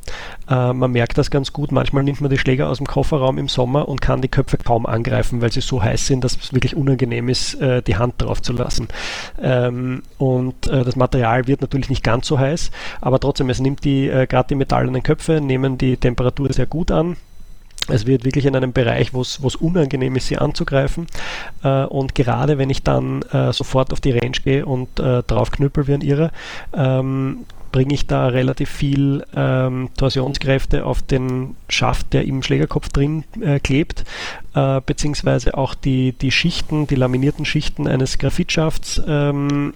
Äh, 0.48 0.72
man 0.72 0.92
merkt 0.92 1.18
das 1.18 1.30
ganz 1.30 1.52
gut. 1.52 1.72
Manchmal 1.72 2.04
nimmt 2.04 2.20
man 2.20 2.30
die 2.30 2.38
Schläger 2.38 2.68
aus 2.68 2.78
dem 2.78 2.86
Kofferraum 2.86 3.38
im 3.38 3.48
Sommer 3.48 3.88
und 3.88 4.00
kann 4.00 4.22
die 4.22 4.28
Köpfe 4.28 4.56
kaum 4.56 4.86
angreifen, 4.86 5.42
weil 5.42 5.52
sie 5.52 5.60
so 5.60 5.82
heiß 5.82 6.06
sind, 6.06 6.22
dass 6.22 6.36
es 6.36 6.52
wirklich 6.52 6.76
unangenehm 6.76 7.28
ist, 7.28 7.54
äh, 7.54 7.82
die 7.82 7.96
Hand 7.96 8.14
drauf 8.18 8.40
zu 8.40 8.52
lassen. 8.52 8.88
Ähm, 9.42 10.02
und 10.18 10.66
äh, 10.68 10.84
das 10.84 10.96
Material 10.96 11.46
wird 11.46 11.60
natürlich 11.60 11.90
nicht 11.90 12.04
ganz 12.04 12.26
so 12.26 12.38
heiß, 12.38 12.70
aber 13.00 13.18
trotzdem, 13.18 13.50
es 13.50 13.60
nimmt 13.60 13.84
die, 13.84 14.08
äh, 14.08 14.26
gerade 14.26 14.48
die 14.48 14.54
metallenen 14.54 15.02
Köpfe, 15.02 15.40
nehmen 15.40 15.76
die 15.76 15.96
Temperatur 15.96 16.52
sehr 16.52 16.66
gut 16.66 16.90
an. 16.90 17.16
Es 17.90 18.06
wird 18.06 18.24
wirklich 18.24 18.46
in 18.46 18.56
einem 18.56 18.72
Bereich, 18.72 19.12
wo 19.12 19.20
es 19.20 19.56
unangenehm 19.56 20.16
ist, 20.16 20.28
sie 20.28 20.38
anzugreifen. 20.38 21.06
Äh, 21.62 21.84
und 21.84 22.14
gerade 22.14 22.58
wenn 22.58 22.70
ich 22.70 22.82
dann 22.82 23.22
äh, 23.32 23.52
sofort 23.52 23.92
auf 23.92 24.00
die 24.00 24.12
Range 24.12 24.36
gehe 24.44 24.66
und 24.66 24.98
äh, 24.98 25.22
drauf 25.22 25.50
knüppel 25.50 25.86
wie 25.86 25.94
ein 25.94 26.00
Irrer, 26.00 26.30
ähm, 26.74 27.44
bringe 27.72 27.94
ich 27.94 28.06
da 28.06 28.26
relativ 28.26 28.68
viel 28.68 29.24
ähm, 29.34 29.90
Torsionskräfte 29.96 30.84
auf 30.84 31.02
den 31.02 31.56
Schaft, 31.68 32.12
der 32.12 32.24
im 32.24 32.42
Schlägerkopf 32.42 32.88
drin 32.88 33.24
äh, 33.40 33.60
klebt, 33.60 34.04
äh, 34.54 34.80
beziehungsweise 34.84 35.56
auch 35.56 35.74
die, 35.74 36.12
die 36.12 36.32
Schichten, 36.32 36.86
die 36.86 36.96
laminierten 36.96 37.44
Schichten 37.44 37.86
eines 37.86 38.18
Graphitschafts 38.18 39.00
ähm, 39.06 39.74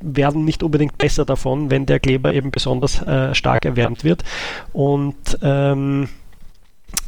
werden 0.00 0.44
nicht 0.44 0.62
unbedingt 0.62 0.96
besser 0.96 1.24
davon, 1.24 1.70
wenn 1.70 1.86
der 1.86 1.98
Kleber 1.98 2.32
eben 2.32 2.52
besonders 2.52 3.02
äh, 3.02 3.34
stark 3.34 3.64
erwärmt 3.64 4.04
wird. 4.04 4.22
Und 4.72 5.38
ähm, 5.42 6.08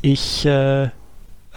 ich 0.03 0.45
äh, 0.47 0.89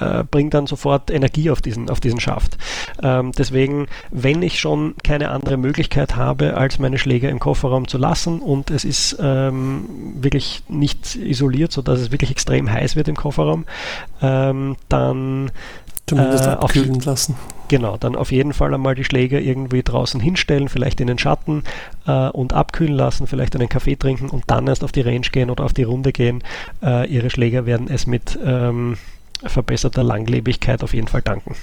äh, 0.01 0.23
bringt 0.29 0.53
dann 0.53 0.67
sofort 0.67 1.11
Energie 1.11 1.51
auf 1.51 1.61
diesen, 1.61 1.89
auf 1.89 1.99
diesen 1.99 2.19
Schaft. 2.19 2.57
Ähm, 3.03 3.31
deswegen, 3.37 3.87
wenn 4.09 4.41
ich 4.41 4.59
schon 4.59 4.95
keine 5.03 5.29
andere 5.29 5.57
Möglichkeit 5.57 6.15
habe, 6.15 6.57
als 6.57 6.79
meine 6.79 6.97
Schläger 6.97 7.29
im 7.29 7.39
Kofferraum 7.39 7.87
zu 7.87 7.97
lassen 7.97 8.39
und 8.39 8.71
es 8.71 8.83
ist 8.83 9.17
ähm, 9.21 9.85
wirklich 10.15 10.63
nicht 10.67 11.15
isoliert, 11.15 11.71
sodass 11.71 11.99
es 11.99 12.11
wirklich 12.11 12.31
extrem 12.31 12.71
heiß 12.71 12.95
wird 12.95 13.07
im 13.07 13.15
Kofferraum, 13.15 13.65
ähm, 14.21 14.75
dann 14.89 15.51
Zumindest 16.07 16.45
äh, 16.45 16.49
abkühlen 16.49 16.97
auf, 16.97 17.05
lassen. 17.05 17.35
Genau, 17.67 17.95
dann 17.95 18.15
auf 18.15 18.31
jeden 18.31 18.53
Fall 18.53 18.73
einmal 18.73 18.95
die 18.95 19.05
Schläger 19.05 19.39
irgendwie 19.39 19.81
draußen 19.81 20.19
hinstellen, 20.19 20.67
vielleicht 20.67 20.99
in 20.99 21.07
den 21.07 21.17
Schatten 21.17 21.63
äh, 22.05 22.27
und 22.29 22.53
abkühlen 22.53 22.93
lassen, 22.93 23.27
vielleicht 23.27 23.55
einen 23.55 23.69
Kaffee 23.69 23.95
trinken 23.95 24.29
und 24.29 24.43
dann 24.47 24.67
erst 24.67 24.83
auf 24.83 24.91
die 24.91 25.01
Range 25.01 25.27
gehen 25.31 25.49
oder 25.49 25.63
auf 25.63 25.73
die 25.73 25.83
Runde 25.83 26.11
gehen. 26.11 26.43
Äh, 26.83 27.07
ihre 27.07 27.29
Schläger 27.29 27.65
werden 27.65 27.87
es 27.89 28.07
mit 28.07 28.37
ähm, 28.43 28.97
verbesserter 29.43 30.03
Langlebigkeit 30.03 30.83
auf 30.83 30.93
jeden 30.93 31.07
Fall 31.07 31.21
danken. 31.21 31.55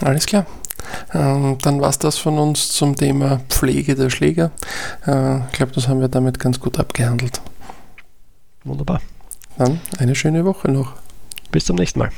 Alles 0.00 0.26
klar. 0.26 0.46
Ähm, 1.12 1.58
dann 1.62 1.80
war 1.80 1.90
es 1.90 1.98
das 1.98 2.18
von 2.18 2.38
uns 2.38 2.68
zum 2.68 2.96
Thema 2.96 3.40
Pflege 3.48 3.94
der 3.94 4.10
Schläger. 4.10 4.50
Äh, 5.06 5.38
ich 5.46 5.52
glaube, 5.52 5.72
das 5.72 5.88
haben 5.88 6.00
wir 6.00 6.08
damit 6.08 6.38
ganz 6.38 6.60
gut 6.60 6.78
abgehandelt. 6.78 7.40
Wunderbar. 8.64 9.00
Dann 9.56 9.80
eine 9.98 10.14
schöne 10.14 10.44
Woche 10.44 10.70
noch. 10.70 10.94
Bis 11.50 11.64
zum 11.64 11.76
nächsten 11.76 11.98
Mal. 11.98 12.10